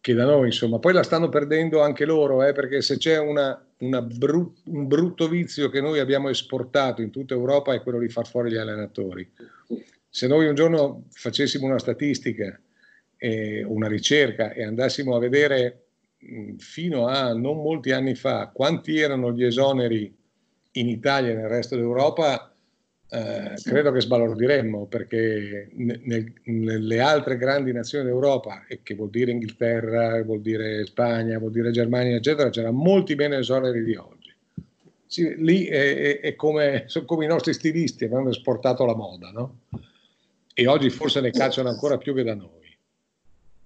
che 0.00 0.12
da 0.12 0.24
noi, 0.24 0.46
insomma. 0.46 0.78
Poi 0.78 0.92
la 0.92 1.02
stanno 1.02 1.28
perdendo 1.28 1.80
anche 1.80 2.04
loro, 2.04 2.42
eh, 2.42 2.52
perché 2.52 2.82
se 2.82 2.98
c'è 2.98 3.18
una, 3.18 3.58
una 3.78 4.02
brut, 4.02 4.58
un 4.66 4.86
brutto 4.86 5.28
vizio 5.28 5.70
che 5.70 5.80
noi 5.80 5.98
abbiamo 5.98 6.28
esportato 6.28 7.00
in 7.00 7.10
tutta 7.10 7.32
Europa 7.32 7.72
è 7.72 7.82
quello 7.82 7.98
di 7.98 8.08
far 8.08 8.26
fuori 8.26 8.50
gli 8.50 8.56
allenatori. 8.56 9.30
Se 10.16 10.28
noi 10.28 10.46
un 10.46 10.54
giorno 10.54 11.06
facessimo 11.10 11.66
una 11.66 11.80
statistica, 11.80 12.56
eh, 13.16 13.64
una 13.64 13.88
ricerca 13.88 14.52
e 14.52 14.62
andassimo 14.62 15.16
a 15.16 15.18
vedere 15.18 15.86
fino 16.56 17.08
a 17.08 17.32
non 17.32 17.56
molti 17.56 17.90
anni 17.90 18.14
fa 18.14 18.48
quanti 18.54 18.96
erano 18.96 19.32
gli 19.32 19.42
esoneri 19.42 20.16
in 20.70 20.88
Italia 20.88 21.32
e 21.32 21.34
nel 21.34 21.48
resto 21.48 21.74
d'Europa, 21.74 22.54
eh, 23.10 23.54
credo 23.60 23.90
che 23.90 24.02
sbalordiremmo 24.02 24.86
perché 24.86 25.70
nel, 25.72 26.32
nelle 26.44 27.00
altre 27.00 27.36
grandi 27.36 27.72
nazioni 27.72 28.04
d'Europa, 28.04 28.66
e 28.68 28.84
che 28.84 28.94
vuol 28.94 29.10
dire 29.10 29.32
Inghilterra, 29.32 30.22
vuol 30.22 30.42
dire 30.42 30.86
Spagna, 30.86 31.40
vuol 31.40 31.50
dire 31.50 31.72
Germania, 31.72 32.14
eccetera, 32.14 32.50
c'era 32.50 32.70
molti 32.70 33.16
meno 33.16 33.34
esoneri 33.34 33.82
di 33.82 33.96
oggi. 33.96 34.32
Sì, 35.06 35.34
lì 35.42 35.64
è, 35.64 35.96
è, 35.96 36.20
è 36.20 36.34
come, 36.36 36.84
sono 36.86 37.04
come 37.04 37.24
i 37.24 37.28
nostri 37.28 37.52
stilisti, 37.52 38.04
avevano 38.04 38.30
esportato 38.30 38.86
la 38.86 38.94
moda, 38.94 39.32
no? 39.32 39.58
E 40.56 40.66
oggi 40.68 40.88
forse 40.88 41.20
ne 41.20 41.32
cacciano 41.32 41.68
ancora 41.68 41.98
più 41.98 42.14
che 42.14 42.22
da 42.22 42.34
noi. 42.34 42.78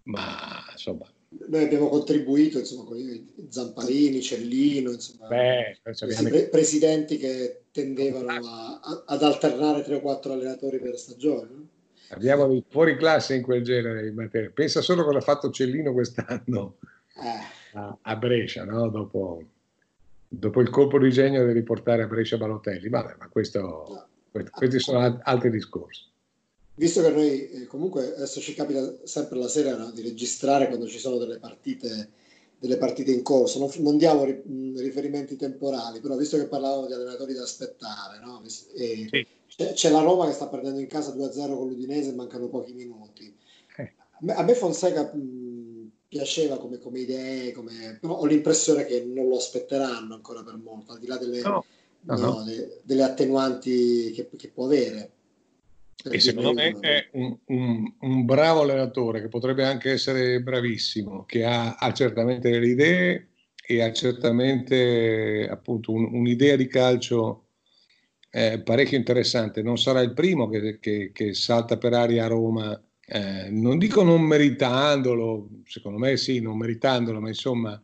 Ma 0.05 0.65
insomma, 0.73 1.05
noi 1.49 1.65
abbiamo 1.65 1.89
contribuito 1.89 2.59
insomma, 2.59 2.85
con 2.85 3.29
Zamparini, 3.49 4.23
Cellino, 4.23 4.93
insomma, 4.93 5.29
Beh, 5.29 5.81
pre- 5.83 6.49
presidenti 6.49 7.19
che 7.19 7.65
tendevano 7.71 8.29
a, 8.31 8.81
a, 8.83 9.05
ad 9.07 9.23
alternare 9.23 9.83
tre 9.83 9.97
o 9.97 10.01
quattro 10.01 10.33
allenatori 10.33 10.79
per 10.79 10.97
stagione. 10.97 11.51
No? 11.51 11.69
Abbiamo 12.11 12.47
dei 12.47 12.65
fuori 12.67 12.97
classe 12.97 13.35
in 13.35 13.43
quel 13.43 13.63
genere 13.63 14.03
di 14.03 14.11
materia. 14.11 14.51
Pensa 14.51 14.81
solo 14.81 15.05
cosa 15.05 15.19
ha 15.19 15.23
fatto 15.23 15.51
Cellino 15.51 15.93
quest'anno 15.93 16.77
eh. 17.23 17.77
a, 17.77 17.99
a, 18.01 18.17
Brescia, 18.17 18.65
no? 18.65 18.89
dopo, 18.89 19.43
dopo, 20.27 20.63
il 20.63 20.71
colpo 20.71 20.99
di 20.99 21.11
genio 21.11 21.45
di 21.47 21.53
riportare 21.53 22.03
a 22.03 22.07
Brescia 22.07 22.39
Balotelli. 22.39 22.89
Vabbè, 22.89 23.17
ma 23.19 23.29
questo, 23.29 23.61
no. 24.33 24.51
questi 24.51 24.79
sono 24.79 25.21
altri 25.23 25.51
discorsi 25.51 26.08
visto 26.79 27.03
che 27.03 27.11
noi 27.11 27.51
eh, 27.51 27.67
comunque 27.67 28.15
adesso 28.15 28.41
ci 28.41 28.55
capita 28.55 28.95
sempre 29.05 29.37
la 29.37 29.49
sera 29.49 29.77
no, 29.77 29.91
di 29.91 30.01
registrare 30.01 30.69
quando 30.69 30.87
ci 30.87 30.99
sono 30.99 31.19
delle 31.19 31.39
partite, 31.39 32.11
delle 32.59 32.79
partite 32.79 33.11
in 33.11 33.23
corso, 33.23 33.59
non, 33.59 33.71
non 33.79 33.99
diamo 33.99 34.25
ri, 34.25 34.41
riferimenti 34.77 35.37
temporali, 35.37 36.01
però 36.01 36.17
visto 36.17 36.37
che 36.37 36.47
parlavamo 36.47 36.87
di 36.87 36.93
allenatori 36.93 37.35
da 37.35 37.43
aspettare, 37.43 38.21
no, 38.25 38.43
sì. 38.47 39.09
c'è, 39.49 39.73
c'è, 39.73 39.91
la 39.91 40.01
Roma 40.01 40.27
che 40.27 40.33
sta 40.33 40.47
perdendo 40.47 40.79
in 40.79 40.87
casa 40.87 41.15
2-0 41.15 41.57
con 41.57 41.69
l'Udinese 41.69 42.11
e 42.11 42.15
mancano 42.15 42.49
pochi 42.49 42.73
minuti. 42.73 43.37
Eh. 43.77 43.93
A, 44.11 44.19
me, 44.21 44.35
a 44.35 44.43
me 44.43 44.55
Fonseca 44.55 45.13
mh, 45.13 45.91
piaceva 46.07 46.59
come, 46.59 46.79
come 46.79 47.01
idee, 47.01 47.53
come, 47.53 47.99
però 48.01 48.19
ho 48.19 48.25
l'impressione 48.25 48.87
che 48.87 49.05
non 49.05 49.29
lo 49.29 49.37
aspetteranno 49.37 50.15
ancora 50.15 50.45
per 50.45 50.57
molto, 50.57 50.93
al 50.93 51.01
di 51.01 51.07
là 51.09 51.17
delle, 51.17 51.41
no. 51.41 51.65
No, 52.01 52.45
le, 52.47 52.81
delle 52.85 53.03
attenuanti 53.03 54.13
che, 54.13 54.31
che 54.35 54.49
può 54.49 54.65
avere 54.65 55.17
e 56.05 56.21
secondo 56.21 56.53
me 56.53 56.79
è 56.79 57.09
un, 57.13 57.37
un, 57.47 57.93
un, 58.01 58.25
bravo 58.25 58.63
allenatore 58.63 59.21
che 59.21 59.29
potrebbe 59.29 59.65
anche 59.65 59.91
essere 59.91 60.41
bravissimo, 60.41 61.25
che 61.25 61.45
ha, 61.45 61.75
ha 61.75 61.93
certamente 61.93 62.51
delle 62.51 62.69
idee 62.69 63.29
e 63.67 63.83
ha 63.83 63.93
certamente 63.93 65.49
appunto 65.51 65.93
un, 65.93 66.15
un'idea 66.15 66.55
di 66.55 66.69
calcio 66.69 67.49
eh, 68.31 68.61
parecchio 68.63 68.97
interessante. 68.97 69.61
Non 69.63 69.77
sarà 69.77 70.01
il 70.01 70.13
primo 70.13 70.49
che, 70.49 70.79
che, 70.79 71.11
che 71.13 71.35
salta 71.35 71.79
per 71.79 71.95
aria 71.95 72.27
a 72.27 72.29
Roma, 72.29 72.81
eh, 73.05 73.49
non 73.51 73.79
dico 73.79 74.05
non 74.05 74.23
meritandolo, 74.23 75.49
secondo 75.65 75.99
me 75.99 76.17
sì, 76.17 76.41
non 76.41 76.57
meritandolo, 76.59 77.21
ma 77.21 77.29
insomma, 77.29 77.83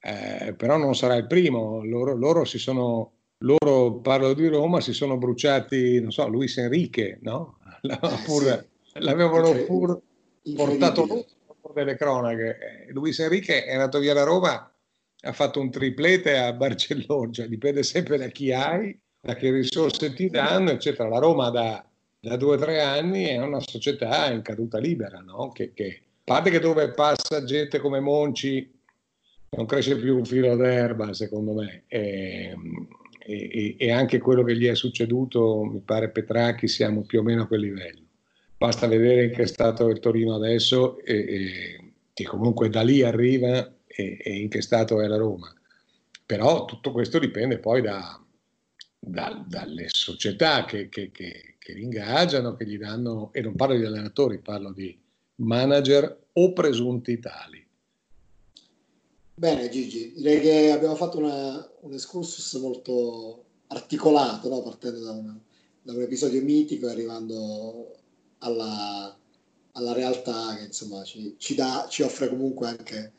eh, 0.00 0.54
però 0.56 0.78
non 0.78 0.94
sarà 0.94 1.16
il 1.16 1.26
primo. 1.26 1.84
Loro, 1.84 2.16
loro 2.16 2.46
si 2.46 2.58
sono 2.58 3.17
loro, 3.38 4.00
parlo 4.00 4.34
di 4.34 4.48
Roma, 4.48 4.80
si 4.80 4.92
sono 4.92 5.16
bruciati, 5.16 6.00
non 6.00 6.10
so, 6.10 6.26
Luis 6.28 6.56
Enrique, 6.58 7.18
no? 7.22 7.58
Pur, 8.24 8.42
sì. 8.82 9.00
L'avevano 9.00 9.52
pur 9.64 10.00
portato 10.54 11.26
delle 11.74 11.96
cronache. 11.96 12.86
Luis 12.90 13.18
Enrique 13.20 13.64
è 13.64 13.72
andato 13.72 13.98
via 13.98 14.14
da 14.14 14.24
Roma, 14.24 14.72
ha 15.20 15.32
fatto 15.32 15.60
un 15.60 15.70
triplete 15.70 16.36
a 16.36 16.52
Barcellona, 16.52 17.32
cioè 17.32 17.48
dipende 17.48 17.82
sempre 17.82 18.18
da 18.18 18.26
chi 18.28 18.52
hai, 18.52 18.98
da 19.20 19.34
che 19.34 19.50
risorse 19.50 20.12
ti 20.14 20.28
danno, 20.28 20.70
eccetera. 20.70 21.08
La 21.08 21.18
Roma 21.18 21.50
da, 21.50 21.84
da 22.20 22.36
due 22.36 22.56
o 22.56 22.58
tre 22.58 22.80
anni 22.80 23.24
è 23.24 23.38
una 23.38 23.60
società 23.60 24.30
in 24.32 24.42
caduta 24.42 24.78
libera, 24.78 25.20
no? 25.20 25.50
Che, 25.52 25.72
che, 25.72 26.00
a 26.02 26.34
parte 26.34 26.50
che 26.50 26.58
dove 26.58 26.90
passa 26.92 27.44
gente 27.44 27.78
come 27.78 28.00
Monci 28.00 28.76
non 29.50 29.66
cresce 29.66 29.96
più 29.96 30.16
un 30.16 30.24
filo 30.24 30.56
d'erba, 30.56 31.12
secondo 31.14 31.54
me. 31.54 31.84
E, 31.86 32.50
ehm, 32.50 32.88
e, 33.28 33.76
e, 33.78 33.92
anche 33.92 34.18
quello 34.18 34.42
che 34.42 34.56
gli 34.56 34.66
è 34.66 34.74
succeduto, 34.74 35.62
mi 35.62 35.80
pare 35.80 36.08
Petracchi, 36.08 36.66
siamo 36.66 37.02
più 37.02 37.20
o 37.20 37.22
meno 37.22 37.42
a 37.42 37.46
quel 37.46 37.60
livello. 37.60 38.00
Basta 38.56 38.86
vedere 38.86 39.28
che 39.28 39.42
è 39.42 39.46
stato 39.46 39.88
il 39.88 40.00
Torino 40.00 40.34
adesso 40.34 40.98
e, 41.04 41.14
e 41.14 41.92
che 42.14 42.24
comunque 42.24 42.70
da 42.70 42.82
lì 42.82 43.02
arriva 43.02 43.70
e, 43.86 44.16
e, 44.18 44.36
in 44.38 44.48
che 44.48 44.62
stato 44.62 45.02
è 45.02 45.06
la 45.06 45.18
Roma. 45.18 45.52
Però 46.24 46.64
tutto 46.64 46.90
questo 46.90 47.18
dipende 47.18 47.58
poi 47.58 47.82
da, 47.82 48.18
da, 48.98 49.44
dalle 49.46 49.88
società 49.88 50.64
che, 50.64 50.88
che, 50.88 51.10
che, 51.10 51.56
che 51.58 51.72
li 51.74 51.82
ingaggiano, 51.82 52.54
che 52.54 52.66
gli 52.66 52.78
danno, 52.78 53.30
e 53.34 53.42
non 53.42 53.54
parlo 53.56 53.76
di 53.76 53.84
allenatori, 53.84 54.38
parlo 54.38 54.72
di 54.72 54.98
manager 55.36 56.28
o 56.32 56.52
presunti 56.54 57.18
tali 57.18 57.67
Bene 59.38 59.68
Gigi, 59.68 60.14
direi 60.16 60.40
che 60.40 60.72
abbiamo 60.72 60.96
fatto 60.96 61.18
una, 61.18 61.70
un 61.82 61.92
excursus 61.92 62.54
molto 62.54 63.44
articolato, 63.68 64.48
no? 64.48 64.62
partendo 64.62 64.98
da, 64.98 65.12
una, 65.12 65.40
da, 65.80 65.92
un 65.92 66.02
episodio 66.02 66.42
mitico 66.42 66.88
e 66.88 66.90
arrivando 66.90 67.96
alla, 68.38 69.16
alla 69.74 69.92
realtà 69.92 70.56
che 70.56 70.64
insomma 70.64 71.04
ci, 71.04 71.36
ci, 71.38 71.54
dà, 71.54 71.86
ci 71.88 72.02
offre 72.02 72.28
comunque 72.28 72.66
anche 72.66 73.12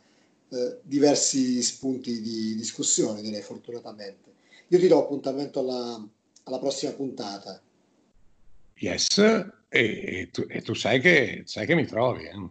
eh, 0.49 0.80
diversi 0.82 1.61
spunti 1.61 2.20
di 2.20 2.53
discussione, 2.53 3.22
direi 3.22 3.41
fortunatamente. 3.41 4.34
Io 4.67 4.78
ti 4.78 4.88
do 4.89 5.01
appuntamento 5.01 5.61
alla, 5.61 6.05
alla 6.43 6.59
prossima 6.59 6.91
puntata. 6.91 7.61
Yes, 8.76 9.20
e, 9.20 9.49
e, 9.70 10.30
tu, 10.34 10.45
e 10.49 10.61
tu, 10.63 10.74
sai, 10.74 10.99
che, 10.99 11.43
sai 11.45 11.65
che 11.65 11.76
mi 11.76 11.86
trovi. 11.86 12.26
Eh? 12.26 12.49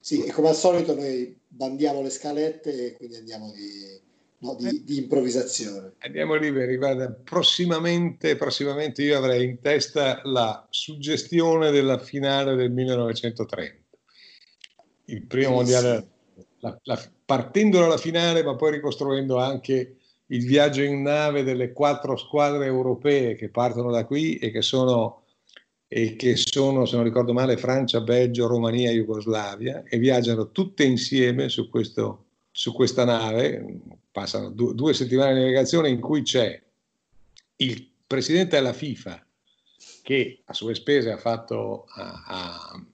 Sì, 0.00 0.24
e 0.24 0.32
come 0.32 0.48
al 0.48 0.56
solito 0.56 0.92
noi 0.92 1.36
bandiamo 1.56 2.02
le 2.02 2.10
scalette 2.10 2.86
e 2.86 2.92
quindi 2.92 3.16
andiamo 3.16 3.50
di, 3.52 4.00
no, 4.38 4.54
di, 4.54 4.84
di 4.84 4.98
improvvisazione. 4.98 5.94
Andiamo 5.98 6.34
liberi, 6.34 6.76
guarda, 6.76 7.10
prossimamente, 7.10 8.36
prossimamente 8.36 9.02
io 9.02 9.16
avrei 9.16 9.44
in 9.44 9.60
testa 9.60 10.20
la 10.24 10.66
suggestione 10.68 11.70
della 11.70 11.98
finale 11.98 12.54
del 12.54 12.70
1930. 12.70 13.84
Il 15.06 15.22
primo 15.26 15.52
mondiale, 15.52 16.08
la, 16.58 16.78
la, 16.82 17.10
partendo 17.24 17.78
dalla 17.80 17.96
finale 17.96 18.42
ma 18.42 18.54
poi 18.54 18.72
ricostruendo 18.72 19.38
anche 19.38 19.96
il 20.26 20.44
viaggio 20.44 20.82
in 20.82 21.02
nave 21.02 21.44
delle 21.44 21.72
quattro 21.72 22.16
squadre 22.16 22.66
europee 22.66 23.36
che 23.36 23.48
partono 23.48 23.92
da 23.92 24.04
qui 24.04 24.36
e 24.38 24.50
che 24.50 24.60
sono 24.60 25.22
e 25.88 26.16
che 26.16 26.36
sono, 26.36 26.84
se 26.84 26.96
non 26.96 27.04
ricordo 27.04 27.32
male, 27.32 27.56
Francia, 27.56 28.00
Belgio, 28.00 28.46
Romania, 28.46 28.90
Jugoslavia 28.90 29.84
e 29.84 29.98
viaggiano 29.98 30.50
tutte 30.50 30.84
insieme 30.84 31.48
su, 31.48 31.68
questo, 31.68 32.24
su 32.50 32.72
questa 32.72 33.04
nave, 33.04 33.80
passano 34.10 34.50
due, 34.50 34.74
due 34.74 34.94
settimane 34.94 35.34
di 35.34 35.40
navigazione 35.40 35.88
in 35.88 36.00
cui 36.00 36.22
c'è 36.22 36.60
il 37.56 37.88
presidente 38.06 38.56
della 38.56 38.72
FIFA 38.72 39.24
che 40.02 40.42
a 40.44 40.52
sue 40.52 40.74
spese 40.74 41.10
ha 41.10 41.16
fatto, 41.16 41.84
ha, 41.88 42.24
ha, 42.26 42.86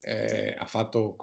eh, 0.00 0.54
ha 0.58 0.66
fatto 0.66 1.16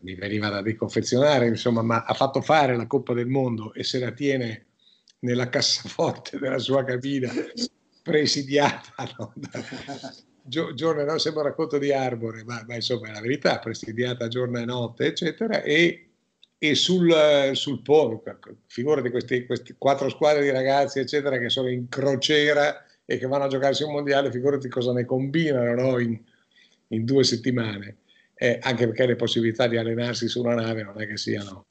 mi 0.00 0.14
veniva 0.14 0.48
da 0.48 0.60
riconfezionare, 0.60 1.46
insomma, 1.46 1.82
ma 1.82 2.04
ha 2.04 2.14
fatto 2.14 2.40
fare 2.40 2.76
la 2.76 2.86
Coppa 2.86 3.14
del 3.14 3.26
Mondo 3.26 3.72
e 3.74 3.84
se 3.84 3.98
la 3.98 4.12
tiene 4.12 4.66
nella 5.20 5.48
cassaforte 5.48 6.38
della 6.38 6.58
sua 6.58 6.84
cabina 6.84 7.32
presidiata 8.10 8.92
no? 9.18 9.32
giorno, 10.42 11.04
non 11.04 11.20
sembra 11.20 11.42
un 11.42 11.48
racconto 11.48 11.78
di 11.78 11.92
Arbore, 11.92 12.42
ma, 12.44 12.64
ma, 12.66 12.74
insomma 12.74 13.08
è 13.08 13.12
la 13.12 13.20
verità, 13.20 13.58
presidiata 13.58 14.26
giorno 14.26 14.58
e 14.58 14.64
notte, 14.64 15.06
eccetera, 15.06 15.62
e, 15.62 16.08
e 16.58 16.74
sul, 16.74 17.50
sul 17.52 17.82
ponte, 17.82 18.38
figurati 18.66 19.10
questi 19.10 19.46
quattro 19.78 20.08
squadre 20.08 20.42
di 20.42 20.50
ragazzi, 20.50 20.98
eccetera, 20.98 21.38
che 21.38 21.48
sono 21.48 21.68
in 21.68 21.88
crociera 21.88 22.84
e 23.04 23.18
che 23.18 23.26
vanno 23.26 23.44
a 23.44 23.48
giocarsi 23.48 23.84
un 23.84 23.92
mondiale, 23.92 24.30
figurati 24.30 24.68
cosa 24.68 24.92
ne 24.92 25.04
combinano 25.04 25.74
no? 25.74 25.98
in, 25.98 26.18
in, 26.88 27.04
due 27.04 27.22
settimane, 27.22 27.98
eh, 28.34 28.58
anche 28.60 28.86
perché 28.86 29.06
le 29.06 29.16
possibilità 29.16 29.68
di 29.68 29.76
allenarsi 29.76 30.26
su 30.28 30.40
una 30.40 30.54
nave 30.54 30.82
non 30.82 31.00
è 31.00 31.06
che 31.06 31.16
siano 31.16 31.66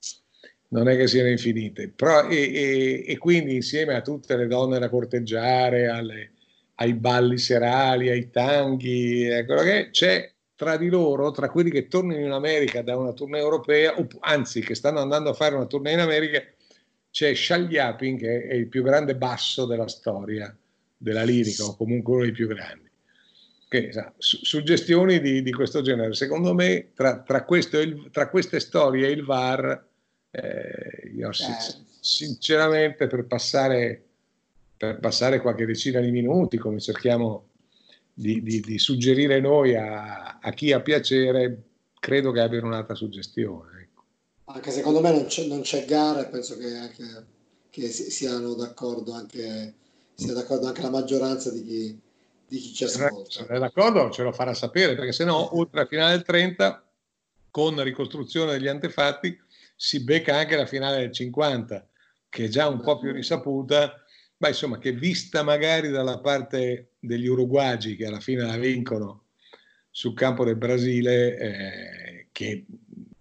non 0.69 0.87
è 0.87 0.95
che 0.95 1.07
siano 1.07 1.29
infinite, 1.29 1.89
però, 1.89 2.27
e, 2.27 2.35
e, 2.35 3.03
e, 3.07 3.17
quindi 3.17 3.55
insieme 3.55 3.95
a 3.95 4.01
tutte 4.01 4.35
le 4.35 4.47
donne 4.47 4.79
da 4.79 4.89
corteggiare, 4.89 5.87
alle, 5.87 6.31
ai 6.75 6.93
balli 6.93 7.37
serali, 7.37 8.09
ai 8.09 8.29
tanghi, 8.29 9.25
ecco, 9.25 9.55
c'è 9.91 10.31
tra 10.55 10.77
di 10.77 10.89
loro, 10.89 11.31
tra 11.31 11.49
quelli 11.49 11.71
che 11.71 11.87
tornano 11.87 12.19
in 12.19 12.31
America 12.31 12.81
da 12.81 12.97
una 12.97 13.13
tournée 13.13 13.39
europea, 13.39 13.97
o, 13.97 14.07
anzi 14.19 14.61
che 14.61 14.75
stanno 14.75 14.99
andando 14.99 15.29
a 15.29 15.33
fare 15.33 15.55
una 15.55 15.65
tournée 15.65 15.93
in 15.93 15.99
America, 15.99 16.43
c'è 17.11 17.33
Shagliapin 17.33 18.17
che 18.17 18.47
è 18.47 18.53
il 18.53 18.67
più 18.67 18.83
grande 18.83 19.15
basso 19.15 19.65
della 19.65 19.87
storia 19.87 20.55
della 20.97 21.23
lirica, 21.23 21.63
o 21.63 21.75
comunque 21.75 22.13
uno 22.13 22.23
dei 22.23 22.33
più 22.33 22.47
grandi. 22.47 22.87
Che, 23.69 23.91
sa, 23.91 24.13
suggestioni 24.17 25.19
di, 25.19 25.41
di, 25.41 25.51
questo 25.53 25.81
genere. 25.81 26.13
Secondo 26.13 26.53
me, 26.53 26.89
tra, 26.93 27.21
tra, 27.21 27.45
il, 27.47 28.09
tra 28.11 28.29
queste 28.29 28.59
storie 28.59 29.07
e 29.07 29.11
il 29.11 29.23
VAR, 29.23 29.87
eh, 30.31 31.11
io 31.15 31.29
eh. 31.29 31.33
sinceramente 31.99 33.07
per 33.07 33.25
passare, 33.25 34.03
per 34.77 34.99
passare 34.99 35.39
qualche 35.39 35.65
decina 35.65 35.99
di 35.99 36.11
minuti, 36.11 36.57
come 36.57 36.79
cerchiamo 36.79 37.47
di, 38.13 38.41
di, 38.41 38.59
di 38.59 38.77
suggerire 38.77 39.39
noi 39.39 39.75
a, 39.75 40.39
a, 40.41 40.51
chi 40.51 40.71
ha 40.71 40.81
piacere, 40.81 41.63
credo 41.99 42.31
che 42.31 42.41
abbiano 42.41 42.67
un'altra 42.67 42.95
suggestione. 42.95 43.81
Ecco. 43.81 44.03
Anche 44.45 44.71
secondo 44.71 45.01
me 45.01 45.11
non 45.11 45.25
c'è, 45.25 45.45
non 45.45 45.61
c'è 45.61 45.85
gara 45.85 46.25
e 46.25 46.29
penso 46.29 46.57
che, 46.57 46.75
anche, 46.75 47.25
che 47.69 47.87
siano 47.87 48.53
d'accordo 48.53 49.13
anche, 49.13 49.73
sia 50.13 50.33
d'accordo 50.33 50.67
anche 50.67 50.81
la 50.81 50.89
maggioranza 50.89 51.51
di 51.51 51.63
chi, 51.63 51.99
di 52.47 52.57
chi 52.57 52.73
ci 52.73 52.83
ascolta. 52.83 53.29
Se 53.29 53.45
è 53.45 53.57
d'accordo 53.57 54.09
ce 54.11 54.23
lo 54.23 54.31
farà 54.31 54.53
sapere, 54.53 54.95
perché 54.95 55.11
se 55.11 55.23
no, 55.23 55.57
oltre 55.57 55.81
al 55.81 55.87
finale 55.87 56.11
del 56.11 56.23
30, 56.23 56.83
con 57.51 57.81
ricostruzione 57.81 58.51
degli 58.51 58.67
antefatti, 58.67 59.37
si 59.81 60.03
becca 60.03 60.35
anche 60.35 60.57
la 60.57 60.65
finale 60.65 60.97
del 60.97 61.13
50, 61.13 61.87
che 62.27 62.43
è 62.43 62.47
già 62.49 62.67
un 62.67 62.81
po' 62.81 62.99
più 62.99 63.13
risaputa, 63.13 64.03
ma 64.39 64.49
insomma 64.49 64.77
che 64.77 64.91
vista 64.91 65.41
magari 65.41 65.87
dalla 65.87 66.19
parte 66.19 66.95
degli 66.99 67.27
uruguagi 67.27 67.95
che 67.95 68.05
alla 68.05 68.19
fine 68.19 68.41
la 68.41 68.57
vincono 68.57 69.27
sul 69.89 70.13
campo 70.13 70.43
del 70.43 70.57
Brasile, 70.57 71.37
eh, 71.37 72.27
che, 72.33 72.65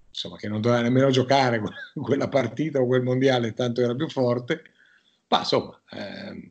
insomma, 0.08 0.36
che 0.36 0.48
non 0.48 0.60
doveva 0.60 0.82
nemmeno 0.82 1.10
giocare 1.10 1.62
quella 1.94 2.26
partita 2.26 2.80
o 2.80 2.86
quel 2.86 3.02
mondiale, 3.02 3.54
tanto 3.54 3.80
era 3.80 3.94
più 3.94 4.08
forte, 4.08 4.62
ma 5.28 5.38
insomma... 5.38 5.80
Eh, 5.92 6.50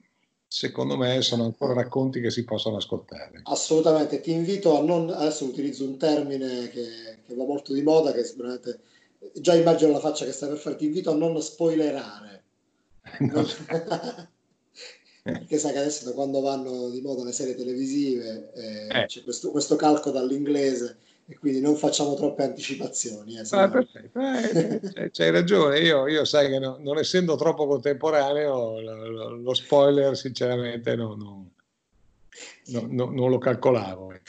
secondo 0.50 0.96
me 0.96 1.22
sono 1.22 1.44
ancora 1.44 1.74
racconti 1.74 2.22
che 2.22 2.32
si 2.32 2.46
possono 2.46 2.78
ascoltare. 2.78 3.42
Assolutamente, 3.44 4.22
ti 4.22 4.32
invito 4.32 4.80
a 4.80 4.82
non, 4.82 5.10
adesso 5.10 5.44
utilizzo 5.44 5.84
un 5.84 5.98
termine 5.98 6.70
che, 6.70 7.18
che 7.28 7.36
va 7.36 7.44
molto 7.44 7.74
di 7.74 7.82
moda, 7.82 8.14
che 8.14 8.24
sicuramente 8.24 8.80
già 9.34 9.54
immagino 9.54 9.92
la 9.92 10.00
faccia 10.00 10.26
che 10.26 10.32
stai 10.32 10.50
per 10.50 10.58
fare, 10.58 10.76
ti 10.76 10.86
invito 10.86 11.12
a 11.12 11.16
non 11.16 11.42
spoilerare. 11.42 12.44
No. 13.20 13.46
Perché 15.24 15.58
sai 15.58 15.74
che 15.74 15.80
adesso 15.80 16.06
da 16.06 16.14
quando 16.14 16.40
vanno 16.40 16.90
di 16.90 17.02
moda 17.02 17.24
le 17.24 17.34
serie 17.34 17.56
televisive 17.56 18.52
eh, 18.54 18.88
eh. 19.02 19.06
c'è 19.08 19.24
questo, 19.24 19.52
questo, 19.52 19.76
calco 19.76 20.10
dall'inglese 20.10 20.98
e 21.28 21.38
quindi 21.38 21.60
non 21.60 21.76
facciamo 21.76 22.16
troppe 22.16 22.44
anticipazioni. 22.44 23.38
Eh, 23.38 23.44
ah, 23.50 23.70
perfetto, 23.70 24.20
eh, 24.96 25.10
c'hai 25.12 25.32
ragione, 25.32 25.80
io, 25.80 26.08
io, 26.08 26.24
sai 26.24 26.50
che 26.50 26.60
no, 26.60 26.78
non 26.80 26.98
essendo 26.98 27.36
troppo 27.36 27.68
contemporaneo 27.68 28.80
lo, 28.80 29.10
lo, 29.10 29.30
lo 29.36 29.54
spoiler 29.54 30.16
sinceramente 30.16 30.96
no, 30.96 31.16
no, 31.18 31.52
non 32.88 33.30
lo 33.30 33.38
calcolavo. 33.38 34.14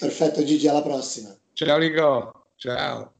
Perfetto 0.00 0.44
Gigi, 0.44 0.66
alla 0.66 0.82
prossima. 0.82 1.36
Ciao 1.52 1.76
Rico, 1.76 2.46
ciao. 2.56 3.12